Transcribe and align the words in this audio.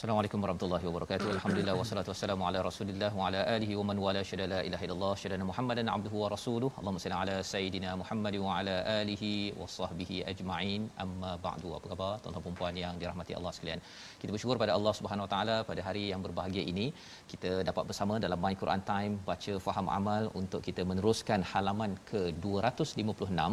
Assalamualaikum 0.00 0.40
warahmatullahi 0.44 0.84
wabarakatuh. 0.88 1.26
Alhamdulillah 1.36 1.72
wassalatu 1.78 2.10
wassalamu 2.12 2.44
ala 2.48 2.58
Rasulillah 2.66 3.08
wa 3.18 3.24
ala 3.28 3.40
alihi 3.54 3.74
wa 3.78 3.82
man 3.88 3.96
wala 4.04 4.20
syada 4.28 4.44
la 4.52 4.60
ilaha 4.68 4.84
illallah 4.86 5.10
syada 5.22 5.46
Muhammadan 5.48 5.88
abduhu 5.94 6.22
wa 6.22 6.28
rasuluhu. 6.34 6.70
Allahumma 6.80 7.02
salli 7.02 7.16
ala 7.22 7.34
sayidina 7.50 7.90
Muhammad 8.02 8.34
wa 8.44 8.52
ala 8.58 8.76
alihi 9.00 9.32
wa 9.60 9.66
sahbihi 9.74 10.16
ajma'in. 10.32 10.82
Amma 11.04 11.32
ba'du. 11.46 11.68
Apa 11.78 11.86
khabar 11.92 12.12
tuan-tuan 12.22 12.46
dan 12.46 12.56
puan 12.60 12.76
yang 12.82 12.94
dirahmati 13.00 13.34
Allah 13.38 13.52
sekalian? 13.56 13.80
Kita 14.20 14.30
bersyukur 14.34 14.56
pada 14.62 14.72
Allah 14.78 14.92
Subhanahu 14.98 15.26
wa 15.26 15.30
taala 15.32 15.56
pada 15.70 15.82
hari 15.88 16.04
yang 16.12 16.22
berbahagia 16.26 16.64
ini 16.72 16.86
kita 17.32 17.52
dapat 17.70 17.84
bersama 17.90 18.16
dalam 18.24 18.40
My 18.44 18.54
Quran 18.62 18.84
Time 18.92 19.12
baca 19.28 19.56
faham 19.66 19.90
amal 19.98 20.32
untuk 20.42 20.62
kita 20.68 20.84
meneruskan 20.92 21.44
halaman 21.50 21.98
ke-256 22.12 23.50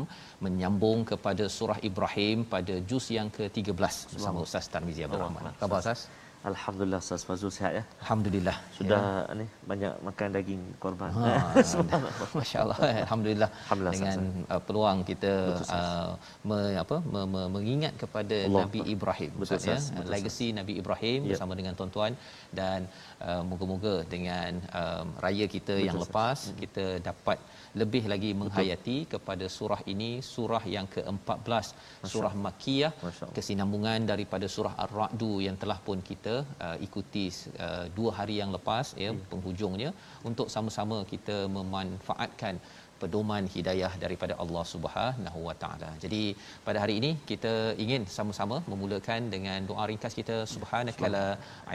menyambung 0.48 1.02
kepada 1.11 1.48
surah 1.58 1.82
Ibrahim 1.92 2.48
pada 2.56 2.78
juz 2.92 3.08
yang 3.17 3.32
ke-13 3.39 3.98
bersama 4.16 4.48
Ustaz 4.48 4.72
Tarmizi 4.76 5.04
Abdul 5.09 5.23
Rahman. 5.26 5.52
Khabar 5.64 5.82
Ustaz? 5.84 6.08
Alhamdulillah 6.50 7.00
Ustaz 7.03 7.23
Fazul 7.28 7.52
sihat 7.58 7.72
ya. 7.78 7.84
Alhamdulillah. 8.03 8.56
Sudah 8.78 9.02
ya. 9.28 9.38
ni 9.40 9.45
banyak 9.72 9.94
makan 10.08 10.28
daging 10.38 10.62
korban. 10.84 11.09
Ha, 11.17 11.31
Masya-Allah. 12.38 12.78
Alhamdulillah. 13.06 13.50
Alhamdulillah 13.66 13.94
dengan 13.95 14.20
uh, 14.54 14.62
peluang 14.67 15.00
kita 15.09 15.34
uh, 15.78 16.12
me, 16.50 16.59
apa 16.84 16.98
me, 17.14 17.22
me, 17.34 17.42
mengingat 17.56 17.94
kepada 18.04 18.38
Allah. 18.48 18.64
Nabi 18.64 18.81
Ibrahim 18.95 19.31
betul, 19.42 19.59
ya. 19.72 19.80
Legacy 20.16 20.48
Nabi 20.59 20.73
Ibrahim 20.81 21.20
ya. 21.26 21.30
bersama 21.36 21.54
dengan 21.60 21.73
tuan-tuan 21.80 22.14
dan 22.60 22.88
uh, 23.27 23.42
moga-moga 23.50 23.95
dengan 24.16 24.52
um, 24.82 25.08
raya 25.26 25.48
kita 25.55 25.76
betul, 25.76 25.88
yang 25.88 25.98
lepas 26.04 26.38
betul. 26.48 26.60
kita 26.64 26.86
dapat 27.10 27.38
lebih 27.82 28.04
lagi 28.14 28.32
menghayati 28.42 28.98
Betul. 28.99 29.11
kepada 29.14 29.45
surah 29.58 29.82
ini 29.93 30.10
surah 30.33 30.64
yang 30.76 30.88
ke-14 30.95 31.65
surah 32.14 32.33
makkiyah 32.45 32.92
kesinambungan 33.38 34.10
daripada 34.11 34.48
surah 34.55 34.73
ar-ra'd 34.86 35.23
yang 35.48 35.58
telah 35.64 35.80
pun 35.88 35.99
kita 36.10 36.36
uh, 36.65 36.77
ikuti 36.88 37.26
uh, 37.67 37.86
dua 37.98 38.11
hari 38.20 38.36
yang 38.42 38.52
lepas 38.58 38.88
ya 39.05 39.11
hmm. 39.11 39.23
penghujungnya 39.32 39.92
untuk 40.30 40.49
sama-sama 40.55 40.99
kita 41.14 41.38
memanfaatkan 41.58 42.55
pedoman 43.02 43.45
hidayah 43.55 43.92
daripada 44.04 44.33
Allah 44.44 44.64
Subhanahu 44.73 45.39
Wa 45.48 45.55
Taala. 45.64 45.89
Jadi 46.04 46.21
pada 46.67 46.80
hari 46.83 46.95
ini 47.02 47.11
kita 47.32 47.54
ingin 47.83 48.04
sama-sama 48.17 48.58
memulakan 48.71 49.30
dengan 49.33 49.59
doa 49.70 49.86
ringkas 49.92 50.15
kita 50.20 50.38
subhanakala 50.54 51.26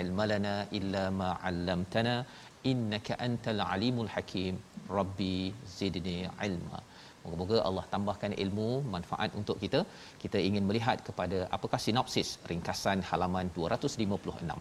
ilmalana 0.03 0.57
illa 0.79 1.05
ma 1.21 1.31
'allamtana 1.49 2.17
innaka 2.71 3.15
antal 3.27 3.63
alimul 3.75 4.11
hakim 4.15 4.57
rabbi 4.99 5.37
zidni 5.77 6.19
ilma 6.49 6.81
Moga-moga 7.25 7.59
Allah 7.69 7.85
tambahkan 7.93 8.33
ilmu 8.45 8.69
manfaat 8.95 9.31
untuk 9.41 9.57
kita. 9.63 9.81
Kita 10.23 10.39
ingin 10.49 10.65
melihat 10.69 10.99
kepada 11.09 11.39
apakah 11.57 11.79
sinopsis 11.85 12.31
ringkasan 12.51 12.99
halaman 13.11 13.47
256. 13.59 14.59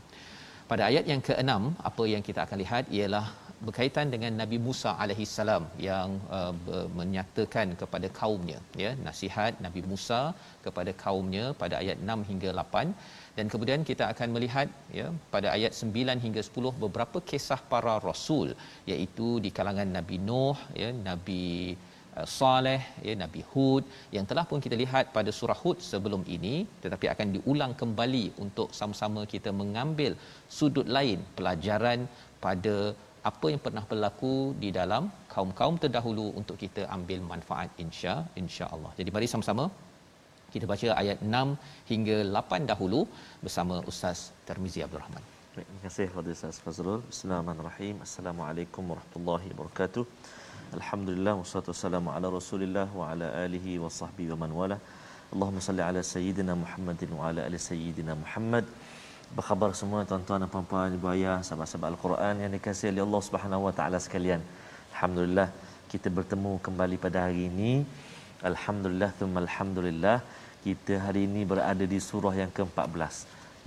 Pada 0.72 0.84
ayat 0.90 1.06
yang 1.12 1.22
ke-6, 1.28 1.54
apa 1.90 2.04
yang 2.14 2.24
kita 2.28 2.40
akan 2.46 2.58
lihat 2.64 2.84
ialah 2.98 3.26
berkaitan 3.68 4.08
dengan 4.14 4.34
Nabi 4.42 4.58
Musa 4.68 4.92
alaihi 5.04 5.26
salam 5.34 5.64
yang 5.88 6.10
uh, 6.38 6.54
menyatakan 7.00 7.68
kepada 7.82 8.08
kaumnya 8.20 8.60
ya 8.84 8.92
nasihat 9.08 9.62
Nabi 9.66 9.82
Musa 9.92 10.22
kepada 10.66 10.92
kaumnya 11.04 11.46
pada 11.62 11.76
ayat 11.82 11.98
6 12.14 12.30
hingga 12.30 12.50
8 12.64 13.38
dan 13.38 13.46
kemudian 13.54 13.82
kita 13.90 14.04
akan 14.14 14.30
melihat 14.36 14.68
ya 15.00 15.08
pada 15.36 15.48
ayat 15.58 15.74
9 15.90 16.26
hingga 16.26 16.42
10 16.48 16.74
beberapa 16.84 17.22
kisah 17.32 17.60
para 17.74 17.96
rasul 18.10 18.50
iaitu 18.92 19.30
di 19.46 19.52
kalangan 19.60 19.92
Nabi 19.98 20.18
Nuh 20.30 20.58
ya 20.82 20.90
Nabi 21.10 21.46
uh, 22.18 22.28
Saleh 22.40 22.82
ya 23.10 23.16
Nabi 23.24 23.44
Hud 23.52 23.86
yang 24.18 24.26
telah 24.32 24.46
pun 24.50 24.66
kita 24.66 24.78
lihat 24.84 25.14
pada 25.20 25.34
surah 25.42 25.60
Hud 25.64 25.78
sebelum 25.92 26.24
ini 26.38 26.56
tetapi 26.86 27.08
akan 27.14 27.30
diulang 27.38 27.76
kembali 27.84 28.26
untuk 28.46 28.70
sama-sama 28.82 29.24
kita 29.36 29.54
mengambil 29.62 30.14
sudut 30.60 30.90
lain 30.98 31.22
pelajaran 31.38 32.02
pada 32.48 32.76
apa 33.30 33.48
yang 33.54 33.62
pernah 33.66 33.84
berlaku 33.90 34.34
di 34.64 34.70
dalam 34.78 35.04
kaum-kaum 35.34 35.76
terdahulu 35.84 36.26
untuk 36.40 36.58
kita 36.64 36.84
ambil 36.96 37.20
manfaat 37.32 37.70
insya 37.84 38.14
insya-Allah. 38.42 38.92
Jadi 39.00 39.10
mari 39.16 39.28
sama-sama 39.34 39.66
kita 40.54 40.66
baca 40.72 40.88
ayat 41.02 41.18
6 41.42 41.92
hingga 41.92 42.18
8 42.38 42.72
dahulu 42.72 43.02
bersama 43.44 43.76
Ustaz 43.92 44.20
Termizi 44.48 44.82
Abdul 44.86 45.02
Rahman. 45.04 45.24
Baik, 45.56 45.66
terima 45.68 45.82
kasih 45.86 46.06
kepada 46.12 46.30
Ustaz 46.38 46.58
Fazrul. 46.66 47.00
Bismillahirrahmanirrahim. 47.12 47.96
Assalamualaikum 48.08 48.84
warahmatullahi 48.92 49.48
wabarakatuh. 49.54 50.04
Alhamdulillah 50.78 51.34
wassalatu 51.40 51.72
wassalamu 51.74 52.10
ala 52.16 52.28
Rasulillah 52.40 52.88
wa 53.00 53.06
ala 53.12 53.28
alihi 53.46 53.74
wa 53.84 53.92
sahbihi 54.00 54.30
wa 54.34 54.40
man 54.44 54.52
wala. 54.60 54.78
Allahumma 55.34 55.64
salli 55.68 55.84
ala 55.90 56.02
sayyidina 56.14 56.54
Muhammadin 56.64 57.10
wa 57.18 57.24
ala 57.30 57.42
ali 57.48 57.60
sayyidina 57.70 58.14
Muhammad. 58.24 58.66
Apa 59.32 59.44
khabar 59.48 59.70
semua 59.80 60.00
tuan-tuan 60.08 60.44
dan 60.44 60.50
puan-puan 60.54 60.96
ibu 60.96 61.08
ayah 61.12 61.40
sahabat-sahabat 61.48 61.88
Al-Quran 61.94 62.34
yang 62.44 62.52
dikasihi 62.56 62.90
oleh 62.92 63.04
Allah 63.08 63.22
Subhanahu 63.28 63.62
wa 63.68 63.74
taala 63.78 63.98
sekalian. 64.06 64.42
Alhamdulillah 64.92 65.48
kita 65.92 66.12
bertemu 66.18 66.52
kembali 66.66 66.98
pada 67.06 67.18
hari 67.26 67.48
ini. 67.48 67.72
Alhamdulillah 68.50 69.10
thumma 69.20 69.40
alhamdulillah 69.46 70.18
kita 70.66 71.00
hari 71.06 71.22
ini 71.32 71.48
berada 71.52 71.88
di 71.94 72.00
surah 72.10 72.36
yang 72.42 72.52
ke-14. 72.58 73.24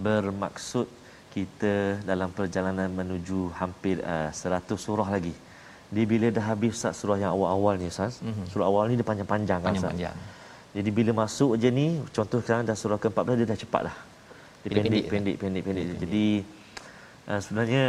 Bermaksud 0.06 0.86
kita 1.32 1.74
dalam 2.10 2.28
perjalanan 2.38 2.92
menuju 3.00 3.40
hampir 3.56 4.04
uh, 4.04 4.28
100 4.36 4.76
surah 4.86 5.08
lagi. 5.16 5.34
Di 5.96 6.04
bila 6.04 6.28
dah 6.28 6.44
habis 6.52 6.76
Ustaz 6.76 7.00
surah 7.00 7.16
yang 7.24 7.32
awal-awal 7.32 7.80
ni 7.80 7.88
Ustaz. 7.88 8.20
Mm-hmm. 8.20 8.46
Surah 8.52 8.68
awal 8.68 8.92
ni 8.92 9.00
dia 9.00 9.08
panjang-panjang 9.12 9.60
kan 9.64 9.72
Ustaz. 9.80 9.96
Panjang. 9.96 10.16
Jadi 10.76 10.90
bila 10.98 11.24
masuk 11.24 11.56
je 11.62 11.70
ni 11.80 11.86
contoh 12.12 12.44
sekarang 12.44 12.68
dah 12.68 12.76
surah 12.76 13.00
ke-14 13.00 13.34
dia 13.40 13.48
dah 13.54 13.60
cepat 13.64 13.82
dah. 13.88 13.96
Dia 14.64 14.80
pendek 14.80 15.04
pendek 15.12 15.36
pendek 15.40 15.62
pendek. 15.66 15.86
Jadi 16.04 16.26
uh, 17.28 17.40
sebenarnya 17.44 17.84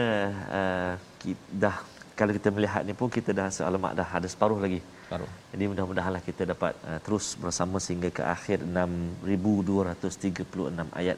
uh, 0.60 0.94
kita, 1.24 1.44
dah 1.64 1.76
kalau 2.16 2.32
kita 2.38 2.50
melihat 2.56 2.82
ni 2.88 2.94
pun 3.00 3.08
kita 3.12 3.32
dah 3.40 3.48
sealamat 3.58 3.92
dah 4.00 4.10
ada 4.18 4.28
separuh 4.34 4.60
lagi. 4.66 4.80
Separuh. 5.08 5.30
Jadi 5.52 5.64
mudah-mudahanlah 5.72 6.24
kita 6.30 6.44
dapat 6.52 6.74
uh, 6.90 7.00
terus 7.06 7.26
bersama 7.44 7.78
sehingga 7.86 8.10
ke 8.18 8.24
akhir 8.36 8.58
6236 8.68 11.00
ayat 11.02 11.18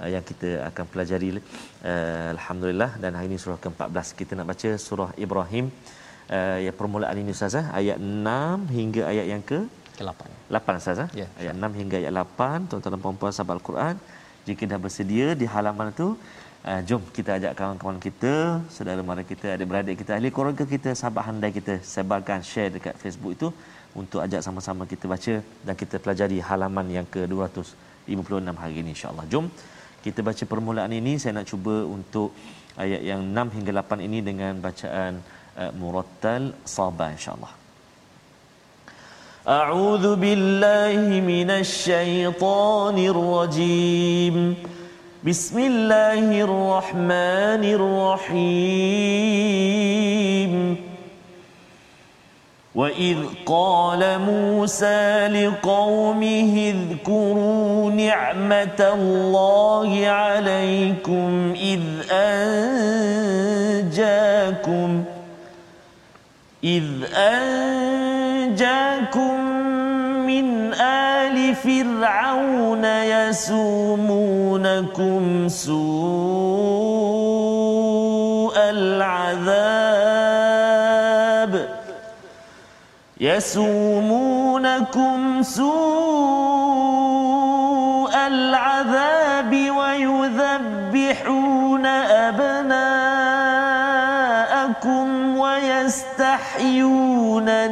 uh, 0.00 0.08
yang 0.14 0.24
kita 0.30 0.48
akan 0.70 0.84
pelajari 0.92 1.28
uh, 1.36 1.40
alhamdulillah 2.36 2.90
dan 3.02 3.10
hari 3.16 3.26
ini 3.32 3.38
surah 3.44 3.60
ke-14 3.64 4.06
kita 4.20 4.32
nak 4.38 4.46
baca 4.52 4.70
surah 4.86 5.10
Ibrahim 5.26 5.66
uh, 6.36 6.58
yang 6.66 6.76
permulaan 6.80 7.16
ini 7.22 7.30
Ustaz 7.36 7.56
eh? 7.60 7.66
ayat 7.80 7.98
6 8.00 8.78
hingga 8.78 9.02
ayat 9.12 9.26
yang 9.32 9.42
ke 9.50 9.60
ke-8. 9.98 10.22
8 10.48 10.80
Ustaz 10.80 10.98
eh? 11.04 11.08
ya, 11.20 11.26
ayat 11.40 11.54
6 11.58 11.80
hingga 11.80 11.96
ayat 12.02 12.12
8 12.16 12.68
tuan-tuan 12.70 12.92
dan 12.96 13.02
puan-puan 13.04 13.32
sahabat 13.36 13.54
Al-Quran 13.60 13.94
jika 14.48 14.62
dah 14.70 14.78
bersedia 14.84 15.26
di 15.40 15.46
halaman 15.54 15.88
itu 15.94 16.08
uh, 16.68 16.80
jom 16.88 17.02
kita 17.16 17.30
ajak 17.38 17.52
kawan-kawan 17.58 17.98
kita 18.06 18.32
saudara 18.74 19.00
mara 19.10 19.22
kita 19.32 19.46
adik-beradik 19.56 19.96
kita 20.02 20.16
ahli 20.16 20.30
keluarga 20.36 20.64
kita 20.74 20.90
sahabat 21.00 21.24
handai 21.28 21.52
kita 21.58 21.74
sebarkan 21.94 22.40
share 22.50 22.70
dekat 22.76 22.94
Facebook 23.02 23.32
itu 23.38 23.48
untuk 24.00 24.20
ajak 24.24 24.40
sama-sama 24.46 24.86
kita 24.92 25.04
baca 25.12 25.34
dan 25.66 25.74
kita 25.82 25.98
pelajari 26.02 26.38
halaman 26.48 26.86
yang 26.96 27.06
ke-256 27.14 28.54
hari 28.62 28.74
ini 28.82 28.90
insya-Allah. 28.94 29.26
Jom 29.32 29.46
kita 30.00 30.20
baca 30.28 30.44
permulaan 30.52 30.92
ini. 30.94 31.18
Saya 31.20 31.32
nak 31.38 31.50
cuba 31.52 31.84
untuk 31.96 32.30
ayat 32.78 33.02
yang 33.10 33.20
6 33.34 33.56
hingga 33.56 33.72
8 33.82 34.06
ini 34.06 34.18
dengan 34.22 34.62
bacaan 34.66 35.18
uh, 35.58 35.72
murattal 35.80 36.54
sabah 36.64 37.10
insya-Allah 37.18 37.59
أعوذ 39.48 40.16
بالله 40.16 41.20
من 41.20 41.50
الشيطان 41.50 42.98
الرجيم. 42.98 44.54
بسم 45.24 45.58
الله 45.58 46.40
الرحمن 46.40 47.64
الرحيم. 47.64 48.90
وإذ 52.74 53.16
قال 53.46 54.18
موسى 54.18 55.28
لقومه 55.28 56.74
اذكروا 56.74 57.90
نعمة 57.90 58.80
الله 58.94 60.06
عليكم 60.06 61.54
إذ 61.56 61.80
أنجاكم 62.12 62.64
إذ 66.64 66.84
أنجاكم 67.14 68.09
فرعون 71.64 72.84
يسومونكم 72.84 74.28
سوء 75.48 76.70
العذاب. 78.56 80.10
يسومونكم 83.20 84.42
سوء 85.42 85.70
العذاب 88.26 89.52
ويذبحون 89.78 90.76
أبناءكم 92.26 92.96
ويستحيون 95.38 96.68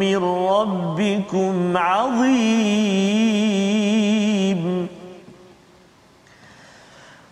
من 0.00 0.20
ربكم 0.24 1.76
عظيم. 1.76 2.48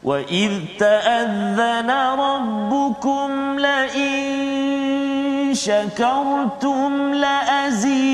وإذ 0.04 0.52
تأذن 0.78 1.90
ربكم 2.20 3.58
لئن 3.58 5.54
شكرتم 5.54 7.14
لأزيدنكم. 7.14 8.04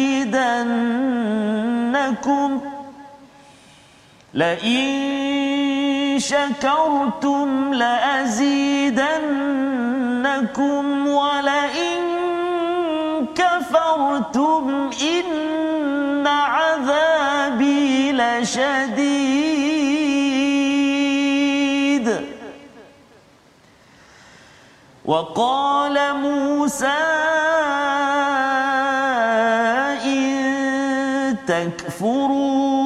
لئن 4.34 5.61
شكرتم 6.20 7.74
لأزيدنكم 7.74 9.06
ولئن 11.06 12.02
كفرتم 13.34 14.90
إن 15.02 16.26
عذابي 16.26 18.12
لشديد. 18.12 19.42
وقال 25.04 26.14
موسى 26.14 26.86
إن 30.04 31.36
تكفروا 31.46 32.81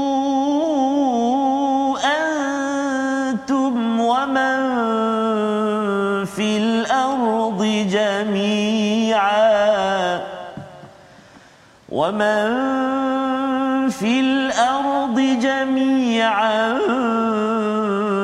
ومن 11.97 13.89
في 13.89 14.21
الأرض 14.21 15.21
جميعا 15.41 16.79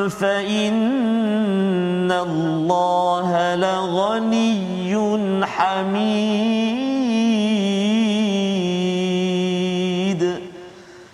فإن 0.08 2.12
الله 2.12 3.54
لغني 3.54 4.96
حميد 5.46 6.82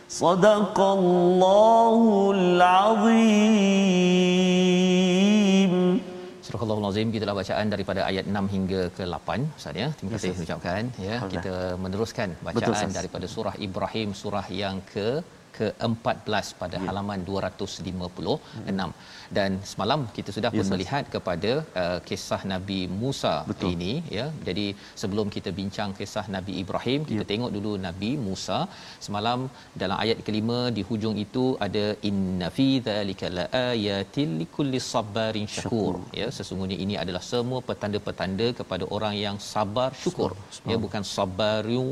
صدق 0.08 0.80
الله 0.80 2.30
العظيم 2.34 3.97
Surah 6.88 6.96
Al-Azim 6.96 7.14
kita 7.14 7.34
bacaan 7.40 7.66
daripada 7.74 8.00
ayat 8.10 8.24
6 8.40 8.54
hingga 8.54 8.80
ke 8.96 9.02
8 9.04 9.58
Ustaz 9.58 9.74
ya. 9.80 9.88
Terima 9.96 10.10
kasih 10.14 10.30
yes, 10.32 10.44
ucapkan 10.44 10.82
ya. 11.08 11.16
Kita 11.34 11.54
meneruskan 11.84 12.28
bacaan 12.46 12.72
Betul, 12.72 12.96
daripada 12.98 13.26
surah 13.34 13.54
Ibrahim 13.66 14.08
surah 14.20 14.46
yang 14.62 14.76
ke 14.92 15.08
ke-14 15.58 16.46
pada 16.60 16.76
ya. 16.78 16.84
halaman 16.86 17.20
256 17.28 18.34
hmm. 18.58 18.92
dan 19.36 19.50
semalam 19.72 20.00
kita 20.16 20.30
sudah 20.36 20.50
pun 20.56 20.64
yes, 20.64 20.72
melihat 20.74 21.04
kepada 21.14 21.52
uh, 21.82 21.98
kisah 22.08 22.40
Nabi 22.52 22.80
Musa 23.02 23.34
Betul. 23.50 23.70
ini 23.74 23.92
ya 24.18 24.26
jadi 24.48 24.66
sebelum 25.02 25.26
kita 25.36 25.52
bincang 25.60 25.92
kisah 26.00 26.26
Nabi 26.36 26.54
Ibrahim 26.62 27.00
kita 27.10 27.24
ya. 27.24 27.28
tengok 27.32 27.52
dulu 27.56 27.72
Nabi 27.86 28.10
Musa 28.26 28.58
semalam 29.06 29.40
dalam 29.82 29.96
ayat 30.04 30.20
kelima 30.28 30.58
di 30.78 30.84
hujung 30.90 31.16
itu 31.26 31.46
ada 31.66 31.86
inna 32.10 32.50
fi 32.58 32.68
dzalika 32.88 33.32
laayatil 33.38 34.32
likulli 34.42 34.82
sabarin 34.92 35.48
syakur 35.56 35.96
ya 36.20 36.28
sesungguhnya 36.38 36.78
ini 36.86 36.96
adalah 37.04 37.24
semua 37.32 37.60
petanda-petanda 37.70 38.48
kepada 38.60 38.84
orang 38.98 39.16
yang 39.26 39.36
sabar 39.52 39.90
syukur 40.04 40.32
ya 40.72 40.78
bukan 40.86 41.04
sabaru 41.16 41.88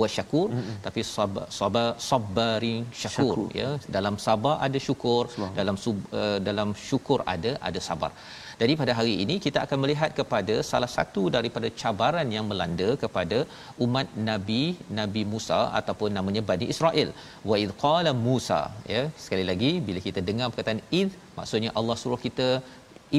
wa 0.00 0.06
syakur 0.14 0.48
mm-hmm. 0.54 0.76
tapi 0.86 1.00
sabar 1.14 1.46
sabar 1.58 1.86
sabarin 2.08 2.82
syakur, 3.02 3.36
syakur. 3.36 3.46
ya. 3.60 3.70
Dalam 3.96 4.14
sabar 4.26 4.54
ada 4.66 4.78
syukur 4.86 5.22
dalam 5.60 5.76
sub, 5.84 5.96
uh, 6.20 6.38
dalam 6.48 6.70
syukur 6.88 7.20
ada 7.34 7.52
ada 7.68 7.80
sabar. 7.88 8.12
Jadi 8.60 8.72
pada 8.80 8.92
hari 8.98 9.12
ini 9.22 9.34
kita 9.44 9.58
akan 9.64 9.78
melihat 9.82 10.10
kepada 10.18 10.54
salah 10.70 10.90
satu 10.94 11.22
daripada 11.36 11.68
cabaran 11.80 12.28
yang 12.36 12.46
melanda 12.50 12.88
kepada 13.02 13.38
umat 13.84 14.08
Nabi 14.30 14.62
Nabi 15.00 15.22
Musa 15.32 15.60
ataupun 15.80 16.10
namanya 16.18 16.42
Bani 16.50 16.66
Israel. 16.74 17.10
Wa 17.50 17.58
id 17.62 17.72
qala 17.84 18.12
Musa 18.26 18.60
ya. 18.94 19.04
Sekali 19.24 19.46
lagi 19.50 19.72
bila 19.88 20.02
kita 20.08 20.22
dengar 20.30 20.48
perkataan 20.50 20.82
id 21.00 21.10
maksudnya 21.38 21.72
Allah 21.80 21.96
suruh 22.02 22.20
kita 22.26 22.48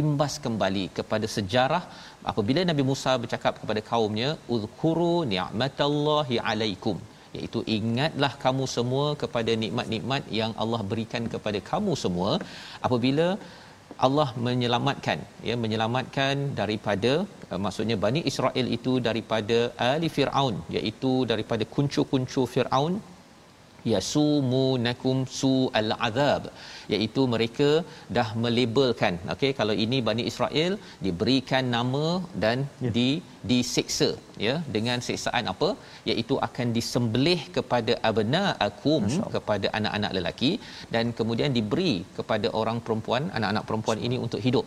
imbas 0.02 0.34
kembali 0.46 0.86
kepada 0.98 1.28
sejarah 1.36 1.84
apabila 2.32 2.62
Nabi 2.70 2.84
Musa 2.90 3.14
bercakap 3.24 3.54
kepada 3.62 3.82
kaumnya 3.92 4.30
uzkuru 4.56 5.14
ni'matallahi 5.34 6.38
alaikum 6.52 6.98
iaitu 7.38 7.60
ingatlah 7.78 8.32
kamu 8.44 8.66
semua 8.76 9.08
kepada 9.22 9.52
nikmat-nikmat 9.64 10.24
yang 10.40 10.52
Allah 10.64 10.82
berikan 10.92 11.26
kepada 11.34 11.60
kamu 11.72 11.94
semua 12.04 12.32
apabila 12.88 13.28
Allah 14.06 14.28
menyelamatkan 14.48 15.20
ya 15.50 15.56
menyelamatkan 15.64 16.36
daripada 16.60 17.14
uh, 17.52 17.60
maksudnya 17.66 17.96
Bani 18.06 18.22
Israel 18.32 18.68
itu 18.78 18.94
daripada 19.08 19.58
ali 19.92 20.10
Firaun 20.16 20.56
iaitu 20.78 21.14
daripada 21.32 21.66
kuncu-kuncu 21.76 22.44
Firaun 22.54 22.96
yasumunakum 23.94 25.18
su 25.40 25.54
al-azab 25.80 26.44
iaitu 26.96 27.24
mereka 27.34 27.70
dah 28.18 28.28
melabelkan. 28.44 29.16
Okey 29.34 29.52
kalau 29.60 29.76
ini 29.86 29.98
Bani 30.10 30.24
Israel 30.32 30.74
diberikan 31.06 31.66
nama 31.76 32.06
dan 32.44 32.60
ya. 32.86 32.92
di 32.98 33.10
disiksa 33.52 34.10
ya 34.46 34.56
dengan 34.76 35.00
siksaan 35.08 35.46
apa? 35.54 35.70
Iaitu 36.10 36.36
akan 36.48 36.68
disembelih 36.78 37.40
kepada 37.58 37.94
abna 38.10 38.44
akum 38.68 39.04
kepada 39.36 39.68
anak-anak 39.80 40.12
lelaki 40.18 40.52
dan 40.96 41.14
kemudian 41.20 41.54
diberi 41.58 41.94
kepada 42.18 42.50
orang 42.62 42.80
perempuan 42.88 43.26
anak-anak 43.38 43.66
perempuan 43.70 44.02
ini 44.08 44.20
untuk 44.26 44.42
hidup 44.48 44.66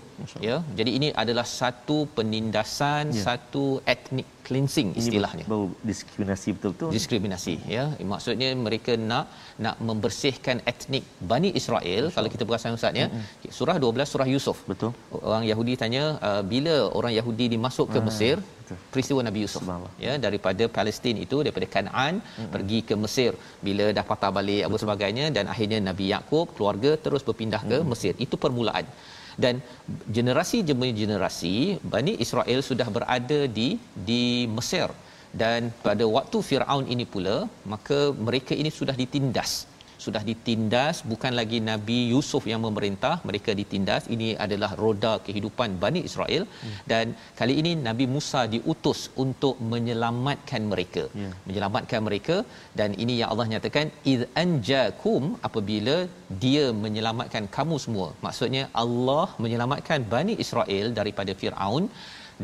ya. 0.49 0.59
Jadi 0.79 0.93
ini 1.01 1.11
adalah 1.25 1.47
satu 1.61 1.99
penindasan 2.19 3.13
ya. 3.19 3.25
satu 3.29 3.67
etnik 3.95 4.29
cleansing 4.53 4.89
istilahnya 5.03 5.45
bau 5.53 5.65
diskriminasi 5.91 6.49
betul-betul 6.57 6.91
diskriminasi 6.97 7.55
ya 7.77 7.85
maksudnya 8.13 8.49
mereka 8.67 8.95
nak 9.11 9.27
nak 9.65 9.77
membersihkan 9.89 10.59
etnik 10.73 11.05
Bani 11.33 11.51
Israel 11.61 12.05
Masya. 12.07 12.17
kalau 12.17 12.29
kita 12.35 12.45
perasan 12.49 12.79
ustaz 12.79 13.01
ya 13.03 13.07
mm-hmm. 13.09 13.53
surah 13.59 13.77
12 13.85 14.13
surah 14.13 14.29
Yusuf 14.35 14.59
betul 14.71 14.91
orang 15.33 15.45
Yahudi 15.51 15.75
tanya 15.83 16.05
uh, 16.29 16.43
bila 16.53 16.75
orang 16.99 17.15
Yahudi 17.19 17.47
dimasuk 17.55 17.87
ke 17.95 17.99
ah, 18.03 18.05
Mesir 18.09 18.37
betul. 18.43 18.79
peristiwa 18.93 19.21
Nabi 19.29 19.41
Yusuf 19.45 19.63
ya 20.07 20.15
daripada 20.27 20.67
Palestin 20.77 21.17
itu 21.27 21.39
daripada 21.47 21.69
Kanaan 21.77 22.15
mm-hmm. 22.21 22.51
pergi 22.55 22.81
ke 22.91 22.97
Mesir 23.05 23.33
bila 23.69 23.87
dah 23.99 24.05
patah 24.13 24.33
balik 24.39 24.63
betul. 24.63 24.77
apa 24.77 24.85
sebagainya 24.85 25.27
dan 25.39 25.47
akhirnya 25.55 25.81
Nabi 25.91 26.07
Yakub 26.15 26.47
keluarga 26.59 26.93
terus 27.07 27.25
berpindah 27.31 27.63
ke 27.71 27.77
mm-hmm. 27.79 27.93
Mesir 27.95 28.15
itu 28.27 28.37
permulaan 28.45 28.87
dan 29.45 29.55
generasi 30.17 30.61
demi 30.71 30.91
generasi 31.01 31.55
Bani 31.95 32.15
Israel 32.25 32.61
sudah 32.71 32.89
berada 32.97 33.41
di 33.59 33.69
di 34.09 34.23
Mesir. 34.57 34.89
Dan 35.33 35.73
pada 35.85 36.05
waktu 36.17 36.39
Firaun 36.45 36.87
ini 36.95 37.05
pula 37.13 37.37
maka 37.73 37.99
mereka 38.27 38.53
ini 38.53 38.69
sudah 38.69 38.93
ditindas 38.93 39.65
sudah 40.05 40.23
ditindas 40.31 40.97
bukan 41.13 41.33
lagi 41.41 41.59
Nabi 41.71 41.99
Yusuf 42.13 42.45
yang 42.53 42.61
memerintah 42.67 43.15
mereka 43.29 43.51
ditindas. 43.61 44.05
Ini 44.15 44.29
adalah 44.45 44.71
roda 44.83 45.15
kehidupan 45.27 45.79
Bani 45.85 46.03
Israel. 46.11 46.45
Hmm. 46.63 46.77
dan 46.91 47.07
kali 47.39 47.55
ini 47.61 47.73
Nabi 47.87 48.05
Musa 48.15 48.41
diutus 48.55 49.01
untuk 49.25 49.57
menyelamatkan 49.73 50.63
mereka. 50.73 51.05
Yeah. 51.23 51.35
menyelamatkan 51.49 52.01
mereka. 52.09 52.37
Dan 52.79 52.91
ini 53.05 53.15
yang 53.21 53.31
Allah 53.33 53.47
nyatakan 53.53 53.87
id 54.13 54.23
anjakum 54.45 55.23
apabila 55.49 55.97
dia 56.45 56.65
menyelamatkan 56.85 57.47
kamu 57.57 57.79
semua. 57.85 58.09
Maksudnya 58.27 58.65
Allah 58.85 59.27
menyelamatkan 59.45 60.01
Bani 60.15 60.37
Israel 60.47 60.89
daripada 61.01 61.35
Firaun 61.43 61.87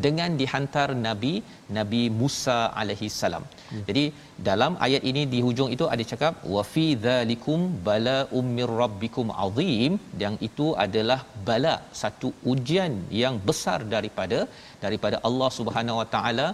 dengan 0.04 0.30
dihantar 0.40 0.88
nabi 1.06 1.32
nabi 1.78 2.02
Musa 2.20 2.58
alaihi 2.80 3.08
salam. 3.20 3.44
Ya. 3.76 3.82
Jadi 3.88 4.04
dalam 4.48 4.72
ayat 4.86 5.02
ini 5.10 5.22
di 5.34 5.40
hujung 5.46 5.70
itu 5.76 5.86
ada 5.94 6.04
cakap 6.12 6.34
wa 6.54 6.62
fi 6.72 6.86
dzalikum 7.06 7.60
bala 7.88 8.18
ummir 8.40 8.72
rabbikum 8.82 9.28
azim 9.46 9.94
yang 10.24 10.36
itu 10.48 10.68
adalah 10.86 11.20
bala 11.50 11.74
satu 12.02 12.30
ujian 12.52 12.94
yang 13.22 13.36
besar 13.50 13.78
daripada 13.94 14.40
daripada 14.86 15.18
Allah 15.30 15.50
Subhanahu 15.58 16.00
wa 16.02 16.08
taala 16.16 16.48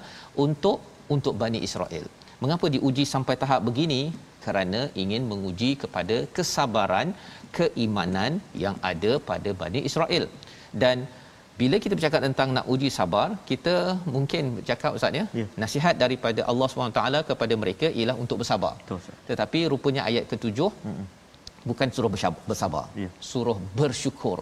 untuk 0.47 0.79
untuk 1.17 1.35
Bani 1.43 1.61
Israel. 1.69 2.07
Mengapa 2.43 2.67
diuji 2.75 3.05
sampai 3.15 3.35
tahap 3.43 3.61
begini? 3.69 4.03
Kerana 4.45 4.81
ingin 5.03 5.23
menguji 5.31 5.69
kepada 5.83 6.17
kesabaran, 6.37 7.09
keimanan 7.59 8.33
yang 8.65 8.77
ada 8.91 9.13
pada 9.31 9.51
Bani 9.63 9.81
Israel. 9.89 10.25
Dan 10.83 11.07
bila 11.61 11.77
kita 11.85 11.95
bercakap 11.99 12.21
tentang 12.27 12.49
nak 12.57 12.67
uji 12.75 12.89
sabar 12.99 13.27
kita 13.51 13.75
mungkin 14.15 14.45
bercakap 14.59 14.91
ustaz 14.99 15.19
ya 15.21 15.25
yeah. 15.41 15.49
nasihat 15.63 15.95
daripada 16.05 16.41
Allah 16.51 16.69
SWT 16.71 17.03
kepada 17.31 17.55
mereka 17.63 17.87
ialah 17.99 18.17
untuk 18.25 18.39
bersabar. 18.43 18.75
Betul, 18.81 19.01
tetapi 19.31 19.61
rupanya 19.75 20.03
ayat 20.11 20.25
ketujuh 20.33 20.71
mm-hmm 20.89 21.24
bukan 21.69 21.89
suruh 21.95 22.11
bersabar. 22.49 22.85
Ya. 23.03 23.09
suruh 23.31 23.57
bersyukur. 23.79 24.39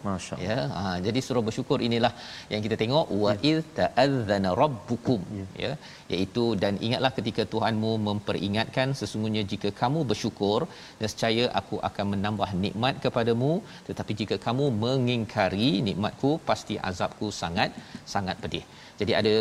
Ya 0.48 0.58
ha, 0.76 0.82
jadi 1.06 1.20
suruh 1.26 1.44
bersyukur 1.48 1.78
inilah 1.88 2.12
yang 2.52 2.62
kita 2.66 2.76
tengok 2.82 3.06
wa 3.22 3.32
ya. 3.34 3.50
id 3.50 3.68
ta'adzana 3.78 4.50
rabbukum. 4.60 5.20
Ya. 5.38 5.46
ya 5.64 5.72
iaitu 6.14 6.44
dan 6.62 6.74
ingatlah 6.86 7.12
ketika 7.18 7.42
Tuhanmu 7.54 7.92
memperingatkan 8.08 8.88
sesungguhnya 9.00 9.42
jika 9.52 9.70
kamu 9.82 10.02
bersyukur 10.10 10.60
nescaya 11.02 11.46
aku 11.60 11.78
akan 11.88 12.06
menambah 12.14 12.50
nikmat 12.64 12.94
kepadamu. 13.06 13.52
Tetapi 13.88 14.12
jika 14.22 14.38
kamu 14.46 14.66
mengingkari 14.84 15.72
nikmatku 15.88 16.32
pasti 16.50 16.76
azabku 16.90 17.28
sangat 17.42 17.72
sangat 18.14 18.38
pedih. 18.44 18.64
Jadi 19.00 19.12
ada 19.20 19.34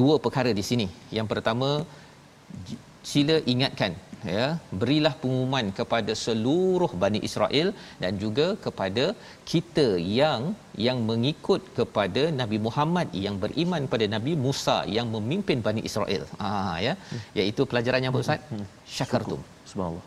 dua 0.00 0.16
perkara 0.24 0.50
di 0.60 0.64
sini. 0.70 0.86
Yang 1.18 1.28
pertama 1.32 1.70
sila 3.10 3.36
ingatkan 3.52 3.92
ya 4.36 4.46
berilah 4.80 5.12
pengumuman 5.22 5.66
kepada 5.78 6.12
seluruh 6.24 6.90
Bani 7.02 7.20
Israel 7.28 7.68
dan 8.02 8.12
juga 8.24 8.46
kepada 8.64 9.04
kita 9.52 9.86
yang 10.20 10.42
yang 10.86 11.00
mengikut 11.10 11.62
kepada 11.78 12.24
Nabi 12.40 12.60
Muhammad 12.66 13.08
yang 13.26 13.38
beriman 13.44 13.88
pada 13.94 14.08
Nabi 14.16 14.34
Musa 14.44 14.78
yang 14.98 15.08
memimpin 15.16 15.64
Bani 15.68 15.84
Israel 15.90 16.24
ah 16.50 16.76
ya 16.86 16.94
iaitu 17.40 17.64
pelajaran 17.72 18.04
yang 18.06 18.22
Ustaz 18.22 18.40
hmm, 18.40 18.60
hmm. 18.60 18.68
syakartum 18.98 19.42
subhanallah 19.72 20.06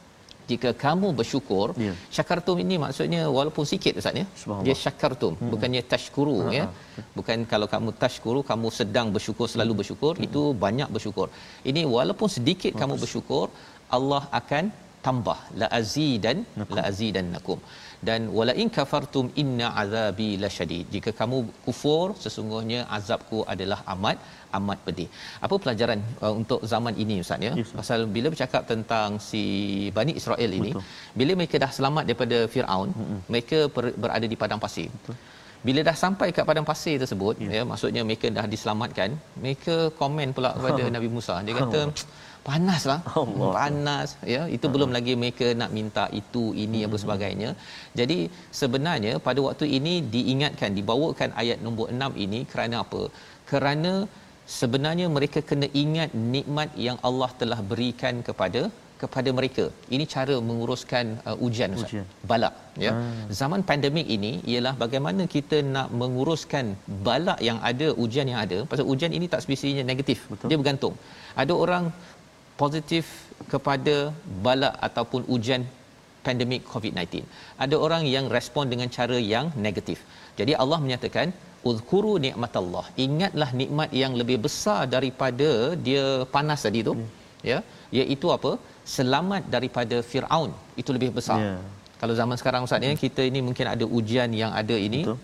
jika 0.51 0.70
kamu 0.84 1.08
bersyukur 1.20 1.67
ya. 1.86 1.93
syakartum 2.15 2.58
ini 2.63 2.75
maksudnya 2.84 3.22
walaupun 3.38 3.65
sikit 3.72 4.00
ustaz 4.00 4.20
ya 4.22 4.25
dia 4.65 4.75
syakartum 4.84 5.34
hmm. 5.39 5.51
bukannya 5.53 5.82
tashkuru 5.91 6.38
ha, 6.46 6.50
ya 6.58 6.65
ha. 6.67 7.03
bukan 7.17 7.46
kalau 7.51 7.67
kamu 7.74 7.89
tashkuru 8.01 8.39
kamu 8.51 8.67
sedang 8.79 9.08
bersyukur 9.15 9.48
selalu 9.53 9.74
bersyukur 9.79 10.13
hmm. 10.15 10.27
itu 10.27 10.41
banyak 10.65 10.89
bersyukur 10.96 11.27
ini 11.72 11.84
walaupun 11.96 12.29
sedikit 12.38 12.72
Maksud. 12.72 12.82
kamu 12.82 12.96
bersyukur 13.03 13.46
Allah 13.97 14.23
akan 14.39 14.65
tambah. 15.05 15.39
La 15.62 15.67
azidan 15.79 16.38
la 16.77 16.83
azidannakum. 16.91 17.59
Dan 18.07 18.21
wala 18.38 18.53
in 18.62 18.69
kafartum 18.77 19.25
inna 19.41 19.67
azabi 19.81 20.29
lasyadid 20.43 20.85
jika 20.95 21.12
kamu 21.19 21.38
kufur 21.65 22.07
sesungguhnya 22.23 22.79
azabku 22.97 23.39
adalah 23.53 23.79
amat 23.93 24.17
amat 24.57 24.79
pedih. 24.88 25.09
Apa 25.45 25.55
pelajaran 25.63 26.00
uh, 26.23 26.33
untuk 26.39 26.62
zaman 26.73 26.95
ini 27.03 27.15
ustaz 27.23 27.47
ya? 27.47 27.53
Yes, 27.59 27.71
pasal 27.79 28.00
bila 28.15 28.27
bercakap 28.33 28.63
tentang 28.71 29.19
si 29.29 29.43
Bani 29.97 30.13
Israel 30.21 30.51
ini 30.59 30.71
Betul. 30.73 30.83
bila 31.19 31.31
mereka 31.39 31.55
dah 31.63 31.71
selamat 31.77 32.03
daripada 32.09 32.39
Firaun 32.55 32.89
mm-hmm. 32.97 33.19
mereka 33.33 33.59
ber- 33.77 33.95
berada 34.03 34.27
di 34.33 34.39
padang 34.43 34.62
pasir. 34.65 34.89
Betul. 34.97 35.17
bila 35.67 35.81
dah 35.88 35.95
sampai 36.03 36.27
kat 36.35 36.45
padang 36.47 36.65
pasir 36.69 36.95
tersebut 37.01 37.35
yeah. 37.43 37.53
ya 37.57 37.62
maksudnya 37.69 38.01
mereka 38.07 38.27
dah 38.38 38.43
diselamatkan 38.53 39.09
mereka 39.43 39.75
komen 40.00 40.35
pula 40.38 40.50
kepada 40.57 40.83
Nabi 40.95 41.09
Musa. 41.15 41.35
Dia 41.47 41.55
kata 41.62 41.81
panaslah 42.47 43.00
Allah. 43.21 43.51
panas 43.57 44.09
ya 44.33 44.41
itu 44.55 44.67
belum 44.73 44.91
lagi 44.97 45.13
mereka 45.21 45.47
nak 45.62 45.71
minta 45.77 46.05
itu 46.21 46.43
ini 46.63 46.79
apa 46.88 46.95
hmm. 46.97 47.03
sebagainya 47.03 47.50
jadi 48.00 48.17
sebenarnya 48.62 49.13
pada 49.27 49.39
waktu 49.47 49.67
ini 49.77 49.93
diingatkan 50.15 50.71
dibawakan 50.79 51.31
ayat 51.43 51.59
nombor 51.65 51.88
6 51.95 52.25
ini 52.25 52.41
kerana 52.53 52.77
apa 52.85 53.03
kerana 53.51 53.93
sebenarnya 54.59 55.07
mereka 55.17 55.39
kena 55.50 55.67
ingat 55.83 56.12
nikmat 56.35 56.69
yang 56.88 56.97
Allah 57.09 57.29
telah 57.41 57.59
berikan 57.71 58.15
kepada 58.29 58.63
kepada 59.01 59.29
mereka. 59.38 59.63
Ini 59.95 60.05
cara 60.13 60.35
menguruskan 60.50 61.05
uh, 61.29 61.45
ujian, 61.45 61.71
ujian. 61.81 62.05
balak 62.31 62.53
ya. 62.85 62.91
Hmm. 62.95 63.23
Zaman 63.39 63.62
pandemik 63.69 64.07
ini 64.15 64.31
ialah 64.51 64.73
bagaimana 64.83 65.23
kita 65.35 65.57
nak 65.75 65.89
menguruskan 66.01 66.67
balak 67.07 67.39
yang 67.50 67.59
ada, 67.71 67.88
ujian 68.03 68.29
yang 68.31 68.41
ada. 68.45 68.59
Pasal 68.71 68.88
ujian 68.93 69.13
ini 69.17 69.27
tak 69.33 69.43
spesifiknya 69.45 69.85
negatif. 69.91 70.21
Betul. 70.31 70.47
Dia 70.51 70.59
bergantung. 70.62 70.95
Ada 71.43 71.53
orang 71.65 71.85
positif 72.62 73.05
kepada 73.51 73.95
bala 74.45 74.69
ataupun 74.88 75.22
ujian 75.36 75.63
pandemik 76.25 76.62
COVID-19. 76.74 77.25
Ada 77.63 77.75
orang 77.86 78.03
yang 78.15 78.25
respon 78.36 78.72
dengan 78.74 78.88
cara 78.98 79.17
yang 79.33 79.48
negatif. 79.65 80.00
Jadi 80.39 80.53
Allah 80.63 80.79
menyatakan 80.86 81.27
uzkuru 81.72 82.13
nikmatallah. 82.25 82.86
Ingatlah 83.05 83.50
nikmat 83.62 83.89
yang 84.03 84.13
lebih 84.22 84.38
besar 84.45 84.79
daripada 84.95 85.50
dia 85.88 86.05
panas 86.36 86.62
tadi 86.67 86.81
tu. 86.89 86.95
Hmm. 86.95 87.10
Ya, 87.50 87.60
iaitu 88.00 88.27
apa? 88.38 88.51
Selamat 88.95 89.43
daripada 89.55 89.98
Firaun. 90.10 90.51
Itu 90.81 90.89
lebih 90.98 91.12
besar. 91.17 91.39
Yeah. 91.43 91.60
Kalau 92.01 92.13
zaman 92.22 92.38
sekarang 92.39 92.62
ustaz 92.67 92.88
ya, 92.88 92.95
kita 93.05 93.22
ini 93.31 93.39
mungkin 93.48 93.67
ada 93.75 93.86
ujian 93.98 94.31
yang 94.41 94.51
ada 94.62 94.75
ini. 94.88 95.01
Betul 95.03 95.19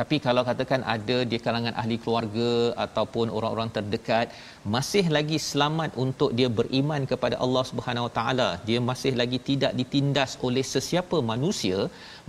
tapi 0.00 0.16
kalau 0.26 0.42
katakan 0.48 0.80
ada 0.94 1.16
di 1.30 1.36
kalangan 1.44 1.74
ahli 1.80 1.96
keluarga 2.02 2.50
ataupun 2.84 3.26
orang-orang 3.36 3.70
terdekat 3.76 4.26
masih 4.74 5.04
lagi 5.16 5.38
selamat 5.50 5.90
untuk 6.04 6.30
dia 6.38 6.48
beriman 6.58 7.02
kepada 7.12 7.38
Allah 7.44 7.64
Subhanahu 7.70 8.06
Wa 8.08 8.12
Taala 8.18 8.48
dia 8.68 8.78
masih 8.90 9.12
lagi 9.22 9.40
tidak 9.50 9.72
ditindas 9.80 10.32
oleh 10.48 10.64
sesiapa 10.74 11.18
manusia 11.32 11.78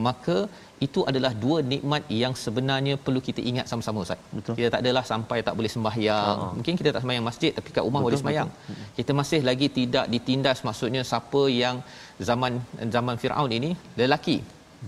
maka 0.08 0.38
itu 0.86 1.00
adalah 1.10 1.32
dua 1.44 1.58
nikmat 1.72 2.04
yang 2.22 2.34
sebenarnya 2.44 2.94
perlu 3.06 3.22
kita 3.28 3.42
ingat 3.50 3.66
sama-sama 3.72 4.04
Ustaz. 4.06 4.20
Betul. 4.38 4.54
Kita 4.60 4.70
tak 4.74 4.82
adalah 4.84 5.04
sampai 5.12 5.38
tak 5.48 5.56
boleh 5.60 5.72
sembahyang. 5.76 6.38
Oh. 6.44 6.52
Mungkin 6.58 6.74
kita 6.80 6.90
tak 6.96 7.02
sembahyang 7.04 7.26
masjid 7.30 7.52
tapi 7.58 7.70
kat 7.76 7.84
rumah 7.88 8.00
betul, 8.00 8.08
boleh 8.08 8.20
sembahyang. 8.22 8.50
Betul. 8.54 8.86
Kita 9.00 9.12
masih 9.20 9.40
lagi 9.50 9.68
tidak 9.80 10.06
ditindas 10.14 10.60
maksudnya 10.68 11.04
siapa 11.12 11.42
yang 11.64 11.78
zaman 12.30 12.54
zaman 12.96 13.16
Firaun 13.24 13.52
ini 13.60 13.72
lelaki 14.02 14.38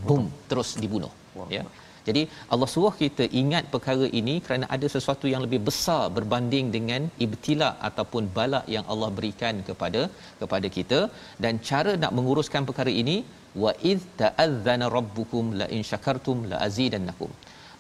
boom 0.08 0.26
terus 0.52 0.72
dibunuh. 0.84 1.12
Wow. 1.38 1.48
Ya. 1.58 1.64
Jadi 2.08 2.22
Allah 2.54 2.70
suruh 2.74 2.94
kita 3.02 3.26
ingat 3.42 3.64
perkara 3.74 4.06
ini 4.20 4.36
kerana 4.46 4.66
ada 4.76 4.88
sesuatu 4.96 5.26
yang 5.34 5.42
lebih 5.46 5.60
besar 5.68 6.02
berbanding 6.18 6.68
dengan 6.76 7.02
ibtila 7.26 7.70
ataupun 7.90 8.26
bala 8.38 8.62
yang 8.76 8.86
Allah 8.94 9.10
berikan 9.18 9.58
kepada 9.70 10.02
kepada 10.42 10.70
kita 10.78 11.00
dan 11.44 11.54
cara 11.70 11.94
nak 12.04 12.14
menguruskan 12.18 12.66
perkara 12.70 12.94
ini 13.04 13.18
wa 13.64 13.72
id 13.92 14.02
ta'adzana 14.22 14.88
rabbukum 14.98 15.46
la 15.62 15.68
in 15.76 15.84
syakartum 15.92 16.38
la 16.52 16.60
azidannakum. 16.68 17.32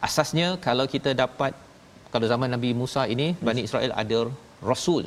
Asasnya 0.07 0.47
kalau 0.67 0.85
kita 0.93 1.11
dapat 1.23 1.53
kalau 2.13 2.27
zaman 2.33 2.49
Nabi 2.55 2.71
Musa 2.81 3.03
ini 3.15 3.27
Bani 3.47 3.61
Israel 3.67 3.93
ada 4.03 4.19
rasul 4.71 5.05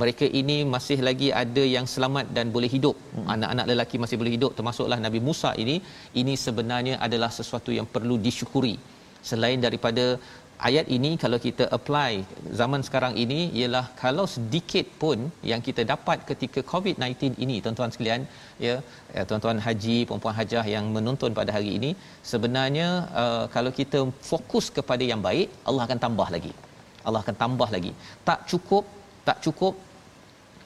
mereka 0.00 0.26
ini 0.40 0.56
masih 0.74 0.98
lagi 1.08 1.28
ada 1.42 1.64
yang 1.74 1.86
selamat 1.94 2.26
dan 2.36 2.46
boleh 2.56 2.70
hidup. 2.76 2.96
Hmm. 3.14 3.28
anak-anak 3.34 3.66
lelaki 3.70 3.96
masih 4.02 4.16
boleh 4.20 4.32
hidup. 4.36 4.52
Termasuklah 4.58 4.98
Nabi 5.06 5.20
Musa 5.28 5.52
ini. 5.62 5.76
Ini 6.20 6.34
sebenarnya 6.46 6.96
adalah 7.06 7.30
sesuatu 7.38 7.70
yang 7.78 7.86
perlu 7.94 8.16
disyukuri. 8.26 8.74
Selain 9.30 9.58
daripada 9.66 10.04
ayat 10.68 10.86
ini 10.96 11.10
kalau 11.22 11.38
kita 11.46 11.64
apply 11.76 12.12
zaman 12.60 12.82
sekarang 12.86 13.14
ini 13.24 13.38
ialah 13.58 13.84
kalau 14.02 14.24
sedikit 14.34 14.86
pun 15.02 15.18
yang 15.50 15.60
kita 15.66 15.82
dapat 15.92 16.18
ketika 16.30 16.60
COVID-19 16.72 17.40
ini 17.44 17.56
tuan-tuan 17.64 17.92
sekalian 17.94 18.22
ya, 18.66 18.74
ya 19.16 19.22
tuan-tuan 19.28 19.60
haji 19.66 19.98
puan-puan 20.08 20.36
hajah 20.40 20.64
yang 20.74 20.86
menonton 20.96 21.36
pada 21.40 21.52
hari 21.56 21.72
ini 21.78 21.90
sebenarnya 22.32 22.88
uh, 23.22 23.44
kalau 23.56 23.72
kita 23.80 24.00
fokus 24.30 24.68
kepada 24.78 25.04
yang 25.12 25.22
baik 25.28 25.48
Allah 25.68 25.84
akan 25.88 26.00
tambah 26.06 26.28
lagi. 26.36 26.52
Allah 27.08 27.20
akan 27.24 27.36
tambah 27.42 27.68
lagi. 27.76 27.92
Tak 28.28 28.40
cukup 28.52 28.84
tak 29.28 29.38
cukup 29.44 29.74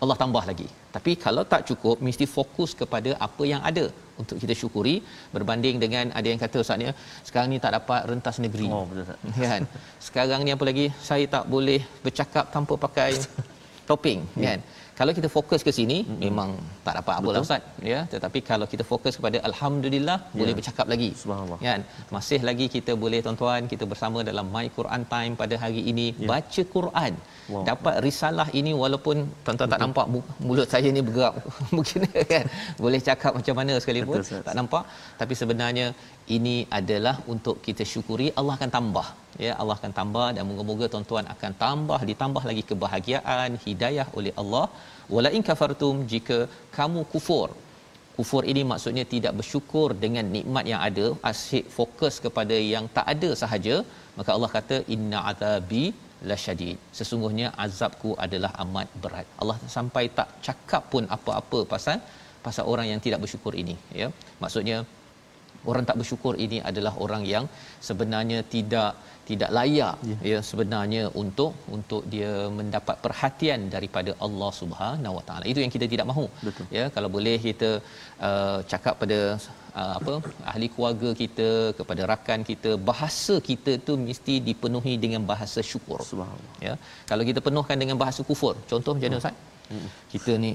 Allah 0.02 0.16
tambah 0.22 0.44
lagi. 0.50 0.66
Tapi 0.96 1.12
kalau 1.24 1.42
tak 1.52 1.62
cukup 1.68 1.96
mesti 2.06 2.24
fokus 2.36 2.70
kepada 2.80 3.10
apa 3.26 3.44
yang 3.52 3.62
ada 3.70 3.84
untuk 4.20 4.36
kita 4.42 4.54
syukuri 4.60 4.96
berbanding 5.34 5.76
dengan 5.84 6.04
ada 6.18 6.26
yang 6.32 6.40
kata 6.44 6.56
ustaz 6.64 6.96
sekarang 7.28 7.48
ni 7.52 7.58
tak 7.64 7.72
dapat 7.78 8.00
rentas 8.10 8.36
negeri. 8.44 8.68
Oh 8.76 8.84
betul 8.90 9.04
kan? 9.52 9.62
Sekarang 10.06 10.40
ni 10.46 10.52
apa 10.56 10.64
lagi? 10.70 10.86
Saya 11.08 11.24
tak 11.36 11.44
boleh 11.54 11.80
bercakap 12.04 12.48
tanpa 12.54 12.76
pakai 12.86 13.10
topping 13.88 14.20
yeah. 14.46 14.58
Kalau 15.00 15.12
kita 15.18 15.28
fokus 15.34 15.60
ke 15.66 15.72
sini 15.76 15.98
mm-hmm. 16.00 16.18
memang 16.24 16.50
tak 16.86 16.94
dapat 16.98 17.14
apa 17.18 17.30
lah 17.34 17.40
ustaz 17.44 17.62
ya. 17.90 18.00
Tetapi 18.14 18.38
kalau 18.50 18.66
kita 18.72 18.84
fokus 18.90 19.14
kepada 19.18 19.38
alhamdulillah 19.48 20.18
yeah. 20.22 20.38
boleh 20.40 20.54
bercakap 20.58 20.86
lagi. 20.92 21.10
Subhanallah. 21.22 21.58
Kan? 21.66 21.80
Masih 22.16 22.40
lagi 22.48 22.66
kita 22.74 22.94
boleh 23.04 23.20
tuan-tuan 23.26 23.64
kita 23.72 23.84
bersama 23.92 24.18
dalam 24.30 24.46
my 24.56 24.66
Quran 24.78 25.04
time 25.14 25.34
pada 25.42 25.56
hari 25.62 25.82
ini 25.92 26.06
yeah. 26.12 26.30
baca 26.32 26.64
Quran. 26.76 27.14
Wow. 27.52 27.62
dapat 27.68 27.94
risalah 28.06 28.46
ini 28.58 28.72
walaupun 28.80 29.16
tuan-tuan 29.44 29.66
Betul. 29.66 29.72
tak 29.72 29.80
nampak 29.82 30.06
mulut 30.46 30.68
saya 30.74 30.88
ni 30.96 31.00
bergerak 31.06 31.34
mungkin 31.76 32.00
kan? 32.32 32.46
Boleh 32.84 33.00
cakap 33.08 33.32
macam 33.38 33.54
mana 33.60 33.72
sekalipun 33.82 34.20
Betul, 34.20 34.44
tak 34.48 34.54
nampak. 34.58 34.84
Tapi 35.20 35.34
sebenarnya 35.40 35.86
ini 36.36 36.56
adalah 36.78 37.16
untuk 37.34 37.56
kita 37.66 37.84
syukuri 37.92 38.28
Allah 38.38 38.54
akan 38.58 38.70
tambah 38.76 39.06
ya. 39.46 39.52
Allah 39.60 39.76
akan 39.78 39.92
tambah 39.98 40.28
dan 40.36 40.42
moga-moga 40.50 40.86
tuan-tuan 40.92 41.26
akan 41.34 41.52
tambah 41.64 42.00
ditambah 42.10 42.42
lagi 42.50 42.62
kebahagiaan 42.70 43.58
hidayah 43.66 44.06
oleh 44.20 44.34
Allah 44.42 44.64
wala 45.14 45.30
in 45.36 45.44
kafartum 45.48 45.96
jika 46.12 46.38
kamu 46.76 47.02
kufur. 47.12 47.48
Kufur 48.18 48.42
ini 48.52 48.62
maksudnya 48.70 49.04
tidak 49.12 49.32
bersyukur 49.38 49.88
dengan 50.04 50.24
nikmat 50.36 50.64
yang 50.72 50.80
ada 50.88 51.06
asyik 51.30 51.66
fokus 51.76 52.14
kepada 52.24 52.56
yang 52.74 52.84
tak 52.96 53.06
ada 53.14 53.30
sahaja. 53.42 53.76
Maka 54.18 54.30
Allah 54.36 54.50
kata 54.56 54.76
inna 54.94 55.18
azabi 55.30 55.84
lasyadid. 56.30 56.78
Sesungguhnya 56.98 57.48
azabku 57.64 58.10
adalah 58.24 58.52
amat 58.64 58.88
berat. 59.02 59.28
Allah 59.42 59.56
sampai 59.76 60.04
tak 60.18 60.30
cakap 60.46 60.82
pun 60.92 61.04
apa-apa 61.16 61.60
pasal 61.74 61.98
pasal 62.46 62.64
orang 62.72 62.86
yang 62.92 63.00
tidak 63.06 63.22
bersyukur 63.24 63.54
ini 63.62 63.76
ya. 64.00 64.08
Maksudnya 64.42 64.78
orang 65.70 65.84
tak 65.88 65.98
bersyukur 66.00 66.34
ini 66.44 66.58
adalah 66.70 66.92
orang 67.04 67.24
yang 67.34 67.46
sebenarnya 67.88 68.40
tidak 68.54 68.92
tidak 69.30 69.50
layak 69.58 69.96
ya. 70.10 70.16
ya 70.32 70.38
sebenarnya 70.50 71.02
untuk 71.22 71.52
untuk 71.76 72.02
dia 72.12 72.32
mendapat 72.58 72.96
perhatian 73.04 73.60
daripada 73.74 74.12
Allah 74.26 74.50
Subhanahu 74.60 75.16
Wa 75.18 75.24
Taala. 75.28 75.44
Itu 75.52 75.62
yang 75.64 75.72
kita 75.76 75.88
tidak 75.92 76.06
mahu. 76.12 76.26
Betul. 76.46 76.66
Ya 76.78 76.84
kalau 76.94 77.10
boleh 77.16 77.36
kita 77.48 77.70
uh, 78.28 78.58
cakap 78.72 78.94
pada 79.02 79.18
uh, 79.80 79.92
apa 79.98 80.14
ahli 80.52 80.68
keluarga 80.74 81.10
kita 81.22 81.48
kepada 81.78 82.02
rakan 82.12 82.40
kita 82.50 82.72
bahasa 82.90 83.36
kita 83.50 83.74
tu 83.88 83.94
mesti 84.08 84.36
dipenuhi 84.48 84.96
dengan 85.04 85.24
bahasa 85.32 85.62
syukur. 85.72 86.00
Subhanallah. 86.10 86.56
Ya. 86.68 86.74
Kalau 87.12 87.26
kita 87.30 87.42
penuhkan 87.48 87.78
dengan 87.84 87.98
bahasa 88.04 88.22
kufur. 88.30 88.54
Contoh 88.72 88.94
macam 88.96 89.10
mana 89.10 89.22
Ustaz? 89.22 89.36
Hmm. 89.70 89.88
Kita 90.12 90.32
ni 90.44 90.52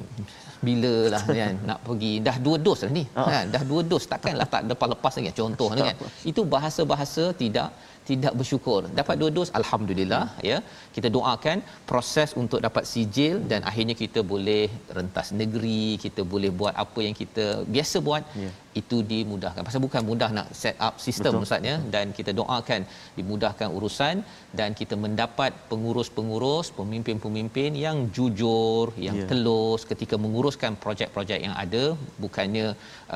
bila 0.67 0.94
lah 1.13 1.22
kan 1.39 1.55
nak 1.70 1.79
pergi 1.88 2.13
dah 2.27 2.36
dua 2.46 2.58
dos 2.65 2.79
lah 2.86 2.91
ni 2.98 3.03
oh. 3.20 3.27
kan 3.32 3.46
dah 3.55 3.63
dua 3.70 3.82
dos 3.91 4.03
takkanlah 4.13 4.48
tak 4.53 4.62
lepas 4.72 4.88
lepas 4.94 5.13
lagi 5.17 5.32
contoh 5.39 5.70
ni 5.77 5.82
kan 5.89 5.98
itu 6.32 6.41
bahasa-bahasa 6.55 7.24
tidak 7.41 7.70
tidak 8.09 8.33
bersyukur. 8.39 8.81
Dapat 9.00 9.15
dua 9.21 9.29
dos 9.38 9.50
alhamdulillah 9.59 10.25
ya. 10.50 10.57
Kita 10.95 11.09
doakan 11.17 11.57
proses 11.91 12.31
untuk 12.41 12.59
dapat 12.67 12.83
sijil 12.91 13.35
dan 13.51 13.62
akhirnya 13.69 13.95
kita 14.03 14.21
boleh 14.33 14.63
rentas 14.97 15.29
negeri 15.41 15.85
kita 16.05 16.21
boleh 16.33 16.51
buat 16.59 16.75
apa 16.85 17.00
yang 17.07 17.17
kita 17.21 17.45
biasa 17.75 18.00
buat. 18.09 18.24
Yeah. 18.43 18.53
Itu 18.82 18.98
dimudahkan 19.12 19.63
pasal 19.67 19.82
bukan 19.86 20.03
mudah 20.10 20.29
nak 20.38 20.48
set 20.62 20.77
up 20.88 20.96
sistem 21.05 21.39
ustaz 21.46 21.67
ya 21.70 21.75
dan 21.94 22.05
kita 22.17 22.32
doakan 22.39 22.82
dimudahkan 23.17 23.70
urusan 23.77 24.15
dan 24.60 24.70
kita 24.79 24.96
mendapat 25.05 25.51
pengurus-pengurus 25.72 26.67
pemimpin-pemimpin 26.79 27.72
yang 27.86 27.98
jujur 28.17 28.88
yang 29.08 29.17
yeah. 29.22 29.29
telus 29.32 29.84
ketika 29.91 30.17
menguruskan 30.25 30.74
projek-projek 30.84 31.39
yang 31.46 31.55
ada 31.63 31.84
bukannya 32.24 32.67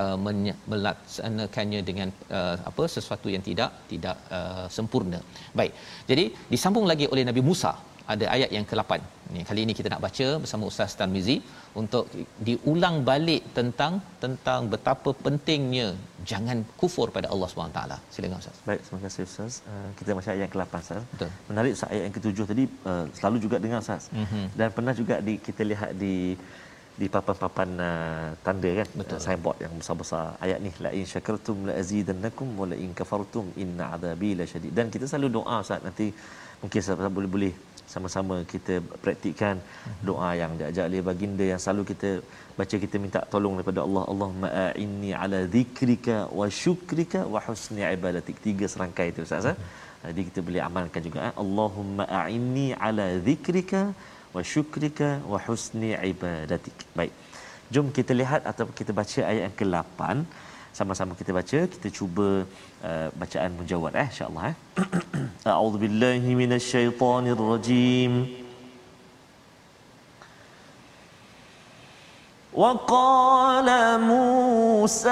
uh, 0.01 0.18
melaksanakannya 0.72 1.82
dengan 1.89 2.10
uh, 2.39 2.56
apa 2.72 2.84
sesuatu 2.96 3.28
yang 3.36 3.44
tidak 3.50 3.72
tidak 3.92 4.18
uh, 4.38 4.65
sempurna. 4.78 5.22
Baik. 5.60 5.74
Jadi 6.10 6.26
disambung 6.54 6.88
lagi 6.91 7.06
oleh 7.13 7.26
Nabi 7.30 7.43
Musa 7.50 7.74
ada 8.13 8.26
ayat 8.36 8.50
yang 8.56 8.65
ke-8. 8.69 8.91
Ni 9.34 9.41
kali 9.50 9.62
ini 9.65 9.74
kita 9.80 9.88
nak 9.93 10.02
baca 10.06 10.28
bersama 10.43 10.63
Ustaz 10.69 10.93
Tarmizi 11.00 11.36
untuk 11.82 12.06
diulang 12.48 12.95
balik 13.10 13.41
tentang 13.58 13.93
tentang 14.24 14.62
betapa 14.74 15.12
pentingnya 15.26 15.88
jangan 16.32 16.60
kufur 16.82 17.08
pada 17.17 17.28
Allah 17.34 17.50
Subhanahu 17.52 17.76
taala. 17.78 17.98
Silakan 18.13 18.41
Ustaz. 18.43 18.58
Baik, 18.69 18.82
terima 18.86 19.02
kasih 19.06 19.22
Ustaz. 19.30 19.54
Uh, 19.72 19.89
kita 20.00 20.17
baca 20.19 20.30
ayat 20.34 20.43
yang 20.45 20.54
ke-8 20.56 20.74
Ustaz. 20.86 21.04
Betul. 21.13 21.30
Menarik 21.50 21.72
Ustaz 21.78 21.89
ayat 21.93 22.04
yang 22.08 22.15
ke-7 22.17 22.39
tadi 22.54 22.65
uh, 22.91 23.06
selalu 23.19 23.38
juga 23.45 23.58
dengar 23.65 23.80
Ustaz. 23.86 24.04
Mm-hmm. 24.22 24.45
Dan 24.60 24.67
pernah 24.78 24.95
juga 25.02 25.17
di 25.30 25.36
kita 25.50 25.62
lihat 25.72 25.91
di 26.04 26.15
di 27.02 27.08
papan-papan 27.15 27.69
uh, 27.89 28.30
tanda 28.45 28.69
kan 28.80 28.88
Betul. 29.02 29.17
Uh, 29.17 29.22
signboard 29.26 29.58
yang 29.63 29.74
besar-besar 29.82 30.26
ayat 30.45 30.58
ni 30.65 30.72
la 30.86 30.89
in 31.00 31.06
syakartum 31.13 31.58
la 31.69 31.74
azidannakum 31.82 32.48
wa 32.60 32.65
la 32.72 32.78
in 32.86 32.91
kafartum 33.00 33.45
inna 33.63 33.86
adabi 33.95 34.32
lasyadid 34.39 34.74
dan 34.80 34.88
kita 34.93 35.06
selalu 35.12 35.30
doa 35.38 35.58
Ustaz 35.63 35.86
nanti 35.88 36.08
mungkin 36.62 36.82
saya 36.86 37.12
boleh-boleh 37.17 37.54
sama-sama 37.93 38.36
kita 38.54 38.75
praktikkan 39.04 39.56
doa 40.10 40.30
yang 40.41 40.52
diajak 40.60 40.86
oleh 40.89 41.02
baginda 41.10 41.45
yang 41.52 41.62
selalu 41.63 41.84
kita 41.91 42.10
baca 42.60 42.75
kita 42.84 42.95
minta 43.04 43.19
tolong 43.34 43.56
daripada 43.58 43.82
Allah. 43.86 44.04
Allahumma 44.12 44.49
a'inni 44.65 45.12
ala 45.21 45.39
zikrika 45.56 46.17
wa 46.39 46.47
syukrika 46.62 47.21
wa 47.34 47.41
husni 47.47 47.84
ibadatik. 47.95 48.38
Tiga 48.47 48.67
serangkai 48.73 49.08
itu 49.13 49.21
Ustaz 49.28 49.49
eh? 49.54 49.58
jadi 50.10 50.21
kita 50.28 50.39
boleh 50.47 50.62
amalkan 50.67 51.02
juga 51.08 51.19
eh? 51.30 51.34
Allahumma 51.43 52.06
a'inni 52.21 52.67
ala 52.88 53.08
zikrika 53.30 53.82
wa 54.36 54.43
syukrika 54.54 55.10
wa 55.32 55.39
husni 55.47 55.91
ibadatik. 56.12 56.78
Baik. 56.99 57.13
Jom 57.73 57.89
kita 57.97 58.13
lihat 58.21 58.41
atau 58.52 58.65
kita 58.80 58.91
baca 58.99 59.19
ayat 59.32 59.41
yang 59.47 59.58
ke-8 59.62 60.02
sama-sama 60.80 61.13
kita 61.19 61.32
baca 61.38 61.60
kita 61.73 61.88
cuba 61.97 62.28
uh, 62.89 63.08
bacaan 63.21 63.52
menjawab 63.60 63.93
eh 64.02 64.08
insyaallah 64.12 64.43
eh 64.52 64.56
أعوذ 65.47 65.78
بالله 65.78 66.19
من 66.36 66.54
الشيطان 66.54 67.28
الرجيم. 67.28 68.28
وقال 72.54 73.99
موسى 74.02 75.10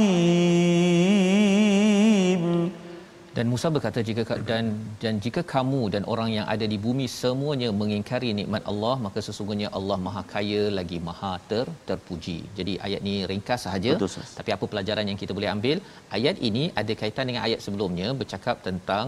Dan 3.38 3.46
Musa 3.52 3.68
berkata 3.76 4.00
jika 4.08 4.24
dan 4.50 4.65
dan 5.02 5.13
jika 5.26 5.42
kamu 5.54 5.82
dan 5.94 6.04
orang 6.13 6.30
yang 6.38 6.46
ada 6.54 6.65
di 6.74 6.78
bumi 6.86 7.06
semuanya 7.20 7.70
mengingkari 7.82 8.30
nikmat 8.39 8.63
Allah 8.72 8.96
maka 9.06 9.20
sesungguhnya 9.28 9.68
Allah 9.78 9.98
Maha 10.06 10.24
Kaya 10.34 10.63
lagi 10.80 10.98
Maha 11.10 11.32
ter, 11.52 11.65
Terpuji. 11.89 12.38
Jadi 12.58 12.74
ayat 12.88 13.02
ni 13.08 13.15
ringkas 13.32 13.62
sahaja 13.68 13.92
Betul, 13.96 14.10
tapi 14.39 14.50
apa 14.56 14.65
pelajaran 14.74 15.06
yang 15.12 15.20
kita 15.22 15.32
boleh 15.38 15.50
ambil? 15.56 15.78
Ayat 16.18 16.36
ini 16.50 16.63
ada 16.82 16.94
kaitan 17.02 17.26
dengan 17.32 17.44
ayat 17.48 17.60
sebelumnya 17.65 18.10
bercakap 18.22 18.56
tentang 18.70 19.08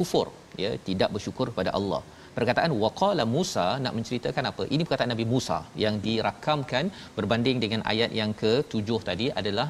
kufur 0.00 0.26
ya 0.64 0.72
tidak 0.90 1.10
bersyukur 1.14 1.46
kepada 1.54 1.70
Allah. 1.80 2.02
Perkataan 2.38 2.72
waqala 2.82 3.24
Musa 3.36 3.66
nak 3.84 3.94
menceritakan 3.98 4.44
apa? 4.50 4.64
Ini 4.74 4.82
perkataan 4.86 5.10
Nabi 5.14 5.24
Musa 5.32 5.56
yang 5.84 5.94
dirakamkan 6.04 6.84
berbanding 7.16 7.58
dengan 7.64 7.80
ayat 7.92 8.10
yang 8.20 8.32
ke-7 8.40 8.98
tadi 9.08 9.26
adalah 9.40 9.68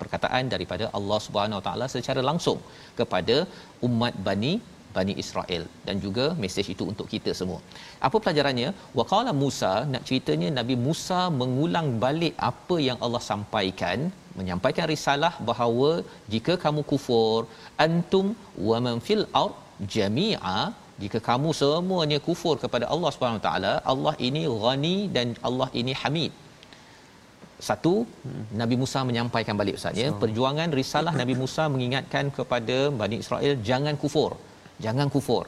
perkataan 0.00 0.44
daripada 0.54 0.84
Allah 0.98 1.18
Subhanahu 1.26 1.58
Wa 1.60 1.64
Taala 1.66 1.86
secara 1.94 2.20
langsung 2.28 2.58
kepada 3.00 3.36
umat 3.88 4.14
Bani 4.28 4.52
Bani 4.96 5.14
Israel 5.22 5.62
dan 5.86 5.96
juga 6.04 6.24
mesej 6.42 6.66
itu 6.74 6.84
untuk 6.92 7.06
kita 7.12 7.30
semua. 7.40 7.60
Apa 8.08 8.16
pelajarannya? 8.24 8.68
Waqala 8.98 9.32
Musa 9.42 9.72
nak 9.92 10.04
ceritanya 10.08 10.48
Nabi 10.58 10.76
Musa 10.86 11.20
mengulang 11.40 11.88
balik 12.04 12.36
apa 12.50 12.76
yang 12.88 12.98
Allah 13.04 13.22
sampaikan, 13.30 13.98
menyampaikan 14.40 14.86
risalah 14.94 15.32
bahawa 15.50 15.90
jika 16.34 16.54
kamu 16.66 16.82
kufur 16.92 17.40
antum 17.86 18.28
wa 18.70 18.78
man 18.86 18.98
fil 19.08 19.24
ard 19.44 19.56
jami'a 19.96 20.58
jika 21.04 21.18
kamu 21.28 21.50
semuanya 21.60 22.18
kufur 22.28 22.54
kepada 22.64 22.86
Allah 22.94 23.10
Subhanahu 23.14 23.40
Wa 23.40 23.46
Taala, 23.48 23.72
Allah 23.92 24.14
ini 24.28 24.42
ghani 24.62 24.96
dan 25.16 25.28
Allah 25.48 25.68
ini 25.80 25.94
hamid. 26.02 26.32
Satu 27.68 27.94
hmm. 28.26 28.44
Nabi 28.60 28.76
Musa 28.80 29.00
menyampaikan 29.08 29.54
balik 29.60 29.76
ustaz 29.78 30.00
ya. 30.02 30.08
Perjuangan 30.22 30.70
risalah 30.80 31.12
Nabi 31.20 31.34
Musa 31.42 31.64
mengingatkan 31.74 32.24
kepada 32.38 32.78
Bani 33.02 33.18
Israel 33.24 33.54
jangan 33.68 33.96
kufur 34.04 34.32
jangan 34.86 35.08
kufur. 35.14 35.44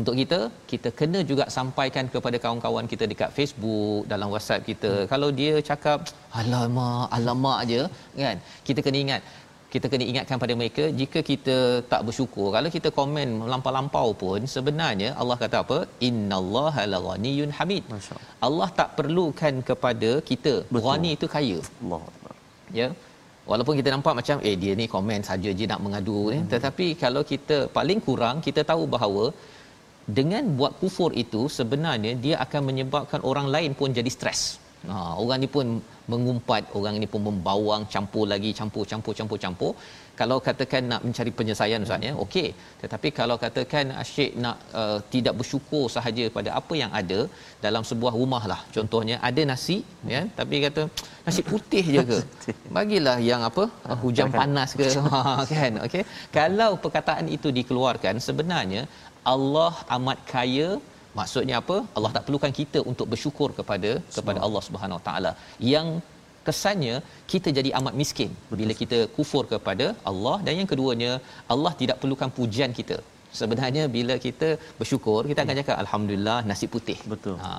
Untuk 0.00 0.14
kita 0.20 0.38
kita 0.70 0.88
kena 0.98 1.20
juga 1.30 1.44
sampaikan 1.56 2.04
kepada 2.14 2.36
kawan-kawan 2.42 2.86
kita 2.92 3.04
dekat 3.12 3.30
Facebook 3.38 4.02
dalam 4.12 4.28
WhatsApp 4.34 4.66
kita. 4.70 4.90
Hmm. 4.94 5.08
kalau 5.12 5.28
dia 5.40 5.54
cakap 5.70 5.98
alamak 6.40 7.06
alamak 7.16 7.56
aje 7.62 7.80
kan? 8.24 8.36
Kita 8.68 8.80
kena 8.86 8.98
ingat 9.04 9.22
kita 9.74 9.86
kena 9.92 10.04
ingatkan 10.10 10.38
pada 10.42 10.54
mereka 10.60 10.84
jika 11.00 11.20
kita 11.30 11.56
tak 11.92 12.00
bersyukur 12.06 12.48
kalau 12.56 12.70
kita 12.76 12.88
komen 12.98 13.28
melampau-lampau 13.42 14.08
pun 14.22 14.40
sebenarnya 14.54 15.10
Allah 15.20 15.36
kata 15.42 15.58
apa? 15.64 15.78
Innallaha 16.08 16.84
laghaniyun 16.94 17.52
hamid. 17.58 17.84
Allah 18.48 18.68
tak 18.80 18.90
perlukan 18.98 19.54
kepada 19.70 20.10
kita. 20.30 20.54
Ghani 20.86 21.12
itu 21.18 21.28
kaya. 21.36 21.58
Allah 21.82 22.02
ya. 22.80 22.88
Walaupun 23.50 23.74
kita 23.80 23.90
nampak 23.94 24.14
macam 24.20 24.36
eh 24.48 24.56
dia 24.62 24.72
ni 24.80 24.86
komen 24.94 25.22
saja 25.28 25.50
je 25.58 25.64
nak 25.70 25.80
mengadu 25.84 26.18
eh. 26.34 26.40
hmm. 26.40 26.50
tetapi 26.52 26.86
kalau 27.04 27.22
kita 27.30 27.56
paling 27.76 28.00
kurang 28.06 28.36
kita 28.46 28.62
tahu 28.70 28.84
bahawa 28.94 29.24
dengan 30.18 30.44
buat 30.58 30.72
kufur 30.80 31.10
itu 31.22 31.42
sebenarnya 31.58 32.12
dia 32.24 32.36
akan 32.44 32.62
menyebabkan 32.68 33.20
orang 33.30 33.46
lain 33.54 33.72
pun 33.80 33.96
jadi 33.98 34.10
stres 34.16 34.40
Ha, 34.88 34.96
orang 35.22 35.38
ni 35.44 35.48
pun 35.54 35.66
mengumpat, 36.12 36.62
orang 36.78 36.94
ni 37.02 37.08
pun 37.12 37.20
membawang, 37.28 37.82
campur 37.94 38.24
lagi, 38.32 38.50
campur, 38.58 38.84
campur, 38.90 39.12
campur, 39.18 39.38
campur. 39.44 39.72
Kalau 40.20 40.36
katakan 40.46 40.82
nak 40.90 41.02
mencari 41.06 41.30
penyelesaian 41.38 41.84
Ustaz 41.86 42.06
ya, 42.06 42.12
okey. 42.24 42.48
Tetapi 42.80 43.08
kalau 43.18 43.36
katakan 43.44 43.92
asyik 44.02 44.30
nak 44.44 44.56
uh, 44.80 44.98
tidak 45.12 45.34
bersyukur 45.40 45.84
sahaja 45.94 46.24
pada 46.36 46.50
apa 46.60 46.74
yang 46.82 46.90
ada 47.00 47.20
dalam 47.64 47.84
sebuah 47.90 48.12
rumah 48.20 48.42
lah. 48.52 48.60
Contohnya 48.76 49.16
ada 49.28 49.42
nasi 49.52 49.78
ya, 50.14 50.22
tapi 50.38 50.60
kata 50.66 50.82
nasi 51.26 51.44
putih 51.50 51.84
je 51.94 52.02
ke? 52.10 52.18
Bagilah 52.76 53.16
yang 53.30 53.44
apa? 53.50 53.64
Uh, 53.88 53.98
hujan 54.04 54.32
panas 54.40 54.72
ke? 54.80 54.88
Ha, 55.12 55.44
kan? 55.52 55.72
Okey. 55.86 56.04
Kalau 56.38 56.70
perkataan 56.84 57.26
itu 57.36 57.48
dikeluarkan 57.58 58.16
sebenarnya 58.28 58.84
Allah 59.32 59.72
amat 59.96 60.18
kaya 60.32 60.68
maksudnya 61.18 61.56
apa? 61.62 61.76
Allah 61.96 62.10
tak 62.16 62.24
perlukan 62.26 62.52
kita 62.60 62.78
untuk 62.90 63.06
bersyukur 63.12 63.48
kepada 63.58 63.90
kepada 64.16 64.38
Allah 64.46 64.62
Subhanahu 64.68 64.98
Wa 65.00 65.04
Taala. 65.08 65.32
Yang 65.74 65.88
kesannya 66.48 66.94
kita 67.32 67.48
jadi 67.58 67.70
amat 67.78 67.94
miskin 68.02 68.30
bila 68.60 68.74
kita 68.82 68.98
kufur 69.16 69.44
kepada 69.54 69.86
Allah. 70.10 70.36
Dan 70.46 70.54
yang 70.60 70.68
keduanya 70.72 71.12
Allah 71.54 71.72
tidak 71.80 71.98
perlukan 72.02 72.30
pujian 72.38 72.74
kita. 72.80 72.98
Sebenarnya 73.40 73.82
bila 73.96 74.14
kita 74.26 74.48
bersyukur 74.78 75.20
kita 75.30 75.40
akan 75.44 75.58
cakap 75.60 75.76
alhamdulillah 75.84 76.38
nasi 76.50 76.68
putih. 76.74 76.98
Betul. 77.12 77.36
Ha, 77.42 77.50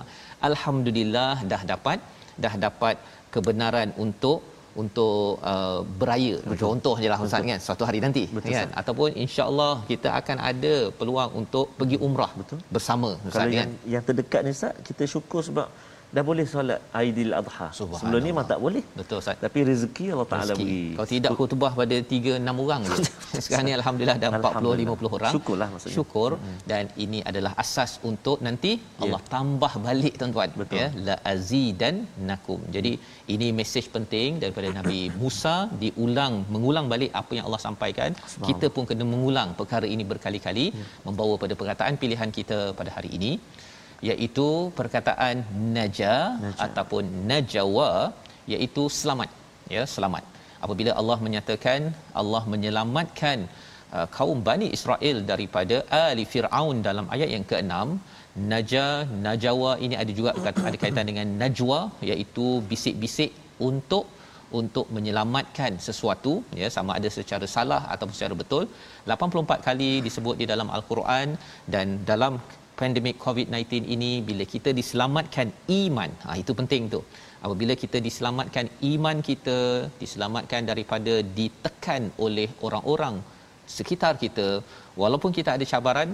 alhamdulillah 0.50 1.34
dah 1.54 1.62
dapat 1.74 2.00
dah 2.46 2.54
dapat 2.66 2.96
kebenaran 3.36 3.90
untuk 4.06 4.40
untuk 4.82 5.40
uh, 5.52 5.80
beraya. 6.02 6.36
Betul. 6.44 6.62
contoh 6.64 6.96
jelah 7.04 7.20
ustaz 7.26 7.44
kan 7.52 7.60
suatu 7.68 7.84
hari 7.90 8.00
nanti 8.06 8.24
Betul, 8.36 8.56
kan. 8.56 8.70
Ataupun 8.82 9.10
insyaallah 9.26 9.74
kita 9.92 10.10
akan 10.20 10.38
ada 10.52 10.76
peluang 11.00 11.32
untuk 11.42 11.66
pergi 11.80 11.98
umrah 12.08 12.32
Betul. 12.42 12.60
bersama 12.76 13.10
ustaz 13.28 13.36
Kalau 13.36 13.52
kan. 13.52 13.60
yang, 13.60 13.72
yang 13.94 14.04
terdekat 14.10 14.42
ni 14.48 14.52
ustaz 14.58 14.74
kita 14.90 15.04
syukur 15.14 15.42
sebab 15.50 15.68
dah 16.15 16.24
boleh 16.30 16.45
solat 16.54 16.80
Aidil 17.00 17.34
Adha. 17.39 17.67
Sebelum 17.78 18.19
ni 18.24 18.30
memang 18.34 18.47
tak 18.52 18.60
boleh. 18.65 18.84
Betul 19.00 19.17
Ustaz. 19.21 19.38
Tapi 19.45 19.60
rezeki 19.69 20.06
Allah 20.13 20.28
Taala 20.32 20.54
beri. 20.60 20.80
Kalau 20.97 21.10
tidak 21.13 21.32
khutbah 21.39 21.71
pada 21.80 21.97
3 22.13 22.36
6 22.54 22.63
orang 22.65 22.82
je. 22.89 22.95
Sekarang 23.43 23.65
ni 23.69 23.74
alhamdulillah 23.80 24.17
dah 24.24 24.30
40 24.39 24.74
50 24.84 25.17
orang. 25.17 25.34
Syukurlah 25.36 25.67
maksudnya. 25.74 25.95
Syukur 25.97 26.30
hmm. 26.38 26.60
dan 26.71 26.84
ini 27.06 27.21
adalah 27.32 27.54
asas 27.63 27.93
untuk 28.12 28.38
nanti 28.47 28.74
ya. 28.78 29.02
Allah 29.04 29.21
tambah 29.36 29.71
balik 29.88 30.15
tuan-tuan 30.21 30.67
ya 30.82 30.88
la 31.08 31.15
azidan 31.34 31.95
nakum. 32.32 32.62
Jadi 32.76 32.93
ini 33.36 33.50
mesej 33.62 33.88
penting 33.95 34.39
daripada 34.43 34.69
Nabi 34.80 35.00
Musa 35.21 35.56
diulang 35.84 36.36
mengulang 36.56 36.88
balik 36.93 37.12
apa 37.24 37.32
yang 37.39 37.47
Allah 37.50 37.63
sampaikan. 37.67 38.12
Kita 38.50 38.67
pun 38.76 38.84
kena 38.91 39.06
mengulang 39.13 39.50
perkara 39.60 39.88
ini 39.95 40.04
berkali-kali 40.13 40.67
ya. 40.76 40.86
membawa 41.08 41.36
pada 41.43 41.54
perkataan 41.62 41.95
pilihan 42.04 42.30
kita 42.39 42.60
pada 42.80 42.91
hari 43.00 43.12
ini 43.19 43.34
iaitu 44.10 44.48
perkataan 44.80 45.36
naja, 45.78 46.14
naja. 46.44 46.60
ataupun 46.66 47.04
najawa 47.32 47.90
iaitu 48.54 48.84
selamat. 49.00 49.30
Ya 49.76 49.84
selamat. 49.96 50.24
Apabila 50.66 50.92
Allah 51.02 51.18
menyatakan 51.26 51.82
Allah 52.22 52.44
menyelamatkan 52.54 53.38
uh, 53.96 54.08
kaum 54.18 54.40
Bani 54.48 54.68
Israel 54.78 55.18
daripada 55.32 55.78
ali 56.06 56.26
Firaun 56.34 56.78
dalam 56.88 57.06
ayat 57.16 57.30
yang 57.36 57.46
ke-6 57.52 57.76
naja 58.52 58.86
najawa 59.26 59.72
ini 59.86 59.96
ada 60.02 60.12
juga 60.20 60.32
ada 60.70 60.78
kaitan 60.84 61.06
dengan 61.10 61.28
najwa 61.42 61.80
iaitu 62.10 62.48
bisik-bisik 62.70 63.32
untuk 63.70 64.06
untuk 64.60 64.86
menyelamatkan 64.96 65.74
sesuatu. 65.88 66.34
Ya 66.62 66.68
sama 66.76 66.92
ada 67.00 67.10
secara 67.18 67.46
salah 67.56 67.82
ataupun 67.94 68.16
secara 68.18 68.36
betul. 68.42 68.64
84 69.08 69.68
kali 69.68 69.92
disebut 70.08 70.36
di 70.42 70.46
dalam 70.52 70.70
al-Quran 70.78 71.28
dan 71.74 71.88
dalam 72.12 72.36
pandemik 72.82 73.17
COVID-19 73.26 73.89
ini 73.96 74.12
bila 74.30 74.44
kita 74.54 74.70
diselamatkan 74.80 75.48
iman. 75.82 76.12
Ha 76.26 76.38
itu 76.44 76.54
penting 76.60 76.84
tu. 76.94 77.02
Apabila 77.46 77.74
kita 77.84 77.98
diselamatkan 78.08 78.65
iman 78.94 79.17
kita, 79.30 79.60
diselamatkan 80.02 80.62
daripada 80.72 81.13
ditekan 81.39 82.04
oleh 82.26 82.50
orang-orang 82.67 83.15
sekitar 83.78 84.13
kita, 84.24 84.48
walaupun 85.02 85.32
kita 85.38 85.50
ada 85.58 85.65
cabaran, 85.74 86.10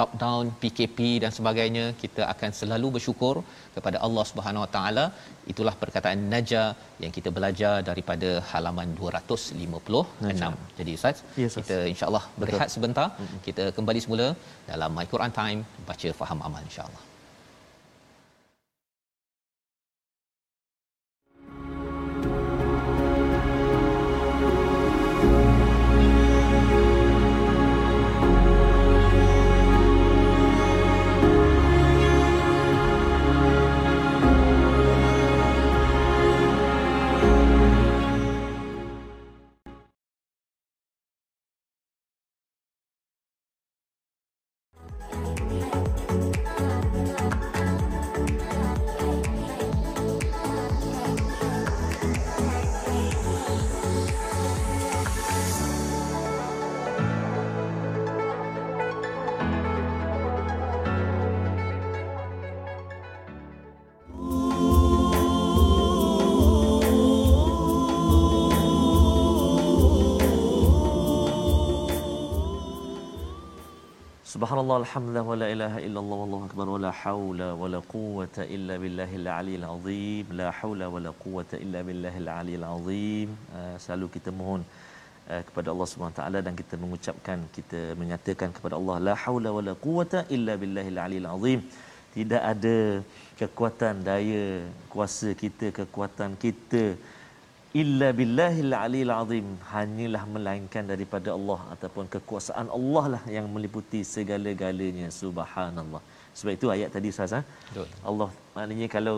lockdown, 0.00 0.44
PKP 0.62 0.98
dan 1.22 1.32
sebagainya, 1.38 1.84
kita 2.02 2.22
akan 2.32 2.50
selalu 2.60 2.88
bersyukur 2.96 3.34
kepada 3.76 3.98
Allah 4.06 4.24
Subhanahu 4.30 4.64
Wa 4.64 4.70
Taala. 4.76 5.04
Itulah 5.52 5.74
perkataan 5.82 6.20
naja 6.34 6.62
yang 7.04 7.12
kita 7.18 7.30
belajar 7.38 7.74
daripada 7.90 8.30
halaman 8.52 8.90
256. 9.02 10.26
Naja. 10.26 10.50
Jadi 10.80 10.92
Ustaz, 10.98 11.16
yes, 11.44 11.56
kita 11.60 11.78
insya-Allah 11.92 12.24
berehat 12.42 12.68
sebentar. 12.76 13.08
Mm-hmm. 13.12 13.40
Kita 13.48 13.64
kembali 13.78 14.02
semula 14.06 14.28
dalam 14.72 14.92
My 14.98 15.06
Quran 15.14 15.34
Time 15.40 15.62
baca 15.90 16.10
faham 16.20 16.40
amal 16.48 16.62
insya-Allah. 16.70 17.02
Subhanallah 74.42 74.76
alhamdulillah 74.82 75.26
wala 75.30 75.46
ilaha 75.54 75.78
illallah 75.86 76.16
wallahu 76.20 76.46
akbar 76.46 76.66
wala 76.74 76.90
haula 77.00 77.48
wala 77.60 77.78
quwwata 77.92 78.42
illa 78.54 78.74
billahil 78.84 79.28
aliyil 79.34 79.66
azim. 79.72 80.24
La 80.40 80.48
haula 80.58 80.86
wala 80.94 81.10
quwwata 81.24 81.60
illa 81.64 81.80
billahil 81.88 82.28
aliyil 82.36 82.64
azim. 82.70 83.28
Uh, 83.58 83.76
selalu 83.84 84.06
kita 84.14 84.34
mohon 84.38 84.64
uh, 85.30 85.42
kepada 85.46 85.70
Allah 85.72 85.88
Subhanahu 85.90 86.18
taala 86.18 86.38
dan 86.46 86.58
kita 86.60 86.74
mengucapkan 86.84 87.38
kita 87.56 87.94
menyatakan 88.00 88.50
kepada 88.56 88.74
Allah 88.80 88.96
la 89.08 89.14
haula 89.24 89.52
wala 89.58 89.74
quwwata 89.86 90.26
illa 90.36 90.58
billahil 90.62 90.98
aliyil 91.04 91.28
azim. 91.34 91.62
Tidak 92.16 92.42
ada 92.52 92.76
kekuatan 93.42 94.02
daya 94.10 94.44
kuasa 94.94 95.38
kita 95.44 95.70
kekuatan 95.78 96.34
kita 96.46 96.84
illa 97.80 98.08
billahil 98.18 98.74
alil 98.84 99.12
azim 99.20 99.46
hanyalah 99.72 100.22
melainkan 100.34 100.84
daripada 100.92 101.28
Allah 101.36 101.60
ataupun 101.74 102.04
kekuasaan 102.14 102.68
Allah 102.78 103.04
lah 103.14 103.22
yang 103.36 103.46
meliputi 103.54 104.00
segala-galanya 104.14 105.08
subhanallah 105.20 106.02
sebab 106.38 106.52
itu 106.58 106.68
ayat 106.74 106.90
tadi 106.96 107.12
Ustaz 107.14 107.34
ha? 107.36 107.42
Allah 108.10 108.30
maknanya 108.54 108.88
kalau 108.96 109.16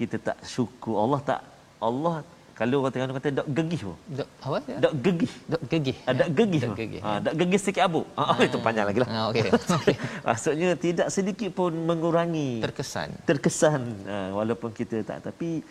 kita 0.00 0.18
tak 0.28 0.38
syukur 0.54 0.96
Allah 1.04 1.20
tak 1.30 1.40
Allah 1.88 2.16
kalau 2.58 2.78
orang 2.84 2.92
tengah 2.94 3.16
kata 3.16 3.30
dak 3.38 3.46
gegih 3.58 3.80
pun. 3.86 3.96
Dak 4.18 4.28
apa? 4.46 4.58
Dak 4.84 4.92
gegih. 5.04 5.32
Dak 5.52 5.62
gegih. 5.72 5.96
Ada 6.10 6.22
ah, 6.24 6.28
gegih. 6.38 6.60
Dak 6.64 6.76
gegih. 6.80 7.00
Ha, 7.04 7.10
dak 7.26 7.34
gegih 7.40 7.60
sikit 7.64 7.82
abu. 7.88 8.02
Ha, 8.18 8.22
ah, 8.32 8.38
itu 8.48 8.58
panjang 8.66 8.86
lagi 8.88 9.00
lah. 9.02 9.08
Ha, 9.08 9.20
okey. 9.30 9.96
Maksudnya 10.28 10.70
tidak 10.84 11.08
sedikit 11.16 11.50
pun 11.58 11.72
mengurangi 11.88 12.50
terkesan. 12.66 13.08
Terkesan 13.30 13.82
ha, 14.10 14.16
walaupun 14.36 14.70
kita 14.80 15.00
tak 15.10 15.18
tapi 15.28 15.64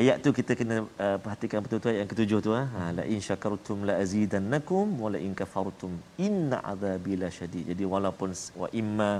ayat 0.00 0.16
tu 0.24 0.30
kita 0.38 0.52
kena 0.60 0.76
uh, 1.04 1.16
perhatikan 1.22 1.60
betul-betul 1.64 1.90
ayat 1.92 2.00
yang 2.02 2.10
ketujuh 2.12 2.38
tu 2.46 2.52
ah 2.60 2.66
ha, 2.74 2.82
la 2.98 3.04
in 3.14 3.20
syakartum 3.28 3.78
la 3.88 3.94
azidannakum 4.04 4.86
wa 5.02 5.08
la 5.14 5.18
in 5.26 5.32
kafartum 5.40 5.92
inna 6.26 6.58
azabi 6.72 7.14
lasyadid 7.22 7.64
jadi 7.70 7.84
walaupun 7.94 8.30
wa 8.62 8.68
imma 8.80 9.10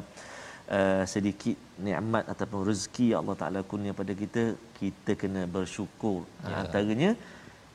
uh, 0.76 1.04
sedikit 1.14 1.56
nikmat 1.88 2.24
ataupun 2.32 2.60
rezeki 2.70 3.08
Allah 3.20 3.36
Taala 3.42 3.62
kurnia 3.70 3.94
pada 4.00 4.14
kita 4.22 4.44
kita 4.80 5.14
kena 5.22 5.44
bersyukur 5.56 6.18
ya. 6.50 6.56
antaranya 6.62 7.12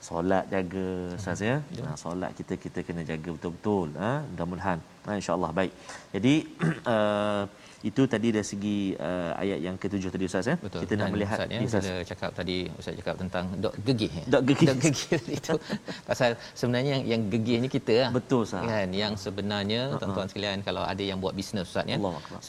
solat 0.08 0.46
jaga 0.54 0.88
ustaz 1.20 1.40
ya. 1.50 1.58
ya. 1.78 1.84
Ha, 1.86 1.94
solat 2.04 2.32
kita 2.40 2.54
kita 2.66 2.80
kena 2.88 3.04
jaga 3.12 3.30
betul-betul 3.38 3.90
ha 4.02 4.12
mudah-mudahan 4.32 4.80
ha, 4.82 4.97
insyaallah. 5.16 5.52
Baik. 5.56 5.72
Jadi 6.16 6.34
uh, 6.94 7.44
itu 7.86 8.04
tadi 8.10 8.34
dari 8.34 8.48
segi 8.52 8.78
uh, 8.98 9.32
ayat 9.38 9.60
yang 9.62 9.76
ketujuh 9.78 10.10
tadi 10.10 10.26
ustaz 10.26 10.50
ya? 10.50 10.56
Betul. 10.58 10.82
kita 10.84 10.94
nak 11.00 11.10
melihat 11.14 11.38
ustaz, 11.38 11.54
ya, 11.54 11.60
ustaz. 11.62 11.84
Bila 11.86 12.04
cakap 12.12 12.32
tadi 12.40 12.58
ustaz 12.80 12.94
cakap 13.00 13.16
tentang 13.22 13.46
dok 13.64 13.74
gegih 13.88 14.12
ya? 14.18 14.24
dok 14.34 14.44
gegih. 14.50 14.68
Dok 14.70 14.80
gegih 14.86 15.22
itu. 15.38 15.56
Pasal 16.10 16.32
sebenarnya 16.58 16.92
yang, 16.98 17.04
yang 17.12 17.22
gegih 17.34 17.58
ni 17.64 17.70
kita 17.70 17.94
lah 18.04 18.10
betul 18.18 18.42
ustaz. 18.48 18.66
Kan? 18.66 18.90
Yang 19.04 19.14
sebenarnya 19.26 19.82
uh-huh. 19.86 20.00
tuan-tuan 20.02 20.28
sekalian 20.32 20.60
kalau 20.66 20.84
ada 20.94 21.04
yang 21.10 21.20
buat 21.22 21.34
bisnes 21.38 21.70
ustaz 21.70 21.86
ya? 21.86 21.98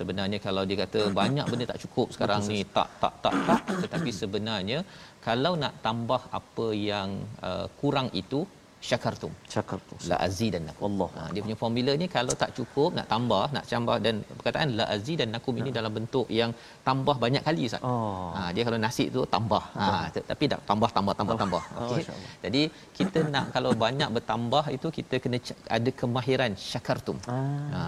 Sebenarnya 0.00 0.38
kalau 0.40 0.64
dia 0.64 0.78
kata 0.84 1.00
banyak 1.20 1.44
benda 1.44 1.66
tak 1.72 1.80
cukup 1.84 2.08
sekarang 2.16 2.40
betul, 2.40 2.52
ni 2.56 2.60
tak 2.76 2.88
tak 3.02 3.14
tak 3.24 3.34
tak. 3.48 3.62
Tetapi 3.84 4.10
sebenarnya 4.22 4.80
kalau 5.20 5.52
nak 5.60 5.74
tambah 5.84 6.22
apa 6.40 6.66
yang 6.72 7.20
uh, 7.44 7.68
kurang 7.76 8.08
itu 8.16 8.48
syakartum 8.88 9.32
syakartum 9.52 9.98
la 10.10 10.16
azidannakum 10.26 10.84
Allah 10.88 11.08
ha, 11.16 11.22
dia 11.34 11.40
punya 11.44 11.56
formula 11.62 11.92
ni 12.02 12.06
kalau 12.16 12.34
tak 12.42 12.50
cukup 12.58 12.90
nak 12.98 13.06
tambah 13.12 13.44
nak 13.56 13.64
tambah 13.72 13.96
dan 14.04 14.14
perkataan 14.38 14.68
la 14.78 14.84
azidannakum 14.96 15.54
ini 15.60 15.70
dalam 15.78 15.92
bentuk 15.98 16.26
yang 16.40 16.50
tambah 16.88 17.16
banyak 17.24 17.42
kali 17.48 17.62
Ustaz. 17.68 17.82
Oh. 17.88 18.30
Ha, 18.36 18.40
dia 18.54 18.62
kalau 18.68 18.78
nasi 18.84 19.04
tu 19.16 19.22
tambah. 19.34 19.62
Ha, 19.78 19.86
tapi 20.30 20.44
tak 20.52 20.60
tambah 20.70 20.90
tambah 20.96 21.14
tambah 21.20 21.36
oh. 21.36 21.40
tambah. 21.42 21.62
Okey. 21.84 22.02
Oh, 22.12 22.20
Jadi 22.44 22.62
kita 22.98 23.18
nak 23.34 23.46
kalau 23.56 23.72
banyak 23.84 24.08
bertambah 24.16 24.64
itu 24.76 24.88
kita 24.98 25.14
kena 25.24 25.38
ada 25.78 25.90
kemahiran 26.00 26.52
syakartum. 26.70 27.18
Ah, 27.26 27.38
ha, 27.74 27.82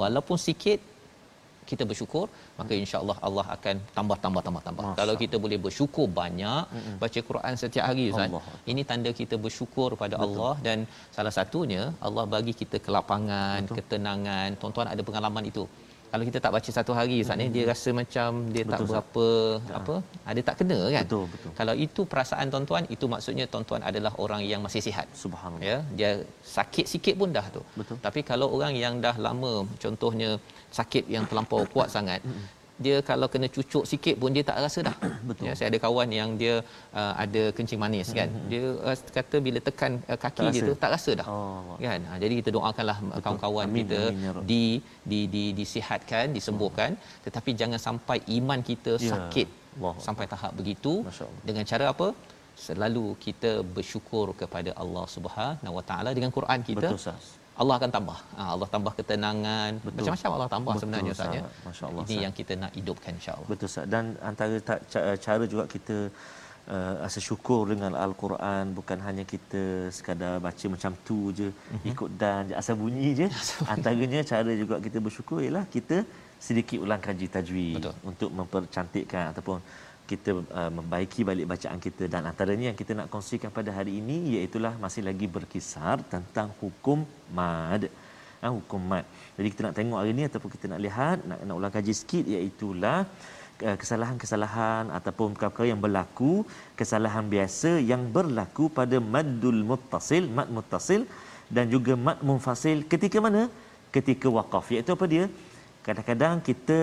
walaupun 0.00 0.38
sikit 0.48 0.80
kita 1.70 1.84
bersyukur 1.90 2.26
maka 2.58 2.72
insyaallah 2.82 3.16
Allah 3.28 3.46
akan 3.56 3.76
tambah 3.96 4.18
tambah 4.24 4.42
tambah 4.46 4.62
tambah 4.66 4.84
Masya. 4.86 4.98
kalau 5.00 5.14
kita 5.22 5.36
boleh 5.44 5.58
bersyukur 5.66 6.06
banyak 6.20 6.62
mm-hmm. 6.76 6.96
baca 7.02 7.20
Quran 7.30 7.54
setiap 7.62 7.84
hari 7.90 8.04
ustaz 8.12 8.30
ini 8.72 8.84
tanda 8.90 9.12
kita 9.20 9.38
bersyukur 9.46 9.88
pada 10.02 10.16
Betul. 10.16 10.26
Allah 10.26 10.52
dan 10.66 10.78
salah 11.16 11.34
satunya 11.38 11.82
Allah 12.08 12.26
bagi 12.34 12.54
kita 12.62 12.78
kelapangan 12.86 13.60
Betul. 13.64 13.76
ketenangan 13.80 14.48
tuan-tuan 14.62 14.90
ada 14.94 15.04
pengalaman 15.08 15.46
itu 15.52 15.64
kalau 16.14 16.24
kita 16.30 16.38
tak 16.44 16.52
baca 16.54 16.70
satu 16.78 16.92
hari 16.98 17.16
Ustaz 17.26 17.36
ni 17.40 17.46
hmm. 17.50 17.54
dia 17.54 17.64
rasa 17.70 17.90
macam 18.00 18.28
dia 18.54 18.62
betul, 18.62 18.70
tak 18.70 18.86
berapa 18.90 19.26
ya. 19.66 19.74
apa 19.78 19.94
ada 20.30 20.40
tak 20.48 20.56
kena 20.62 20.78
kan? 20.94 21.04
Betul 21.10 21.24
betul. 21.32 21.50
Kalau 21.58 21.74
itu 21.86 22.00
perasaan 22.12 22.46
tuan-tuan 22.54 22.84
itu 22.94 23.06
maksudnya 23.14 23.44
tuan-tuan 23.52 23.82
adalah 23.90 24.12
orang 24.24 24.42
yang 24.46 24.60
masih 24.66 24.78
sihat. 24.86 25.10
Subhanallah. 25.22 25.66
Ya 25.66 25.76
dia 25.98 26.10
sakit 26.56 26.86
sikit 26.92 27.14
pun 27.18 27.34
dah 27.34 27.46
tu. 27.56 27.62
Betul. 27.80 27.98
tapi 28.06 28.22
kalau 28.30 28.46
orang 28.56 28.78
yang 28.84 29.02
dah 29.06 29.16
lama 29.26 29.66
contohnya 29.82 30.30
sakit 30.78 31.04
yang 31.14 31.26
terlampau 31.26 31.66
kuat 31.74 31.90
sangat 31.96 32.22
hmm 32.22 32.53
dia 32.84 32.96
kalau 33.08 33.26
kena 33.32 33.46
cucuk 33.54 33.84
sikit 33.90 34.14
pun 34.20 34.34
dia 34.36 34.44
tak 34.48 34.58
rasa 34.64 34.80
dah. 34.88 34.96
Betul. 35.28 35.46
Ya, 35.46 35.52
saya 35.58 35.66
ada 35.70 35.78
kawan 35.84 36.08
yang 36.10 36.30
dia 36.40 36.54
uh, 37.00 37.14
ada 37.24 37.42
kencing 37.56 37.80
manis 37.82 38.10
kan. 38.18 38.26
Mm-hmm. 38.26 38.48
Dia 38.50 38.64
uh, 38.88 38.96
kata 39.18 39.36
bila 39.46 39.58
tekan 39.68 39.92
uh, 40.10 40.18
kaki 40.24 40.42
tak 40.42 40.54
dia 40.54 40.60
rasa. 40.62 40.68
tu 40.68 40.74
tak 40.82 40.90
rasa 40.94 41.10
dah. 41.20 41.26
Oh. 41.30 41.76
Kan? 41.86 42.00
Ha, 42.08 42.18
jadi 42.22 42.34
kita 42.40 42.50
doakanlah 42.56 42.98
Betul. 42.98 43.22
kawan-kawan 43.24 43.66
Amin. 43.70 43.78
kita 43.78 44.00
Amin. 44.10 44.26
Ya 44.26 44.32
di 44.50 44.64
di 45.10 45.20
di 45.34 45.44
disihatkan, 45.58 46.34
disembuhkan 46.36 46.90
oh. 46.98 47.22
tetapi 47.26 47.50
jangan 47.60 47.80
sampai 47.86 48.18
iman 48.38 48.60
kita 48.70 48.94
ya. 48.98 49.10
sakit 49.14 49.48
Allah. 49.78 49.94
sampai 50.06 50.26
tahap 50.34 50.52
begitu. 50.60 50.94
Dengan 51.46 51.64
cara 51.70 51.86
apa? 51.94 52.08
Selalu 52.66 53.06
kita 53.24 53.52
bersyukur 53.76 54.26
kepada 54.40 54.70
Allah 54.82 55.06
Subhanahu 55.14 55.74
Wa 55.78 55.84
Taala 55.88 56.10
dengan 56.18 56.30
Quran 56.36 56.60
kita. 56.66 56.88
Betul. 56.90 57.42
Allah 57.62 57.74
akan 57.78 57.90
tambah. 57.96 58.18
Ha, 58.36 58.42
Allah 58.54 58.68
tambah 58.74 58.92
ketenangan. 58.98 59.70
Betul. 59.86 59.96
Macam-macam 59.98 60.30
Allah 60.36 60.48
tambah 60.54 60.72
Betul, 60.72 60.82
sebenarnya 60.82 61.12
Ustaz 61.16 61.36
ya. 61.38 61.42
Masya-Allah. 61.66 62.04
Ini 62.04 62.16
yang 62.26 62.34
kita 62.38 62.52
nak 62.62 62.72
hidupkan 62.78 63.12
insya-Allah. 63.18 63.48
Betul 63.52 63.66
Ustaz. 63.70 63.86
Dan 63.94 64.04
antara 64.30 64.54
cara 65.26 65.44
juga 65.52 65.64
kita 65.74 65.96
uh, 66.74 66.94
rasa 67.04 67.20
syukur 67.28 67.62
dengan 67.72 67.92
al-Quran 68.04 68.74
bukan 68.78 68.98
hanya 69.06 69.24
kita 69.34 69.62
sekadar 69.98 70.34
baca 70.46 70.66
macam 70.74 70.92
tu 71.06 71.18
je, 71.38 71.48
mm-hmm. 71.50 71.90
ikut 71.94 72.10
dan 72.22 72.42
je, 72.50 72.54
asal 72.60 72.74
bunyi 72.82 73.08
je. 73.20 73.26
Antaranya 73.74 74.20
cara 74.32 74.52
juga 74.62 74.76
kita 74.86 74.98
bersyukur 75.06 75.38
ialah 75.46 75.64
kita 75.76 75.98
sedikit 76.46 76.78
ulang 76.84 77.00
kaji 77.06 77.26
tajwid 77.34 77.74
Betul. 77.78 77.94
untuk 78.10 78.30
mempercantikkan 78.38 79.32
ataupun 79.32 79.58
kita 80.10 80.30
uh, 80.36 80.70
membaiki 80.78 81.20
balik 81.28 81.46
bacaan 81.52 81.78
kita. 81.80 82.04
Dan 82.12 82.28
antaranya 82.30 82.64
yang 82.70 82.78
kita 82.80 82.92
nak 82.98 83.08
kongsikan 83.12 83.50
pada 83.58 83.72
hari 83.72 83.92
ini 84.00 84.36
iaitu 84.36 84.60
masih 84.84 85.02
lagi 85.08 85.26
berkisar 85.36 85.96
tentang 86.14 86.52
hukum 86.60 86.98
mad. 87.32 87.88
Ha, 88.44 88.52
hukum 88.52 88.80
mad. 88.92 89.04
Jadi 89.36 89.48
kita 89.52 89.62
nak 89.66 89.74
tengok 89.78 89.98
hari 90.00 90.10
ini 90.16 90.24
ataupun 90.28 90.50
kita 90.52 90.66
nak 90.72 90.80
lihat 90.86 91.16
nak, 91.24 91.38
nak 91.48 91.54
ulang 91.56 91.72
kaji 91.72 91.92
sikit 91.96 92.24
iaitu 92.28 92.76
uh, 92.84 93.04
kesalahan-kesalahan 93.80 94.92
ataupun 94.98 95.32
perkara 95.40 95.72
yang 95.72 95.80
berlaku 95.80 96.44
kesalahan 96.80 97.24
biasa 97.34 97.80
yang 97.80 98.04
berlaku 98.16 98.68
pada 98.68 99.00
maddul 99.00 99.60
muttasil 99.70 100.28
mad 100.36 100.48
muttasil 100.52 101.08
dan 101.48 101.72
juga 101.72 101.96
mad 101.96 102.20
munfasil. 102.20 102.84
Ketika 102.92 103.24
mana? 103.24 103.48
Ketika 103.88 104.28
waqaf. 104.28 104.68
Iaitu 104.74 104.92
apa 104.92 105.06
dia? 105.08 105.24
Kadang-kadang 105.86 106.44
kita 106.44 106.78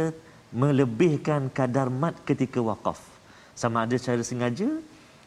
melebihkan 0.49 1.41
kadar 1.53 1.87
mad 2.01 2.17
ketika 2.25 2.57
waqaf 2.57 3.10
sama 3.55 3.85
ada 3.85 3.95
secara 3.99 4.21
sengaja 4.23 4.69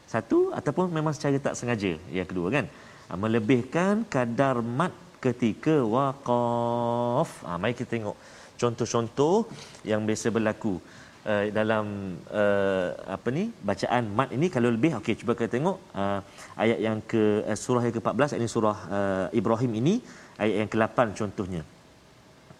satu 0.05 0.53
ataupun 0.53 0.93
memang 0.93 1.13
secara 1.17 1.37
tak 1.41 1.57
sengaja 1.57 1.97
yang 2.13 2.27
kedua 2.29 2.47
kan? 2.53 2.65
Ha, 3.09 3.13
melebihkan 3.17 4.05
kadar 4.05 4.61
mat 4.61 4.93
ketika 5.21 5.81
waqaf. 5.95 7.29
Ha, 7.45 7.57
mari 7.57 7.73
kita 7.77 7.89
tengok 7.97 8.15
contoh-contoh 8.61 9.49
yang 9.91 10.01
biasa 10.09 10.29
berlaku 10.35 10.77
uh, 11.25 11.45
dalam 11.57 11.85
uh, 12.29 12.87
apa 13.15 13.27
ni 13.37 13.49
bacaan 13.69 14.03
mat 14.17 14.29
ini. 14.37 14.47
Kalau 14.53 14.69
lebih 14.75 14.97
okey 15.01 15.15
cuba 15.21 15.33
kita 15.37 15.49
tengok 15.57 15.77
uh, 15.97 16.19
ayat 16.63 16.79
yang 16.87 16.97
ke 17.11 17.43
uh, 17.49 17.57
surah 17.57 17.83
yang 17.85 17.95
ke-14 17.97 18.37
ini 18.39 18.47
surah 18.55 18.77
uh, 18.97 19.27
Ibrahim 19.39 19.71
ini 19.81 19.93
ayat 20.37 20.55
yang 20.65 20.69
ke-8 20.71 20.97
contohnya. 21.19 21.61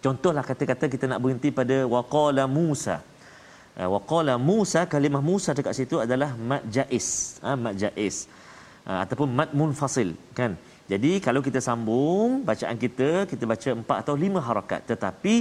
Contohlah 0.04 0.44
kata-kata 0.46 0.86
kita 0.92 1.04
nak 1.10 1.20
berhenti 1.22 1.50
pada 1.50 1.76
waqala 1.94 2.44
Musa 2.46 3.00
wa 3.84 4.00
qala 4.10 4.34
Musa 4.40 4.80
kalimah 4.92 5.20
Musa 5.20 5.52
dekat 5.52 5.76
situ 5.76 5.96
adalah 6.04 6.30
mad 6.50 6.64
jaiz 6.76 7.36
ha, 7.44 7.52
mad 7.64 7.76
jaiz 7.82 8.24
uh, 8.88 9.04
ataupun 9.04 9.28
mad 9.38 9.50
munfasil 9.52 10.16
kan? 10.38 10.56
Jadi 10.92 11.12
kalau 11.20 11.40
kita 11.46 11.60
sambung 11.68 12.40
bacaan 12.48 12.76
kita 12.84 13.28
kita 13.30 13.44
baca 13.52 13.68
empat 13.80 13.96
atau 14.06 14.14
lima 14.24 14.40
harakat. 14.48 14.80
Tetapi 14.90 15.34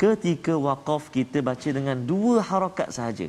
ketika 0.00 0.54
waqaf 0.66 1.12
kita 1.16 1.44
baca 1.44 1.68
dengan 1.78 1.98
dua 2.12 2.40
harakat 2.50 2.88
sahaja. 2.96 3.28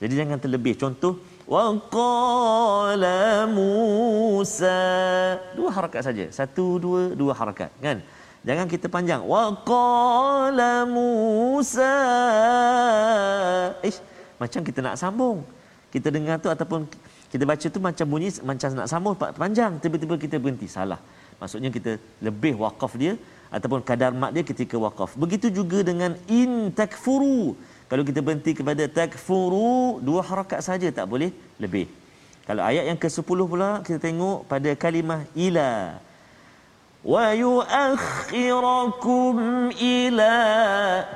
Jadi 0.00 0.12
jangan 0.14 0.38
terlebih. 0.38 0.74
Contoh 0.82 1.18
wa 1.54 1.64
qala 1.98 3.50
Musa. 3.50 4.80
Dua 5.58 5.70
harakat 5.74 6.00
saja. 6.06 6.24
Satu 6.38 6.78
dua 6.84 7.02
dua 7.12 7.34
harakat 7.34 7.70
kan 7.82 7.98
Jangan 8.48 8.64
kita 8.64 8.86
panjang. 8.88 9.20
Wa 9.28 9.52
qala 9.70 10.88
Musa. 10.88 11.96
Ish, 13.84 14.00
macam 14.40 14.60
kita 14.64 14.80
nak 14.80 14.96
sambung. 14.96 15.44
Kita 15.92 16.08
dengar 16.08 16.40
tu 16.40 16.48
ataupun 16.48 16.88
kita 17.28 17.44
baca 17.44 17.66
tu 17.68 17.80
macam 17.88 18.06
bunyi 18.08 18.32
macam 18.50 18.68
nak 18.72 18.88
sambung 18.88 19.14
panjang 19.42 19.76
tiba-tiba 19.84 20.16
kita 20.24 20.40
berhenti 20.40 20.64
salah. 20.64 20.96
Maksudnya 21.36 21.68
kita 21.76 22.00
lebih 22.24 22.56
wakaf 22.56 22.96
dia 22.96 23.20
ataupun 23.52 23.84
kadar 23.84 24.16
mak 24.16 24.32
dia 24.32 24.44
ketika 24.50 24.80
wakaf. 24.80 25.12
Begitu 25.22 25.52
juga 25.52 25.84
dengan 25.84 26.16
in 26.40 26.72
takfuru. 26.72 27.52
Kalau 27.92 28.00
kita 28.08 28.20
berhenti 28.24 28.56
kepada 28.56 28.84
takfuru 28.88 30.00
dua 30.00 30.24
harakat 30.24 30.64
saja 30.64 30.88
tak 30.88 31.04
boleh 31.04 31.30
lebih. 31.60 31.84
Kalau 32.48 32.64
ayat 32.64 32.88
yang 32.88 32.96
ke-10 32.96 33.40
pula 33.52 33.84
kita 33.84 34.00
tengok 34.00 34.48
pada 34.48 34.72
kalimah 34.72 35.20
ila 35.36 36.00
ويؤخركم 37.03 39.35
إلى 39.75 40.35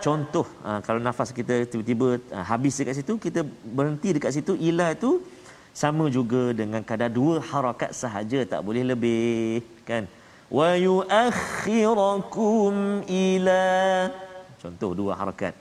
contoh 0.03 0.43
ha, 0.67 0.84
kalau 0.84 0.99
nafas 0.99 1.32
kita 1.32 1.63
tiba-tiba 1.63 2.19
ha, 2.36 2.43
habis 2.43 2.75
dekat 2.75 2.99
situ 2.99 3.15
kita 3.15 3.47
berhenti 3.63 4.12
dekat 4.12 4.36
situ 4.36 4.60
ila 4.67 4.91
itu 4.91 5.23
sama 5.71 6.12
juga 6.12 6.51
dengan 6.51 6.84
kadar 6.84 7.08
dua 7.08 7.39
harakat 7.39 7.95
sahaja 7.95 8.43
tak 8.43 8.60
boleh 8.67 8.84
lebih 8.91 9.63
kan 9.88 10.03
wa 10.51 10.75
yuakhirakum 10.75 13.08
ila 13.08 14.12
contoh 14.60 14.91
dua 14.91 15.15
harakat 15.15 15.56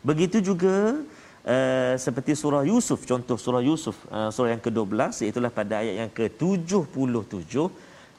begitu 0.00 0.40
juga 0.40 1.04
uh, 1.44 2.00
seperti 2.00 2.32
surah 2.32 2.64
Yusuf 2.64 3.04
contoh 3.04 3.36
surah 3.36 3.60
Yusuf 3.60 4.08
uh, 4.08 4.32
surah 4.32 4.56
yang 4.56 4.62
ke-12 4.64 5.28
iaitu 5.28 5.36
pada 5.52 5.84
ayat 5.84 6.00
yang 6.00 6.08
ke-77 6.16 7.68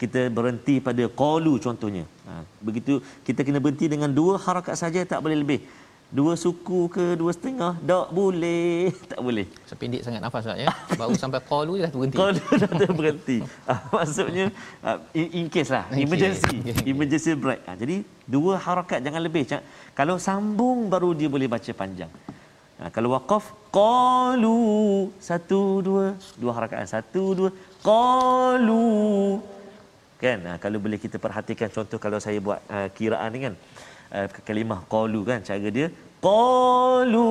kita 0.01 0.29
berhenti 0.37 0.77
pada 0.87 1.05
qalu 1.21 1.57
contohnya. 1.67 2.05
Ha, 2.29 2.45
begitu 2.61 3.01
kita 3.27 3.41
kena 3.47 3.59
berhenti 3.65 3.87
dengan 3.89 4.13
dua 4.13 4.37
harakat 4.37 4.77
saja 4.77 5.01
tak 5.13 5.21
boleh 5.25 5.39
lebih. 5.41 5.61
Dua 6.07 6.39
suku 6.39 6.87
ke 6.87 7.05
dua 7.19 7.35
setengah 7.35 7.73
tak 7.83 8.07
boleh. 8.15 8.95
Tak 9.11 9.21
boleh. 9.27 9.47
Sependek 9.67 10.07
sangat 10.07 10.21
nafas 10.23 10.47
Ustaz 10.47 10.63
ya. 10.63 10.71
Baru 11.01 11.19
sampai 11.23 11.41
qalu 11.43 11.83
dah 11.83 11.91
berhenti. 11.91 12.17
Qalu 12.21 12.41
dah 12.63 12.93
berhenti. 12.99 13.37
Ah, 13.67 13.81
maksudnya 13.91 14.47
uh, 14.87 14.99
in, 15.17 15.27
in 15.43 15.45
case 15.51 15.73
lah 15.75 15.85
okay. 15.91 16.05
emergency 16.07 16.59
okay. 16.63 16.87
emergency 16.93 17.33
break. 17.35 17.61
Ah, 17.67 17.75
jadi 17.75 18.07
dua 18.23 18.55
harakat 18.61 19.03
jangan 19.03 19.19
lebih. 19.19 19.51
Kalau 19.99 20.17
sambung 20.23 20.87
baru 20.93 21.11
dia 21.11 21.27
boleh 21.27 21.51
baca 21.51 21.73
panjang. 21.75 22.13
Ha, 22.79 22.93
kalau 22.95 23.17
waqaf 23.17 23.45
qalu 23.75 24.61
satu 25.19 25.83
dua. 25.83 26.07
Dua 26.39 26.53
harakat 26.55 26.87
satu 26.87 27.23
dua. 27.35 27.51
Qalu 27.83 28.87
kan? 30.23 30.39
Ha, 30.47 30.53
kalau 30.65 30.79
boleh 30.85 30.99
kita 31.05 31.17
perhatikan 31.25 31.69
contoh 31.77 31.99
kalau 32.05 32.19
saya 32.27 32.39
buat 32.47 32.61
uh, 32.77 32.89
kiraan 32.97 33.31
ni 33.35 33.39
kan 33.47 33.55
uh, 34.17 34.27
kalimah 34.49 34.81
qalu 34.93 35.21
kan 35.31 35.41
cara 35.49 35.69
dia 35.79 35.87
qalu 36.27 37.31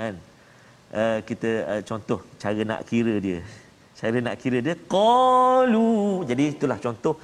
kan? 0.00 0.14
Uh, 0.92 1.18
kita 1.28 1.50
uh, 1.72 1.82
contoh 1.88 2.20
cara 2.42 2.62
nak 2.70 2.80
kira 2.90 3.14
dia. 3.26 3.40
Cara 4.00 4.18
nak 4.26 4.36
kira 4.42 4.58
dia 4.66 4.74
qalu. 4.94 5.90
Jadi 6.30 6.44
itulah 6.54 6.78
contoh 6.86 7.14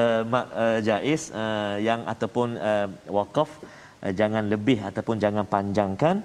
uh, 0.00 0.20
mak 0.32 0.46
uh, 0.62 0.78
jaiz 0.88 1.22
uh, 1.42 1.76
yang 1.88 2.00
ataupun 2.12 2.48
uh, 2.70 2.86
waqaf 3.18 3.50
uh, 4.04 4.12
jangan 4.20 4.44
lebih 4.52 4.78
ataupun 4.90 5.16
jangan 5.24 5.44
panjangkan 5.54 6.16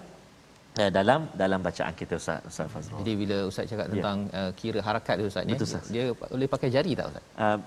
uh, 0.81 0.91
dalam 0.97 1.21
dalam 1.41 1.59
bacaan 1.67 1.93
kita 2.01 2.17
Ustaz 2.21 2.41
Ustaz 2.49 2.67
Fazrul. 2.73 2.99
Jadi 3.01 3.13
bila 3.21 3.37
Ustaz 3.51 3.65
cakap 3.71 3.87
ya. 3.87 3.91
tentang 3.93 4.17
yeah. 4.25 4.47
uh, 4.49 4.51
kira 4.59 4.79
harakat 4.87 5.13
dia 5.19 5.27
Ustaz 5.31 5.43
ni 5.47 5.55
dia 5.95 6.03
boleh 6.33 6.49
pakai 6.55 6.69
jari 6.75 6.91
tak 6.99 7.05
Ustaz? 7.11 7.23
Uh, 7.37 7.57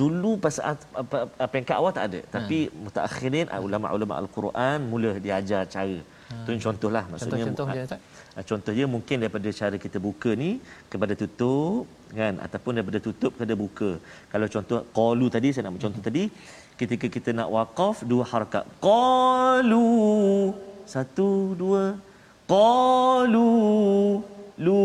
dulu 0.00 0.30
pasal 0.44 0.74
apa, 1.02 1.16
apa 1.44 1.54
yang 1.54 1.66
awal 1.78 1.92
tak 1.98 2.04
ada 2.10 2.20
tapi 2.36 2.58
hmm. 2.66 2.74
mutakhirin 2.84 3.46
hmm. 3.46 3.66
ulama-ulama 3.66 4.14
al-Quran 4.22 4.78
mula 4.92 5.10
diajar 5.26 5.62
cara 5.74 5.98
hmm. 6.02 6.42
tu 6.46 6.58
contohlah 6.66 7.04
maksudnya 7.10 7.46
contoh, 7.46 7.46
contoh 7.46 7.66
dia 7.74 7.84
Ustaz 7.86 8.46
contoh 8.50 8.72
dia 8.78 8.86
mungkin 8.94 9.16
daripada 9.22 9.48
cara 9.60 9.76
kita 9.84 9.98
buka 10.06 10.30
ni 10.42 10.50
kepada 10.92 11.14
tutup 11.20 11.86
kan 12.18 12.34
ataupun 12.46 12.72
daripada 12.78 12.98
tutup 13.06 13.30
kepada 13.36 13.54
buka 13.62 13.90
kalau 14.32 14.46
contoh 14.54 14.78
qalu 14.98 15.26
tadi 15.36 15.48
saya 15.54 15.64
nak 15.66 15.78
contoh 15.86 16.02
hmm. 16.02 16.08
tadi 16.10 16.24
ketika 16.80 17.06
kita 17.16 17.30
nak 17.38 17.48
waqaf 17.54 17.96
dua 18.10 18.26
harakat 18.32 18.66
qalu 18.82 19.86
satu 20.94 21.30
dua 21.62 21.82
qalu 22.50 23.50
lu. 24.64 24.82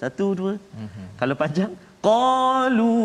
Satu 0.00 0.26
dua. 0.38 0.54
Mm-hmm. 0.56 1.06
kalau 1.20 1.34
panjang 1.42 1.72
qalu. 2.02 2.96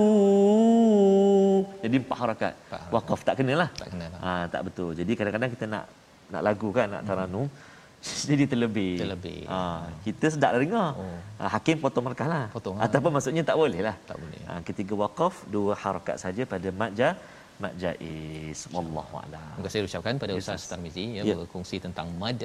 Jadi 1.85 1.95
empat 2.01 2.17
harakat. 2.23 2.53
Waqaf 2.95 3.21
tak 3.27 3.35
kenalah 3.39 3.69
tak 3.79 3.87
kenalah 3.93 4.19
ha 4.25 4.31
tak 4.53 4.61
betul. 4.67 4.91
Jadi 4.99 5.11
kadang-kadang 5.17 5.51
kita 5.55 5.65
nak 5.73 5.85
nak 6.33 6.41
lagu 6.47 6.69
kan 6.77 6.87
nak 6.93 7.03
taranum 7.07 7.45
hmm. 7.45 8.25
jadi 8.29 8.43
terlebih. 8.51 8.93
Terlebih. 9.01 9.41
Ha 9.51 9.59
kita 10.05 10.25
sedap 10.33 10.51
dengar. 10.57 10.89
Oh. 11.01 11.17
ha, 11.39 11.43
hakim 11.55 11.77
potong 11.83 12.05
markahlah 12.09 12.45
potong 12.55 12.77
ataupun 12.87 13.11
ha. 13.13 13.15
maksudnya 13.17 13.43
tak 13.49 13.57
boleh 13.61 13.81
lah. 13.87 13.95
Tak 14.09 14.17
boleh. 14.23 14.41
Ha 14.49 14.61
ketiga 14.69 14.93
waqaf 15.03 15.35
dua 15.55 15.73
harakat 15.83 16.17
saja 16.23 16.45
pada 16.53 16.69
majah 16.81 17.13
mat 17.63 17.73
jaiz 17.83 18.59
wallahu 18.73 19.13
a'lam. 19.21 19.51
Terima 19.53 19.65
kasih 19.67 19.79
ucapkan 19.89 20.15
pada 20.21 20.33
yes, 20.37 20.41
Ustaz 20.45 20.69
Tarmizi 20.71 21.05
ya, 21.17 21.21
ya 21.29 21.35
berkongsi 21.41 21.77
tentang 21.85 22.07
mad 22.21 22.39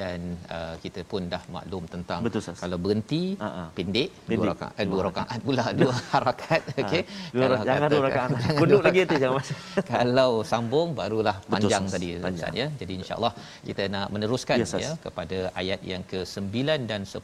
dan 0.00 0.20
uh, 0.56 0.74
kita 0.84 1.00
pun 1.10 1.22
dah 1.32 1.40
maklum 1.54 1.84
tentang 1.94 2.20
Betul, 2.26 2.42
kalau 2.62 2.78
berhenti 2.84 3.22
uh-huh. 3.46 3.68
pendek, 3.76 4.08
pendek 4.28 4.38
dua 4.38 4.52
rakaat 4.52 4.74
eh, 4.80 4.86
dua 4.92 5.02
rakaat 5.08 5.38
pula 5.46 5.64
dua 5.80 5.94
harakat 6.14 6.62
okey. 6.82 7.02
Uh, 7.32 7.58
jangan 7.68 7.88
dua 7.94 8.02
rakaat. 8.08 8.28
Duduk 8.60 8.82
lagi 8.86 9.00
tu 9.12 9.16
jangan 9.22 9.36
masuk. 9.38 9.56
kalau 9.94 10.30
sambung 10.52 10.88
barulah 10.98 11.36
panjang 11.52 11.84
Betul, 11.86 11.94
tadi 11.94 12.08
Ustaz 12.36 12.60
ya. 12.62 12.66
Jadi 12.80 12.92
insya-Allah 13.00 13.32
kita 13.68 13.82
nak 13.94 14.06
meneruskan 14.16 14.58
yes, 14.62 14.74
ya 14.84 14.92
kepada 15.06 15.38
ayat 15.62 15.80
yang 15.92 16.02
ke-9 16.12 16.56
dan 16.90 17.00
10 17.06 17.22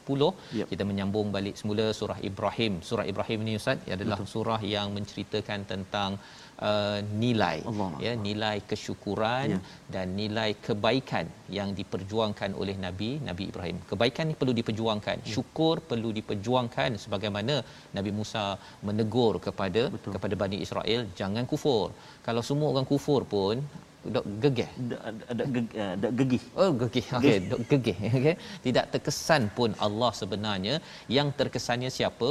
yep. 0.59 0.67
kita 0.71 0.83
menyambung 0.91 1.29
balik 1.35 1.55
semula 1.61 1.87
surah 1.99 2.19
Ibrahim. 2.29 2.73
Surah 2.89 3.05
Ibrahim 3.11 3.39
ini 3.45 3.53
Ustaz 3.61 3.77
adalah 3.97 4.17
Betul. 4.23 4.31
surah 4.33 4.61
yang 4.75 4.89
menceritakan 4.97 5.61
tentang 5.73 6.11
uh, 6.69 6.99
nilai 7.21 7.57
Allah. 7.71 7.91
ya 8.05 8.13
nilai 8.27 8.55
kesyukuran 8.69 9.47
ya. 9.53 9.59
dan 9.95 10.15
nilai 10.19 10.49
kebaikan 10.67 11.27
yang 11.57 11.69
diperjuangkan 11.79 12.51
oleh 12.61 12.75
Nabi 12.85 13.09
Nabi 13.29 13.43
Ibrahim. 13.51 13.77
Kebaikan 13.91 14.27
ni 14.31 14.35
perlu 14.41 14.55
diperjuangkan, 14.59 15.17
ya. 15.23 15.31
syukur 15.35 15.75
perlu 15.91 16.11
diperjuangkan 16.19 16.99
sebagaimana 17.05 17.55
Nabi 17.97 18.13
Musa 18.19 18.45
menegur 18.89 19.35
kepada 19.47 19.83
Betul. 19.95 20.13
kepada 20.17 20.37
Bani 20.43 20.59
Israel 20.67 21.01
jangan 21.21 21.45
kufur. 21.53 21.87
Kalau 22.27 22.43
semua 22.49 22.69
orang 22.73 22.87
kufur 22.93 23.23
pun 23.35 23.57
dok 24.15 24.25
gegeh 24.43 24.69
ada 25.31 25.43
ada 25.95 26.07
gegih 26.19 26.43
oh 26.61 26.71
gegih 26.81 27.05
okey 27.17 27.37
dok 27.51 27.61
gegih 27.71 27.97
okey 28.17 28.35
tidak 28.65 28.85
terkesan 28.93 29.43
pun 29.57 29.71
Allah 29.85 30.11
sebenarnya 30.21 30.75
yang 31.17 31.29
terkesannya 31.39 31.91
siapa 31.97 32.29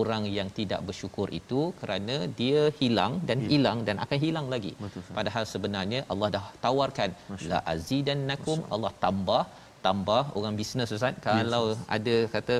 orang 0.00 0.24
yang 0.38 0.48
tidak 0.58 0.80
bersyukur 0.88 1.28
itu 1.40 1.60
kerana 1.80 2.16
dia 2.40 2.62
hilang 2.80 3.14
dan 3.28 3.38
ya. 3.44 3.48
hilang 3.52 3.78
dan 3.88 3.96
akan 4.04 4.18
hilang 4.26 4.46
lagi. 4.54 4.72
Betul, 4.84 5.02
Padahal 5.18 5.44
sebenarnya 5.52 6.00
Allah 6.12 6.28
dah 6.36 6.46
tawarkan 6.66 7.10
la 7.52 7.60
azidannakum 7.74 8.60
Allah 8.74 8.92
tambah 9.06 9.42
tambah 9.86 10.22
orang 10.38 10.54
bisnes 10.60 10.94
ustaz 10.96 11.16
kalau 11.26 11.64
yes. 11.72 11.82
ada 11.96 12.16
kata 12.34 12.56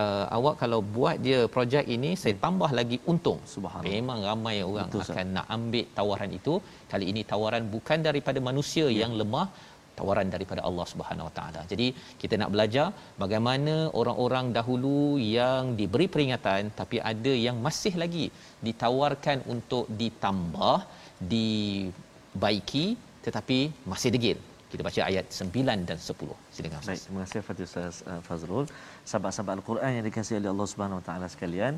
uh, 0.00 0.24
awak 0.36 0.54
kalau 0.62 0.80
buat 0.96 1.16
dia 1.26 1.38
projek 1.54 1.84
ini 1.96 2.10
saya 2.22 2.34
ya. 2.34 2.40
tambah 2.44 2.70
lagi 2.78 2.98
untung 3.12 3.40
subhanallah 3.54 3.94
memang 3.96 4.20
ramai 4.28 4.56
orang 4.70 4.88
Betul, 4.92 5.02
akan 5.14 5.26
nak 5.36 5.46
ambil 5.56 5.86
tawaran 5.98 6.32
itu 6.38 6.54
kali 6.92 7.06
ini 7.12 7.22
tawaran 7.32 7.66
bukan 7.74 8.00
daripada 8.08 8.40
manusia 8.50 8.86
ya. 8.88 8.98
yang 9.02 9.14
lemah 9.22 9.46
tawaran 10.00 10.28
daripada 10.34 10.62
Allah 10.68 10.86
Subhanahu 10.92 11.28
Wa 11.28 11.34
Taala. 11.38 11.62
Jadi 11.72 11.88
kita 12.22 12.34
nak 12.42 12.52
belajar 12.54 12.86
bagaimana 13.22 13.74
orang-orang 14.00 14.48
dahulu 14.58 14.98
yang 15.36 15.74
diberi 15.80 16.08
peringatan 16.14 16.72
tapi 16.80 16.98
ada 17.12 17.34
yang 17.46 17.58
masih 17.66 17.94
lagi 18.02 18.26
ditawarkan 18.68 19.40
untuk 19.54 19.86
ditambah, 20.02 20.76
dibaiki 21.32 22.86
tetapi 23.26 23.58
masih 23.92 24.10
degil. 24.16 24.38
Kita 24.72 24.82
baca 24.86 25.00
ayat 25.10 25.26
9 25.36 25.86
dan 25.88 25.98
10. 25.98 26.34
Silakan 26.56 26.82
Baik, 26.88 27.00
terima 27.04 27.20
kasih 27.24 27.40
Fatih 27.46 27.64
Ustaz 27.68 27.96
uh, 28.10 28.20
Fazrul. 28.26 28.66
Sahabat-sahabat 29.10 29.54
Al-Quran 29.58 29.90
yang 29.96 30.04
dikasihi 30.08 30.38
oleh 30.40 30.50
Allah 30.54 30.68
Subhanahu 30.72 30.98
Wa 31.00 31.04
Taala 31.08 31.26
sekalian, 31.34 31.74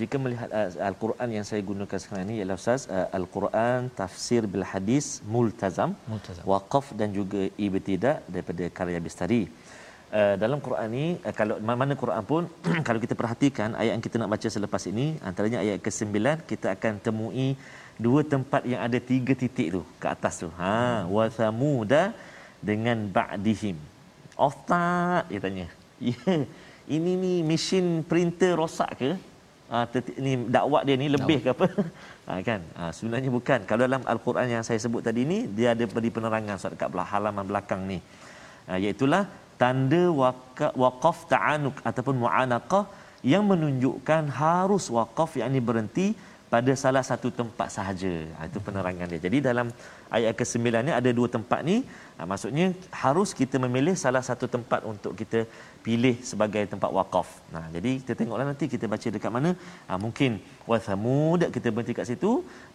jika 0.00 0.16
melihat 0.18 0.48
uh, 0.50 0.70
Al-Quran 0.90 1.28
yang 1.36 1.44
saya 1.48 1.62
gunakan 1.70 1.98
sekarang 2.02 2.24
ini 2.26 2.36
ialah 2.40 2.56
Ustaz 2.58 2.84
Al-Quran 3.18 3.90
tafsir 4.00 4.42
bil 4.52 4.66
hadis 4.72 5.22
multazam, 5.34 5.94
multazam. 6.10 6.44
waqaf 6.52 6.86
dan 6.98 7.14
juga 7.18 7.42
ibtida 7.54 8.12
daripada 8.26 8.66
karya 8.78 8.98
Bistari. 9.06 9.42
Uh, 10.06 10.34
dalam 10.42 10.58
Quran 10.62 10.88
ni 10.96 11.06
uh, 11.26 11.34
kalau 11.38 11.58
mana 11.82 11.94
Quran 12.02 12.22
pun 12.22 12.42
kalau 12.86 12.98
kita 13.04 13.14
perhatikan 13.18 13.74
ayat 13.74 13.92
yang 13.98 14.04
kita 14.06 14.16
nak 14.22 14.30
baca 14.34 14.48
selepas 14.56 14.82
ini 14.90 15.06
antaranya 15.28 15.58
ayat 15.64 15.78
ke-9 15.82 16.46
kita 16.50 16.66
akan 16.78 17.02
temui 17.06 17.48
dua 17.98 18.20
tempat 18.22 18.62
yang 18.70 18.80
ada 18.86 18.98
tiga 19.10 19.32
titik 19.42 19.68
tu 19.74 19.82
ke 20.02 20.06
atas 20.06 20.34
tu 20.42 20.48
ha 20.60 21.10
wa 21.10 21.24
samuda 21.38 22.14
dengan 22.62 23.02
ba'dihim 23.16 23.76
tak 24.70 25.24
dia 25.32 25.40
tanya 25.42 25.66
ya 26.08 26.14
yeah. 26.14 26.42
ini 26.96 27.12
ni 27.22 27.34
mesin 27.50 28.06
printer 28.10 28.52
rosak 28.60 28.90
ke 29.00 29.10
ha, 29.72 29.78
ni 30.24 30.32
dakwah 30.56 30.82
dia 30.86 30.96
ni 31.02 31.08
lebih 31.16 31.38
ke 31.44 31.50
apa? 31.54 31.66
Ha, 32.28 32.40
kan? 32.48 32.60
Ha, 32.78 32.82
sebenarnya 32.96 33.30
bukan. 33.38 33.60
Kalau 33.68 33.82
dalam 33.88 34.02
al-Quran 34.12 34.46
yang 34.54 34.64
saya 34.68 34.78
sebut 34.84 35.02
tadi 35.08 35.22
ni 35.32 35.38
dia 35.58 35.68
ada 35.74 35.84
beri 35.96 36.10
penerangan 36.16 36.56
surat 36.60 36.76
kat 36.80 36.88
belah 36.92 37.08
halaman 37.12 37.44
belakang 37.50 37.82
ni. 37.90 37.98
Ha, 38.68 38.78
iaitu 38.82 39.06
tanda 39.60 40.04
waqaf 40.82 41.18
ta'anuk 41.32 41.76
ataupun 41.88 42.16
mu'anaqah 42.24 42.84
yang 43.32 43.44
menunjukkan 43.50 44.28
harus 44.40 44.86
waqaf 44.96 45.40
yang 45.40 45.48
ini 45.52 45.62
berhenti 45.68 46.06
pada 46.52 46.72
salah 46.82 47.02
satu 47.08 47.28
tempat 47.38 47.68
sahaja. 47.76 48.14
Ha, 48.36 48.46
itu 48.48 48.58
penerangan 48.66 49.06
dia. 49.12 49.20
Jadi 49.26 49.38
dalam 49.48 49.66
ayat 50.16 50.32
ke-9 50.38 50.62
ni 50.86 50.92
ada 50.98 51.10
dua 51.18 51.28
tempat 51.36 51.60
ni. 51.68 51.76
Ha, 52.16 52.22
maksudnya 52.30 52.66
harus 53.04 53.30
kita 53.40 53.56
memilih 53.64 53.94
salah 54.04 54.22
satu 54.28 54.46
tempat 54.54 54.80
untuk 54.92 55.12
kita 55.20 55.40
pilih 55.86 56.14
sebagai 56.30 56.62
tempat 56.72 56.90
wakaf. 56.98 57.28
Nah, 57.54 57.64
jadi 57.74 57.90
kita 58.00 58.14
tengoklah 58.20 58.46
nanti 58.50 58.66
kita 58.74 58.86
baca 58.94 59.08
dekat 59.16 59.32
mana. 59.36 59.50
Ha, 59.88 59.98
mungkin 60.04 60.38
wa 60.70 60.78
thamud 60.86 61.40
kita 61.56 61.68
berhenti 61.74 61.96
kat 61.98 62.06
situ, 62.10 62.32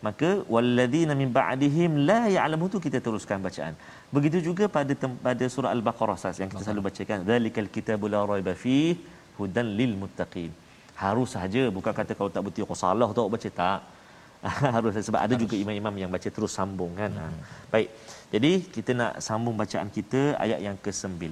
maka 0.08 0.32
walladzina 0.56 1.16
min 1.22 1.32
ba'dihim 1.40 2.04
la 2.10 2.22
ya'lamu 2.38 2.68
tu 2.74 2.84
kita 2.88 3.00
teruskan 3.06 3.40
bacaan. 3.48 3.76
Begitu 4.16 4.40
juga 4.50 4.68
pada 4.76 4.94
pada 5.28 5.46
surah 5.56 5.72
al-Baqarah 5.78 6.20
yang 6.42 6.52
kita 6.52 6.64
selalu 6.68 6.84
bacakan, 6.90 7.20
zalikal 7.32 7.72
kitabul 7.78 8.12
la 8.16 8.24
raiba 8.34 8.56
fihi 8.66 9.00
hudan 9.40 9.68
lil 9.80 9.96
muttaqin 10.04 10.52
harus 11.04 11.30
saja 11.38 11.62
bukan 11.78 11.94
kata 12.00 12.12
kalau 12.18 12.30
tak 12.36 12.44
betul 12.46 12.66
kau 12.70 12.78
salah 12.86 13.10
tu 13.18 13.22
baca. 13.36 13.50
Tak. 13.62 13.82
Harus 14.76 14.92
sebab 15.08 15.22
ada 15.26 15.36
juga 15.42 15.56
imam-imam 15.64 15.96
yang 16.02 16.12
baca 16.16 16.30
terus 16.36 16.52
sambung 16.58 16.92
kan. 16.98 17.12
Hmm. 17.14 17.42
baik. 17.74 17.90
Jadi 18.34 18.52
kita 18.76 18.92
nak 19.00 19.14
sambung 19.28 19.56
bacaan 19.62 19.90
kita 19.98 20.22
ayat 20.44 20.60
yang 20.66 20.78
ke-9 20.86 21.26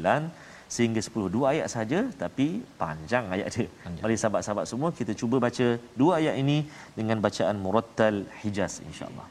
sehingga 0.76 1.02
10 1.02 1.34
dua 1.36 1.46
ayat 1.54 1.68
saja 1.74 2.00
tapi 2.22 2.48
panjang 2.82 3.26
ayat 3.36 3.48
dia. 3.56 3.68
Panjang. 3.86 4.04
mari 4.06 4.16
sahabat-sahabat 4.22 4.66
semua 4.72 4.90
kita 5.00 5.12
cuba 5.22 5.36
baca 5.46 5.68
dua 6.02 6.12
ayat 6.22 6.36
ini 6.44 6.58
dengan 7.00 7.18
bacaan 7.26 7.56
murattal 7.66 8.18
hijaz 8.42 8.74
insyaallah 8.90 9.28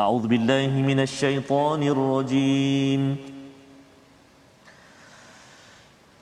a'udzubillahi 0.00 0.78
minasyaitonirrajim 0.88 3.02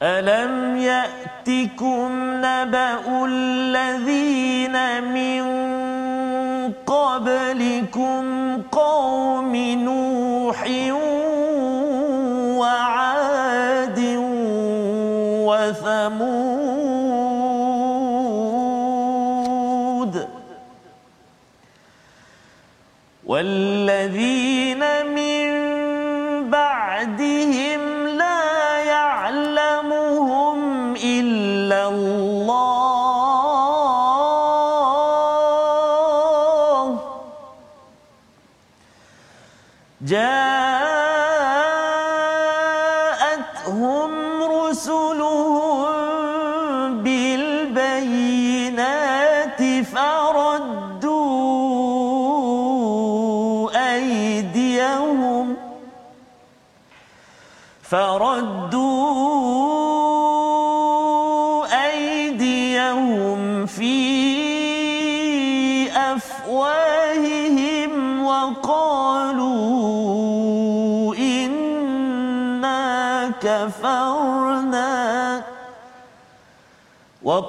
ألم 0.03 0.77
يأتكم 0.77 2.11
نبأ 2.43 3.25
الذين 3.27 5.05
من 5.05 5.43
قبلكم 6.87 8.23
قوم 8.73 9.57
نوح 9.57 10.67
وعاد 12.59 14.01
وثمود 15.47 16.53
والذين 23.27 24.52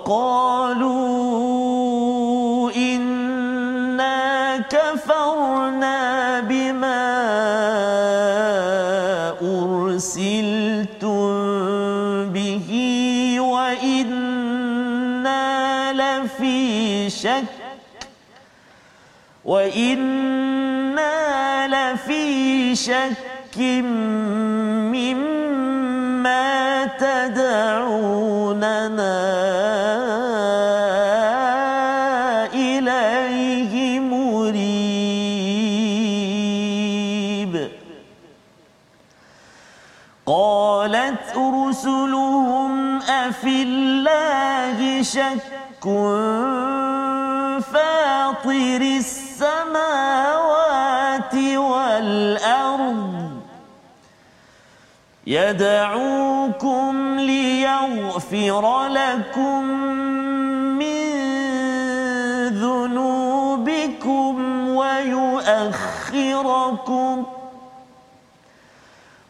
وقالوا 0.04 1.12
إنا 2.76 4.58
كفرنا 4.58 6.40
بما 6.40 7.04
أرسلتم 9.42 11.24
به 12.36 12.70
وإنا 13.40 14.64
لفي 15.94 17.10
شك 17.10 17.44
وإنا 19.46 21.14
لفي 21.68 22.76
شك 22.76 23.58
شك 45.04 45.84
فاطر 47.62 48.82
السماوات 48.82 50.24
والأرض 51.56 53.14
يدعوكم 55.28 57.20
ليغفر 57.20 58.88
لكم 58.88 59.64
من 60.80 61.14
ذنوبكم 62.50 64.34
ويؤخركم 64.70 66.04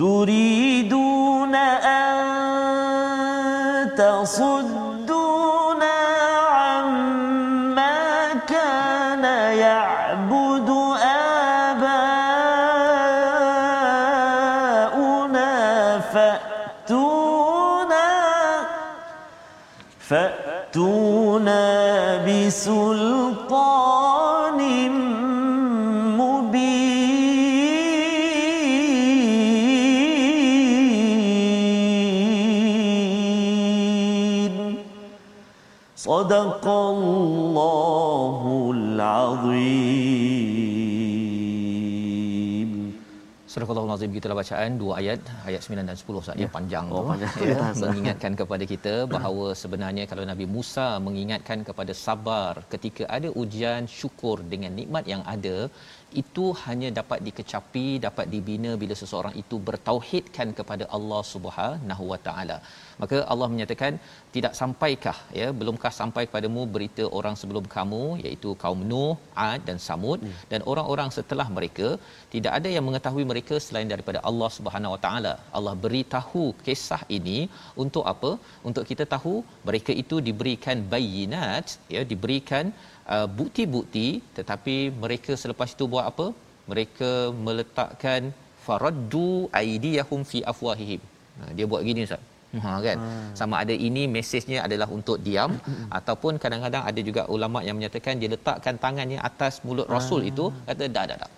تريدون 0.00 1.54
أن 1.54 2.20
تصدونا 3.96 5.92
عما 6.48 8.32
كان 8.48 9.24
يعبد 9.58 10.70
آباؤنا 14.70 16.00
فأتونا 16.00 18.08
فأتونا 20.08 21.60
بسلطان 22.26 23.09
Al-Azim 44.00 44.16
kita 44.16 44.32
bacaan 44.40 44.70
dua 44.80 44.92
ayat 45.00 45.20
ayat 45.48 45.60
9 45.60 45.84
dan 45.88 45.96
10 46.02 46.20
Ustaz 46.20 46.36
ya. 46.42 46.48
panjang 46.56 46.86
Oh, 46.88 47.02
panjang. 47.10 47.32
ya, 47.36 47.56
Betul, 47.68 47.84
mengingatkan 47.92 48.32
kepada 48.40 48.64
kita 48.72 48.94
bahawa 49.14 49.46
sebenarnya 49.62 50.04
kalau 50.10 50.24
Nabi 50.30 50.46
Musa 50.54 50.86
mengingatkan 51.06 51.58
kepada 51.68 51.92
sabar 52.04 52.52
ketika 52.72 53.04
ada 53.16 53.28
ujian 53.42 53.84
syukur 53.98 54.36
dengan 54.52 54.72
nikmat 54.80 55.04
yang 55.12 55.20
ada 55.34 55.56
itu 56.22 56.44
hanya 56.64 56.88
dapat 56.98 57.18
dikecapi 57.26 57.86
dapat 58.06 58.26
dibina 58.32 58.72
bila 58.82 58.94
seseorang 59.02 59.34
itu 59.42 59.58
bertauhidkan 59.68 60.48
kepada 60.58 60.86
Allah 60.96 61.22
Subhanahu 61.32 62.04
Wa 62.12 62.20
Taala 62.26 62.58
maka 63.02 63.18
Allah 63.32 63.48
menyatakan 63.52 63.92
tidak 64.34 64.52
sampaikah 64.60 65.16
ya 65.40 65.48
belumkah 65.60 65.92
sampai 66.00 66.22
kepadamu 66.28 66.62
berita 66.74 67.04
orang 67.18 67.34
sebelum 67.40 67.64
kamu 67.76 68.02
iaitu 68.24 68.50
kaum 68.62 68.80
Nuh, 68.90 69.14
Ad 69.48 69.60
dan 69.68 69.78
Samud 69.86 70.18
hmm. 70.26 70.36
dan 70.52 70.60
orang-orang 70.72 71.10
setelah 71.18 71.46
mereka 71.58 71.88
tidak 72.34 72.52
ada 72.58 72.68
yang 72.76 72.84
mengetahui 72.88 73.24
mereka 73.32 73.56
selain 73.66 73.90
daripada 73.94 74.20
Allah 74.30 74.50
Subhanahu 74.56 74.94
Wa 74.94 75.00
Taala. 75.06 75.34
Allah 75.58 75.74
beritahu 75.84 76.44
kisah 76.66 77.02
ini 77.18 77.38
untuk 77.84 78.04
apa? 78.12 78.32
Untuk 78.68 78.84
kita 78.90 79.06
tahu 79.14 79.34
mereka 79.68 79.92
itu 80.02 80.18
diberikan 80.28 80.78
bayinat 80.94 81.66
ya 81.96 82.02
diberikan 82.12 82.66
uh, 83.16 83.28
bukti-bukti 83.40 84.06
tetapi 84.38 84.76
mereka 85.02 85.32
selepas 85.42 85.70
itu 85.76 85.86
buat 85.94 86.06
apa? 86.12 86.26
Mereka 86.70 87.10
meletakkan 87.46 88.22
faraddu 88.66 89.30
aidiyahum 89.60 90.20
fi 90.30 90.38
afwahihim. 90.52 91.00
Ha, 91.38 91.42
dia 91.56 91.66
buat 91.72 91.82
gini 91.88 92.02
Ustaz. 92.08 92.22
Ha 92.64 92.72
kan. 92.86 92.96
Hmm. 93.02 93.30
Sama 93.40 93.56
ada 93.62 93.74
ini 93.88 94.02
mesejnya 94.14 94.58
adalah 94.66 94.88
untuk 94.96 95.18
diam 95.26 95.52
hmm. 95.66 95.86
ataupun 95.98 96.32
kadang-kadang 96.42 96.82
ada 96.90 97.00
juga 97.08 97.22
ulama 97.34 97.58
yang 97.66 97.76
menyatakan 97.78 98.22
dia 98.22 98.30
letakkan 98.34 98.74
tangannya 98.84 99.18
atas 99.28 99.62
mulut 99.66 99.88
rasul 99.94 100.22
itu 100.30 100.46
kata 100.68 100.90
dah 100.96 101.04
dah 101.10 101.18
dah. 101.22 101.30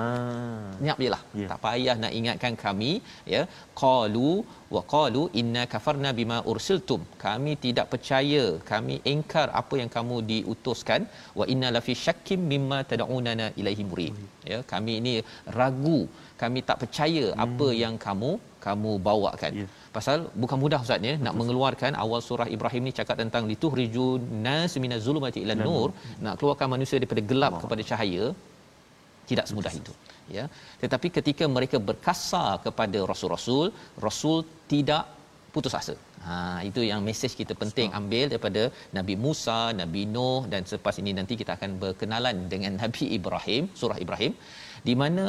Ah. 0.00 0.72
Nyap 0.84 0.98
je 1.04 1.08
lah. 1.14 1.22
Ya. 1.40 1.46
Tak 1.50 1.58
payah 1.64 1.96
nak 2.02 2.12
ingatkan 2.18 2.54
kami 2.64 2.92
ya. 3.32 3.42
Qalu 3.80 4.30
wa 4.74 4.82
qalu 4.92 5.22
inna 5.40 5.62
kafarna 5.72 6.10
bima 6.18 6.38
ursiltum. 6.52 7.00
Kami 7.24 7.52
tidak 7.64 7.86
percaya, 7.92 8.44
kami 8.72 8.96
ingkar 9.12 9.46
apa 9.60 9.74
yang 9.80 9.90
kamu 9.96 10.16
diutuskan 10.30 11.02
wa 11.40 11.46
inna 11.54 11.70
lafi 11.76 11.96
syakkim 12.04 12.40
mimma 12.52 12.78
tad'unana 12.92 13.48
ilaihi 13.62 13.84
murib. 13.90 14.16
Ya, 14.52 14.58
kami 14.72 14.94
ini 15.02 15.14
ragu, 15.58 16.00
kami 16.42 16.60
tak 16.68 16.78
percaya 16.84 17.26
hmm. 17.30 17.44
apa 17.46 17.68
yang 17.82 17.96
kamu 18.06 18.32
kamu 18.66 18.90
bawakan. 19.06 19.52
Ya. 19.60 19.66
Pasal 19.96 20.18
bukan 20.42 20.58
mudah 20.62 20.80
ustaz 20.84 21.08
ya 21.08 21.14
nak 21.24 21.34
mengeluarkan 21.40 21.92
awal 22.02 22.20
surah 22.28 22.48
Ibrahim 22.56 22.82
ni 22.88 22.92
cakap 22.98 23.16
tentang 23.22 23.44
lituhrijun 23.50 24.20
nas 24.46 24.74
minaz 24.84 25.02
zulumati 25.06 25.40
ilan 25.44 25.60
nur, 25.66 25.88
nak 26.24 26.34
keluarkan 26.40 26.70
manusia 26.74 26.96
daripada 27.02 27.22
gelap 27.30 27.54
kepada 27.64 27.84
cahaya 27.90 28.24
tidak 29.30 29.46
semudah 29.48 29.72
itu 29.80 29.92
ya. 30.36 30.44
Tetapi 30.82 31.08
ketika 31.16 31.44
mereka 31.56 31.76
berkasar 31.88 32.50
kepada 32.66 32.98
rasul-rasul 33.10 33.66
rasul 34.06 34.38
tidak 34.72 35.04
putus 35.54 35.74
asa. 35.80 35.94
Ha 36.26 36.34
itu 36.68 36.80
yang 36.88 37.00
mesej 37.08 37.32
kita 37.40 37.54
penting 37.62 37.88
ambil 37.98 38.24
daripada 38.32 38.62
Nabi 38.96 39.14
Musa 39.24 39.60
Nabi 39.80 40.02
Nuh 40.14 40.42
dan 40.52 40.62
selepas 40.68 40.96
ini 41.02 41.12
nanti 41.18 41.34
kita 41.40 41.52
akan 41.58 41.70
berkenalan 41.82 42.36
dengan 42.52 42.72
Nabi 42.82 43.06
Ibrahim 43.18 43.64
surah 43.80 43.98
Ibrahim 44.04 44.34
di 44.88 44.94
mana 45.00 45.24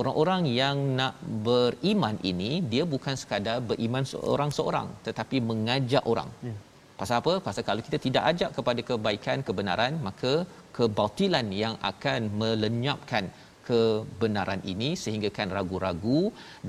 orang-orang 0.00 0.42
yang 0.60 0.78
nak 0.98 1.14
beriman 1.46 2.16
ini 2.30 2.50
dia 2.72 2.84
bukan 2.94 3.14
sekadar 3.22 3.58
beriman 3.70 4.04
seorang-seorang 4.14 4.88
tetapi 5.06 5.36
mengajak 5.50 6.04
orang. 6.12 6.30
Ya. 6.48 6.56
Pasal 7.00 7.16
apa? 7.22 7.32
Pasal 7.46 7.62
kalau 7.68 7.82
kita 7.88 7.98
tidak 8.06 8.24
ajak 8.30 8.50
kepada 8.56 8.80
kebaikan, 8.88 9.38
kebenaran, 9.48 9.92
maka 10.06 10.32
kebatilan 10.78 11.46
yang 11.62 11.74
akan 11.90 12.20
melenyapkan 12.40 13.26
kebenaran 13.68 14.60
ini 14.72 14.90
sehingga 15.02 15.30
kan 15.38 15.48
ragu-ragu 15.56 16.20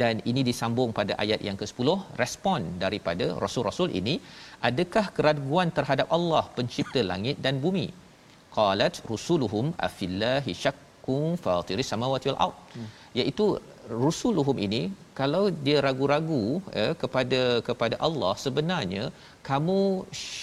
dan 0.02 0.16
ini 0.32 0.42
disambung 0.50 0.92
pada 1.00 1.14
ayat 1.24 1.42
yang 1.48 1.58
ke-10 1.62 1.90
respon 2.22 2.62
daripada 2.84 3.26
rasul-rasul 3.44 3.90
ini 4.00 4.16
adakah 4.70 5.06
keraguan 5.18 5.70
terhadap 5.78 6.08
Allah 6.18 6.44
pencipta 6.58 7.04
langit 7.12 7.38
dan 7.46 7.58
bumi 7.66 7.88
qalat 8.58 8.96
rusuluhum 9.12 9.68
afillahi 9.88 10.54
syakkum 10.64 11.26
fatiris 11.46 11.92
samawati 11.94 12.28
wal 12.32 12.42
ard 12.48 12.58
hmm. 12.76 12.90
Iaitu 13.22 13.46
rusuluhum 14.04 14.58
ini 14.68 14.82
kalau 15.20 15.44
dia 15.66 15.78
ragu-ragu 15.86 16.44
eh, 16.82 16.94
kepada 17.02 17.42
kepada 17.68 17.96
Allah 18.08 18.34
sebenarnya 18.46 19.04
kamu 19.50 19.80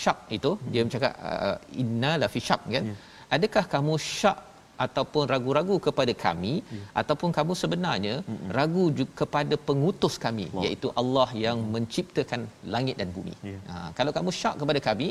syak 0.00 0.20
itu 0.38 0.50
hmm. 0.56 0.70
dia 0.72 0.82
bercakap 0.86 1.14
uh, 1.30 1.56
inna 1.82 2.12
la 2.22 2.28
fi 2.34 2.40
syak 2.48 2.62
kan 2.74 2.84
yeah. 2.90 2.98
adakah 3.36 3.64
kamu 3.74 3.94
syak 4.18 4.38
ataupun 4.84 5.24
ragu-ragu 5.32 5.76
kepada 5.86 6.12
kami 6.24 6.54
ya. 6.76 6.82
ataupun 7.00 7.30
kamu 7.38 7.52
sebenarnya 7.62 8.14
Mm-mm. 8.20 8.50
ragu 8.58 8.84
kepada 9.20 9.54
pengutus 9.68 10.14
kami 10.24 10.46
wow. 10.56 10.64
iaitu 10.64 10.88
Allah 11.00 11.28
yang 11.44 11.58
menciptakan 11.74 12.42
langit 12.74 12.96
dan 13.00 13.08
bumi. 13.16 13.34
Ya. 13.52 13.58
Ha 13.70 13.88
kalau 13.98 14.12
kamu 14.16 14.30
syak 14.40 14.56
kepada 14.62 14.82
kami 14.88 15.08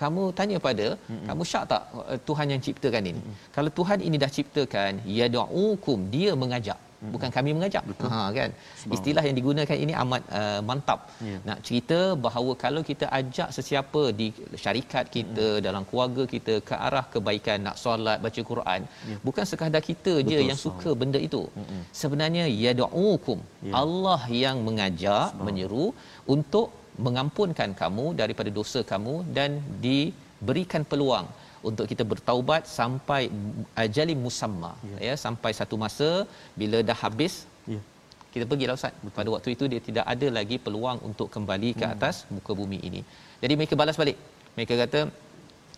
kamu 0.00 0.22
tanya 0.38 0.58
pada 0.66 0.86
Mm-mm. 0.94 1.26
kamu 1.28 1.42
syak 1.50 1.64
tak 1.72 1.82
uh, 2.02 2.18
Tuhan 2.28 2.46
yang 2.52 2.62
ciptakan 2.66 3.02
ini? 3.10 3.20
Mm-mm. 3.20 3.36
Kalau 3.56 3.70
Tuhan 3.78 3.98
ini 4.06 4.16
dah 4.24 4.30
ciptakan 4.36 4.92
yad'ukum 5.18 5.98
dia 6.14 6.32
mengajak 6.42 6.80
bukan 7.12 7.30
kami 7.36 7.50
mengajak 7.56 7.84
Betul. 7.90 8.08
ha 8.12 8.20
kan 8.38 8.50
istilah 8.96 9.22
yang 9.28 9.36
digunakan 9.38 9.76
ini 9.84 9.92
amat 10.02 10.22
uh, 10.40 10.60
mantap 10.68 11.00
yeah. 11.28 11.40
nak 11.48 11.58
cerita 11.66 11.98
bahawa 12.26 12.52
kalau 12.64 12.82
kita 12.90 13.06
ajak 13.20 13.48
sesiapa 13.56 14.02
di 14.20 14.26
syarikat 14.64 15.06
kita 15.16 15.46
mm. 15.54 15.62
dalam 15.66 15.82
keluarga 15.88 16.24
kita 16.34 16.54
ke 16.68 16.74
arah 16.88 17.04
kebaikan 17.14 17.58
nak 17.66 17.78
solat 17.84 18.18
baca 18.26 18.42
Quran 18.50 18.80
yeah. 19.10 19.20
bukan 19.26 19.44
sekadar 19.52 19.82
kita 19.90 20.14
Betul, 20.20 20.30
je 20.30 20.38
yang 20.50 20.60
suka 20.66 20.92
benda 21.02 21.20
itu 21.28 21.42
Mm-mm. 21.62 21.82
sebenarnya 22.02 22.46
yad'ukum 22.64 23.40
yeah. 23.42 23.74
Allah 23.82 24.22
yang 24.44 24.58
mengajak 24.68 25.34
menyeru 25.48 25.88
untuk 26.36 26.68
mengampunkan 27.06 27.70
kamu 27.82 28.06
daripada 28.20 28.50
dosa 28.58 28.80
kamu 28.92 29.14
dan 29.36 29.50
diberikan 29.86 30.84
peluang 30.90 31.28
untuk 31.68 31.86
kita 31.90 32.04
bertaubat 32.12 32.62
sampai 32.78 33.22
ajali 33.84 34.14
musamma 34.24 34.72
ya. 34.90 34.98
ya 35.08 35.14
sampai 35.24 35.52
satu 35.60 35.76
masa 35.84 36.10
bila 36.60 36.78
dah 36.88 36.98
habis 37.04 37.34
ya 37.74 37.80
kita 38.34 38.44
pergilah 38.50 38.76
ustaz 38.80 38.94
Betul. 39.04 39.16
pada 39.18 39.28
waktu 39.34 39.48
itu 39.54 39.64
dia 39.72 39.80
tidak 39.88 40.04
ada 40.12 40.26
lagi 40.38 40.56
peluang 40.66 40.98
untuk 41.08 41.28
kembali 41.34 41.70
ke 41.80 41.84
hmm. 41.84 41.94
atas 41.94 42.14
hmm. 42.24 42.32
muka 42.36 42.52
bumi 42.60 42.78
ini 42.88 43.00
jadi 43.44 43.54
mereka 43.60 43.76
balas 43.82 43.98
balik 44.02 44.18
mereka 44.56 44.74
kata 44.82 45.00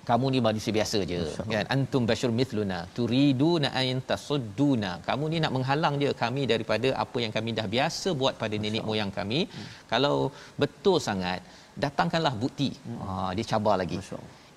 kamu 0.08 0.26
ni 0.34 0.38
manusia 0.46 0.72
biasa 0.78 0.98
je 1.10 1.20
kan? 1.52 1.66
Antum 1.74 2.02
bashur 2.10 2.30
mithluna 2.40 2.78
turiduna 2.96 3.68
an 3.80 4.00
tasudduna. 4.10 4.90
Kamu 5.08 5.24
ni 5.32 5.38
nak 5.44 5.52
menghalang 5.56 5.96
je 6.02 6.10
kami 6.22 6.42
daripada 6.52 6.88
apa 7.04 7.18
yang 7.24 7.32
kami 7.36 7.50
dah 7.58 7.66
biasa 7.74 8.08
buat 8.20 8.34
pada 8.42 8.56
nenek 8.64 8.84
moyang 8.88 9.12
kami. 9.18 9.40
Hmm. 9.48 9.68
kalau 9.92 10.16
betul 10.62 10.98
sangat 11.08 11.40
datangkanlah 11.84 12.34
bukti. 12.42 12.70
Hmm. 12.86 12.98
ha 13.04 13.30
dia 13.36 13.46
cabar 13.52 13.76
lagi. 13.82 13.98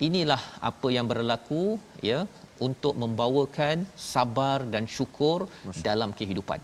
Inilah 0.08 0.42
apa 0.70 0.88
yang 0.96 1.06
berlaku 1.12 1.62
ya 2.10 2.18
untuk 2.66 2.94
membawakan 3.02 3.86
sabar 4.12 4.58
dan 4.72 4.84
syukur 4.96 5.38
Masya. 5.68 5.82
dalam 5.88 6.10
kehidupan 6.18 6.60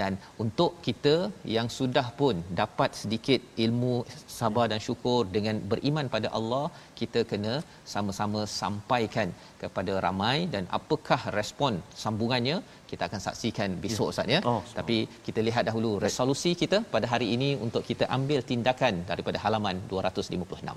dan 0.00 0.12
untuk 0.44 0.70
kita 0.86 1.14
yang 1.56 1.68
sudah 1.78 2.06
pun 2.20 2.36
dapat 2.60 2.90
sedikit 3.00 3.40
ilmu 3.64 3.94
sabar 4.38 4.66
dan 4.72 4.80
syukur 4.86 5.20
dengan 5.36 5.58
beriman 5.72 6.08
pada 6.14 6.28
Allah 6.38 6.64
kita 7.00 7.22
kena 7.30 7.54
sama-sama 7.94 8.40
sampaikan 8.60 9.30
kepada 9.62 9.92
ramai 10.06 10.36
dan 10.54 10.64
apakah 10.78 11.20
respon 11.38 11.74
sambungannya 12.02 12.56
kita 12.90 13.04
akan 13.08 13.20
saksikan 13.26 13.70
besok 13.84 14.08
ya. 14.08 14.12
Ustaz 14.14 14.34
ya. 14.34 14.40
Oh, 14.50 14.60
Tapi 14.78 14.96
kita 15.26 15.40
lihat 15.48 15.64
dahulu 15.68 15.90
resolusi 16.06 16.52
kita 16.62 16.80
pada 16.94 17.06
hari 17.12 17.28
ini 17.36 17.50
untuk 17.66 17.82
kita 17.90 18.06
ambil 18.18 18.40
tindakan 18.50 18.94
daripada 19.10 19.38
halaman 19.44 19.78
256 19.92 20.76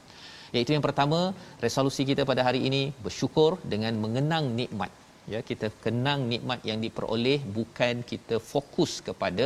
iaitu 0.56 0.72
yang 0.76 0.86
pertama 0.88 1.20
resolusi 1.66 2.04
kita 2.12 2.24
pada 2.32 2.42
hari 2.48 2.62
ini 2.70 2.82
bersyukur 3.06 3.52
dengan 3.74 3.94
mengenang 4.04 4.46
nikmat 4.60 4.92
ya 5.34 5.40
kita 5.50 5.68
kenang 5.84 6.22
nikmat 6.32 6.60
yang 6.70 6.80
diperoleh 6.86 7.40
bukan 7.58 7.96
kita 8.12 8.36
fokus 8.52 8.92
kepada 9.08 9.46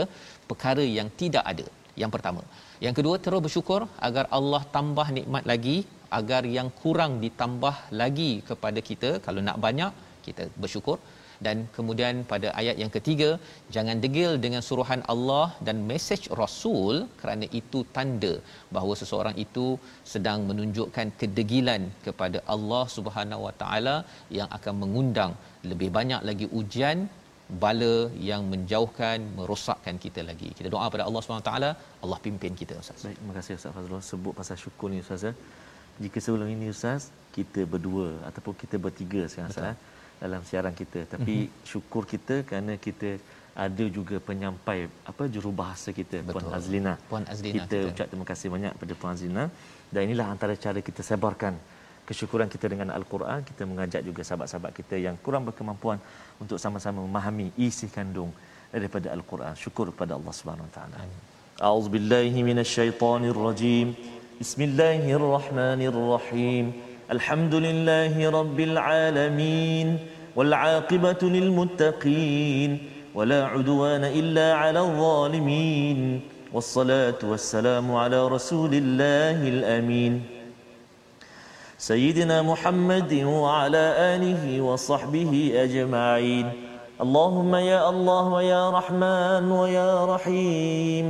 perkara 0.50 0.84
yang 0.98 1.10
tidak 1.22 1.46
ada. 1.54 1.68
Yang 2.02 2.12
pertama. 2.16 2.42
Yang 2.86 2.96
kedua 3.00 3.16
terus 3.24 3.42
bersyukur 3.46 3.82
agar 4.08 4.26
Allah 4.38 4.62
tambah 4.76 5.08
nikmat 5.18 5.44
lagi 5.52 5.78
agar 6.20 6.44
yang 6.58 6.70
kurang 6.82 7.14
ditambah 7.24 7.76
lagi 8.02 8.32
kepada 8.50 8.80
kita. 8.90 9.10
Kalau 9.26 9.42
nak 9.48 9.60
banyak 9.66 9.92
kita 10.26 10.46
bersyukur 10.64 10.98
dan 11.46 11.58
kemudian 11.76 12.16
pada 12.32 12.48
ayat 12.62 12.76
yang 12.82 12.92
ketiga 12.96 13.30
jangan 13.76 13.98
degil 14.04 14.32
dengan 14.46 14.62
suruhan 14.68 15.02
Allah 15.14 15.46
dan 15.68 15.78
mesej 15.92 16.22
Rasul 16.42 16.96
kerana 17.22 17.46
itu 17.60 17.80
tanda 17.96 18.34
bahawa 18.76 18.96
seseorang 19.02 19.38
itu 19.46 19.68
sedang 20.14 20.42
menunjukkan 20.50 21.10
kedegilan 21.22 21.84
kepada 22.08 22.42
Allah 22.56 22.84
Subhanahu 22.98 23.46
Wa 23.48 23.54
Taala 23.64 23.96
yang 24.40 24.50
akan 24.60 24.76
mengundang 24.84 25.34
lebih 25.72 25.90
banyak 25.98 26.22
lagi 26.30 26.48
ujian 26.62 27.00
bala 27.64 27.96
yang 28.30 28.42
menjauhkan 28.52 29.20
merosakkan 29.38 29.96
kita 30.04 30.22
lagi. 30.30 30.50
Kita 30.58 30.70
doa 30.76 30.86
pada 30.94 31.04
Allah 31.08 31.42
taala, 31.48 31.70
Allah 32.04 32.20
pimpin 32.26 32.54
kita 32.62 32.76
Ustaz. 32.84 33.02
Baik, 33.06 33.18
terima 33.20 33.34
kasih 33.38 33.54
Ustaz 33.60 33.74
Fazrul 33.78 34.04
sebut 34.12 34.34
pasal 34.40 34.58
syukur 34.64 34.90
ni 34.94 35.00
Ustaz. 35.06 35.26
Ya. 35.28 35.34
Jika 36.04 36.18
sebelum 36.26 36.48
ini 36.56 36.68
Ustaz, 36.76 37.02
kita 37.36 37.64
berdua 37.74 38.08
ataupun 38.30 38.54
kita 38.62 38.76
bertiga 38.86 39.22
sekarang 39.32 39.52
Ustaz 39.56 39.76
dalam 40.24 40.42
siaran 40.50 40.76
kita 40.82 41.00
tapi 41.14 41.36
mm-hmm. 41.38 41.64
syukur 41.72 42.04
kita 42.14 42.36
kerana 42.50 42.74
kita 42.88 43.10
ada 43.66 43.86
juga 43.98 44.16
penyampai 44.30 44.78
apa 45.12 45.24
jurubahasa 45.36 45.90
kita 46.00 46.18
Betul. 46.24 46.34
Puan 46.36 46.48
Azlina. 46.58 46.94
Puan 47.12 47.24
Azlina 47.34 47.56
kita, 47.58 47.66
kita 47.68 47.78
ucap 47.92 48.08
terima 48.12 48.26
kasih 48.32 48.48
banyak 48.56 48.72
kepada 48.76 48.94
Puan 49.00 49.12
Azlina 49.16 49.44
dan 49.94 50.02
inilah 50.08 50.28
antara 50.34 50.54
cara 50.66 50.80
kita 50.90 51.02
sebarkan 51.10 51.54
kesyukuran 52.08 52.48
kita 52.54 52.66
dengan 52.74 52.88
Al-Quran 52.98 53.40
kita 53.50 53.64
mengajak 53.72 54.02
juga 54.10 54.22
sahabat-sahabat 54.28 54.72
kita 54.80 54.96
yang 55.06 55.16
kurang 55.26 55.44
berkemampuan 55.50 55.98
untuk 56.44 56.58
sama-sama 56.64 57.00
memahami 57.08 57.48
isi 57.68 57.88
kandung 57.98 58.32
daripada 58.76 59.08
Al-Quran 59.16 59.54
syukur 59.64 59.86
kepada 59.92 60.12
Allah 60.18 60.34
Subhanahu 60.40 60.68
Wa 60.70 60.74
Taala. 60.78 60.98
A'udzubillahi 61.68 62.40
minasyaitonirrajim. 62.50 63.88
Bismillahirrahmanirrahim. 64.42 66.66
الحمد 67.11 67.55
لله 67.55 68.31
رب 68.31 68.61
العالمين 68.61 69.99
والعاقبة 70.37 71.23
للمتقين 71.23 72.71
ولا 73.15 73.47
عدوان 73.47 74.05
إلا 74.05 74.55
على 74.55 74.81
الظالمين 74.81 76.21
والصلاة 76.53 77.21
والسلام 77.25 77.95
على 77.95 78.29
رسول 78.29 78.75
الله 78.75 79.49
الأمين 79.49 80.23
سيدنا 81.79 82.43
محمد 82.43 83.13
وعلى 83.25 83.85
آله 84.17 84.61
وصحبه 84.61 85.53
أجمعين 85.57 86.47
اللهم 87.01 87.55
يا 87.55 87.81
الله 87.89 88.25
ويا 88.33 88.71
رحمن 88.71 89.45
ويا 89.53 89.91
رحيم 90.05 91.07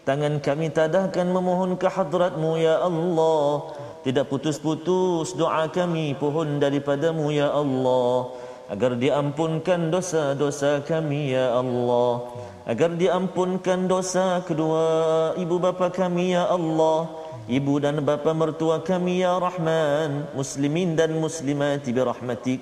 Tangan 0.00 0.40
kami 0.40 0.72
tadahkan 0.72 1.28
memohon 1.28 1.76
ke 1.76 1.86
hadratmu 1.86 2.56
ya 2.56 2.80
Allah 2.82 3.68
tidak 4.05 4.29
putus-putus 4.29 5.33
doa 5.33 5.65
kami 5.65 6.13
pohon 6.13 6.61
daripadamu 6.61 7.33
ya 7.33 7.49
Allah. 7.49 8.29
Agar 8.69 9.01
diampunkan 9.01 9.89
dosa-dosa 9.89 10.85
kami 10.85 11.33
ya 11.33 11.57
Allah. 11.57 12.29
Agar 12.69 12.93
diampunkan 12.93 13.89
dosa 13.89 14.45
kedua 14.45 15.33
ibu 15.41 15.57
bapa 15.57 15.89
kami 15.89 16.37
ya 16.37 16.45
Allah. 16.45 17.09
Ibu 17.49 17.81
dan 17.81 17.97
bapa 18.05 18.29
mertua 18.37 18.85
kami 18.85 19.25
ya 19.25 19.41
Rahman. 19.41 20.29
Muslimin 20.37 20.93
dan 20.93 21.17
muslimat 21.17 21.81
bi 21.81 21.97
rahmatik 21.97 22.61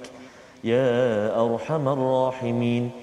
ya 0.63 0.87
arhamar 1.35 1.99
rahimin. 1.99 2.95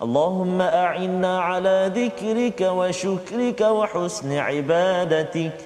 اللهم 0.00 0.56
أعنا 0.64 1.32
على 1.40 1.92
ذكرك 1.92 2.56
وشكرك 2.56 3.60
وحسن 3.60 4.30
عبادتك 4.32 5.56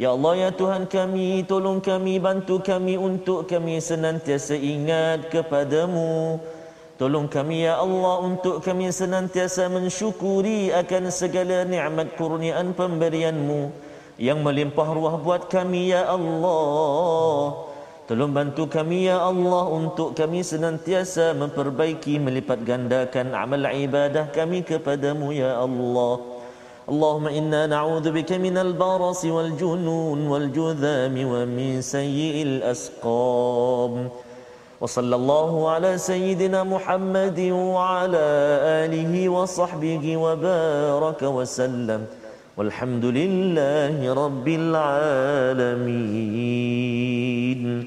Ya 0.00 0.16
Allah 0.16 0.48
ya 0.48 0.50
Tuhan 0.56 0.88
kami 0.88 1.44
tolong 1.44 1.84
kami 1.84 2.16
bantu 2.16 2.56
kami 2.64 2.96
untuk 2.96 3.44
kami 3.44 3.84
senantiasa 3.84 4.56
ingat 4.56 5.28
kepadamu 5.28 6.40
Tolong 6.96 7.28
kami 7.28 7.68
ya 7.68 7.76
Allah 7.76 8.24
untuk 8.24 8.64
kami 8.64 8.88
senantiasa 8.88 9.68
mensyukuri 9.68 10.72
akan 10.72 11.12
segala 11.12 11.68
nikmat 11.68 12.16
kurniaan 12.16 12.72
pemberianmu 12.72 13.76
yang 14.16 14.40
melimpah 14.40 14.88
ruah 14.88 15.20
buat 15.20 15.52
kami 15.52 15.92
ya 15.92 16.08
Allah 16.08 17.68
Tolong 18.08 18.32
bantu 18.32 18.72
kami 18.72 19.04
ya 19.04 19.20
Allah 19.20 19.68
untuk 19.68 20.16
kami 20.16 20.40
senantiasa 20.40 21.36
memperbaiki 21.36 22.16
melipat 22.16 22.64
gandakan 22.64 23.36
amal 23.36 23.68
ibadah 23.68 24.32
kami 24.32 24.66
kepadamu 24.66 25.30
ya 25.30 25.60
Allah. 25.60 26.29
اللهم 26.88 27.26
إنا 27.26 27.66
نعوذ 27.66 28.10
بك 28.10 28.32
من 28.32 28.58
البرص 28.58 29.24
والجنون 29.24 30.26
والجذام 30.26 31.32
ومن 31.32 31.82
سيء 31.82 32.42
الأسقام. 32.42 34.08
وصلى 34.80 35.16
الله 35.16 35.70
على 35.70 35.98
سيدنا 35.98 36.64
محمد 36.64 37.40
وعلى 37.52 38.26
آله 38.88 39.28
وصحبه 39.28 40.16
وبارك 40.16 41.22
وسلم. 41.22 42.06
والحمد 42.56 43.04
لله 43.04 44.14
رب 44.14 44.48
العالمين. 44.48 45.90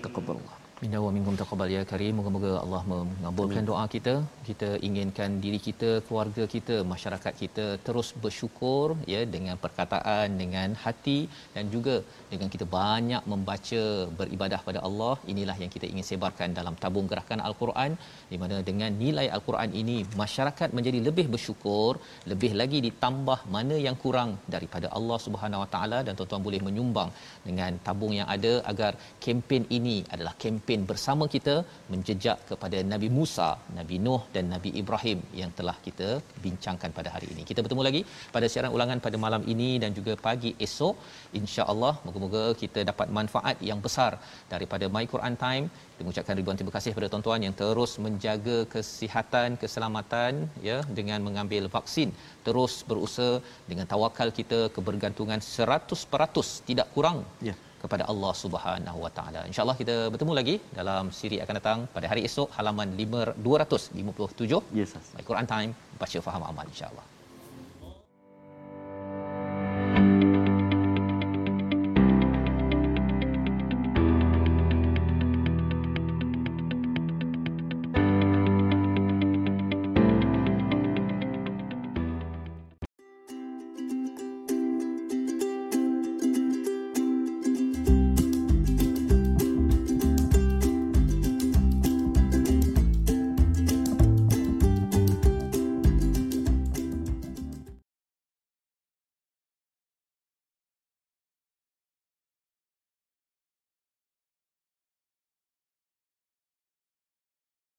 تقبل 0.02 0.30
الله. 0.30 0.53
Minna 0.84 1.00
wa 1.04 1.12
minkum 1.16 1.36
taqabbal 1.40 1.70
ya 1.74 1.82
karim. 1.90 2.14
Moga-moga 2.20 2.50
Allah 2.62 2.80
mengabulkan 2.92 3.64
doa 3.70 3.84
kita. 3.94 4.14
Kita 4.48 4.70
inginkan 4.88 5.30
diri 5.44 5.60
kita, 5.68 5.90
keluarga 6.08 6.44
kita, 6.54 6.76
masyarakat 6.94 7.34
kita 7.42 7.66
terus 7.86 8.08
bersyukur 8.24 8.88
ya 9.12 9.22
dengan 9.36 9.56
perkataan, 9.64 10.36
dengan 10.42 10.70
hati 10.82 11.20
dan 11.54 11.72
juga 11.76 11.96
dengan 12.32 12.50
kita 12.56 12.66
banyak 12.80 13.24
membaca, 13.34 13.84
beribadah 14.20 14.60
pada 14.68 14.82
Allah. 14.88 15.14
Inilah 15.34 15.56
yang 15.64 15.72
kita 15.76 15.88
ingin 15.92 16.08
sebarkan 16.10 16.58
dalam 16.60 16.76
tabung 16.84 17.08
gerakan 17.14 17.44
Al-Quran 17.48 17.96
di 18.34 18.40
mana 18.44 18.58
dengan 18.72 18.92
nilai 19.04 19.26
Al-Quran 19.38 19.72
ini 19.84 19.98
masyarakat 20.24 20.76
menjadi 20.80 21.02
lebih 21.08 21.28
bersyukur, 21.36 21.94
lebih 22.34 22.52
lagi 22.64 22.82
ditambah 22.88 23.40
mana 23.56 23.78
yang 23.88 23.98
kurang 24.04 24.32
daripada 24.58 24.90
Allah 25.00 25.20
Subhanahu 25.28 25.64
Wa 25.64 25.72
Taala 25.78 26.02
dan 26.10 26.14
tuan-tuan 26.20 26.46
boleh 26.50 26.62
menyumbang 26.68 27.10
dengan 27.48 27.72
tabung 27.88 28.16
yang 28.20 28.30
ada 28.38 28.54
agar 28.74 28.94
kempen 29.24 29.64
ini 29.80 29.98
adalah 30.14 30.36
kempen 30.46 30.72
pemimpin 30.74 30.92
bersama 30.92 31.26
kita 31.34 31.56
menjejak 31.94 32.38
kepada 32.50 32.78
Nabi 32.92 33.08
Musa, 33.18 33.50
Nabi 33.80 33.96
Nuh 34.06 34.22
dan 34.36 34.46
Nabi 34.54 34.70
Ibrahim 34.82 35.20
yang 35.40 35.52
telah 35.58 35.76
kita 35.88 36.10
bincangkan 36.46 36.90
pada 36.98 37.10
hari 37.16 37.28
ini. 37.34 37.42
Kita 37.50 37.60
bertemu 37.64 37.84
lagi 37.88 38.02
pada 38.36 38.46
siaran 38.52 38.72
ulangan 38.78 38.98
pada 39.06 39.18
malam 39.26 39.42
ini 39.54 39.70
dan 39.84 39.92
juga 39.98 40.14
pagi 40.28 40.52
esok. 40.68 40.96
Insya-Allah 41.40 41.94
moga-moga 42.06 42.44
kita 42.62 42.80
dapat 42.92 43.08
manfaat 43.18 43.58
yang 43.70 43.80
besar 43.86 44.12
daripada 44.54 44.88
My 44.96 45.06
Quran 45.14 45.36
Time. 45.46 45.66
Kita 45.92 46.02
mengucapkan 46.06 46.38
ribuan 46.40 46.58
terima 46.60 46.74
kasih 46.78 46.92
kepada 46.94 47.10
tuan-tuan 47.14 47.46
yang 47.48 47.56
terus 47.62 47.92
menjaga 48.06 48.58
kesihatan, 48.74 49.50
keselamatan 49.64 50.34
ya 50.70 50.80
dengan 51.00 51.20
mengambil 51.28 51.66
vaksin. 51.76 52.10
Terus 52.48 52.74
berusaha 52.90 53.34
dengan 53.70 53.86
tawakal 53.94 54.32
kita 54.40 54.62
kebergantungan 54.78 55.42
100% 55.50 56.66
tidak 56.70 56.90
kurang. 56.98 57.22
Ya 57.50 57.56
kepada 57.84 58.04
Allah 58.12 58.34
Subhanahu 58.44 59.00
Wa 59.06 59.12
Taala. 59.18 59.42
Insya-Allah 59.50 59.78
kita 59.82 59.96
bertemu 60.14 60.34
lagi 60.40 60.56
dalam 60.80 61.12
siri 61.20 61.40
akan 61.46 61.56
datang 61.60 61.80
pada 61.96 62.08
hari 62.12 62.24
esok 62.30 62.50
halaman 62.58 62.92
257. 63.00 64.80
Yes, 64.80 64.94
Al-Quran 65.20 65.50
Time 65.56 65.74
baca 66.04 66.20
faham 66.28 66.46
amal 66.52 66.68
insya-Allah. 66.74 67.06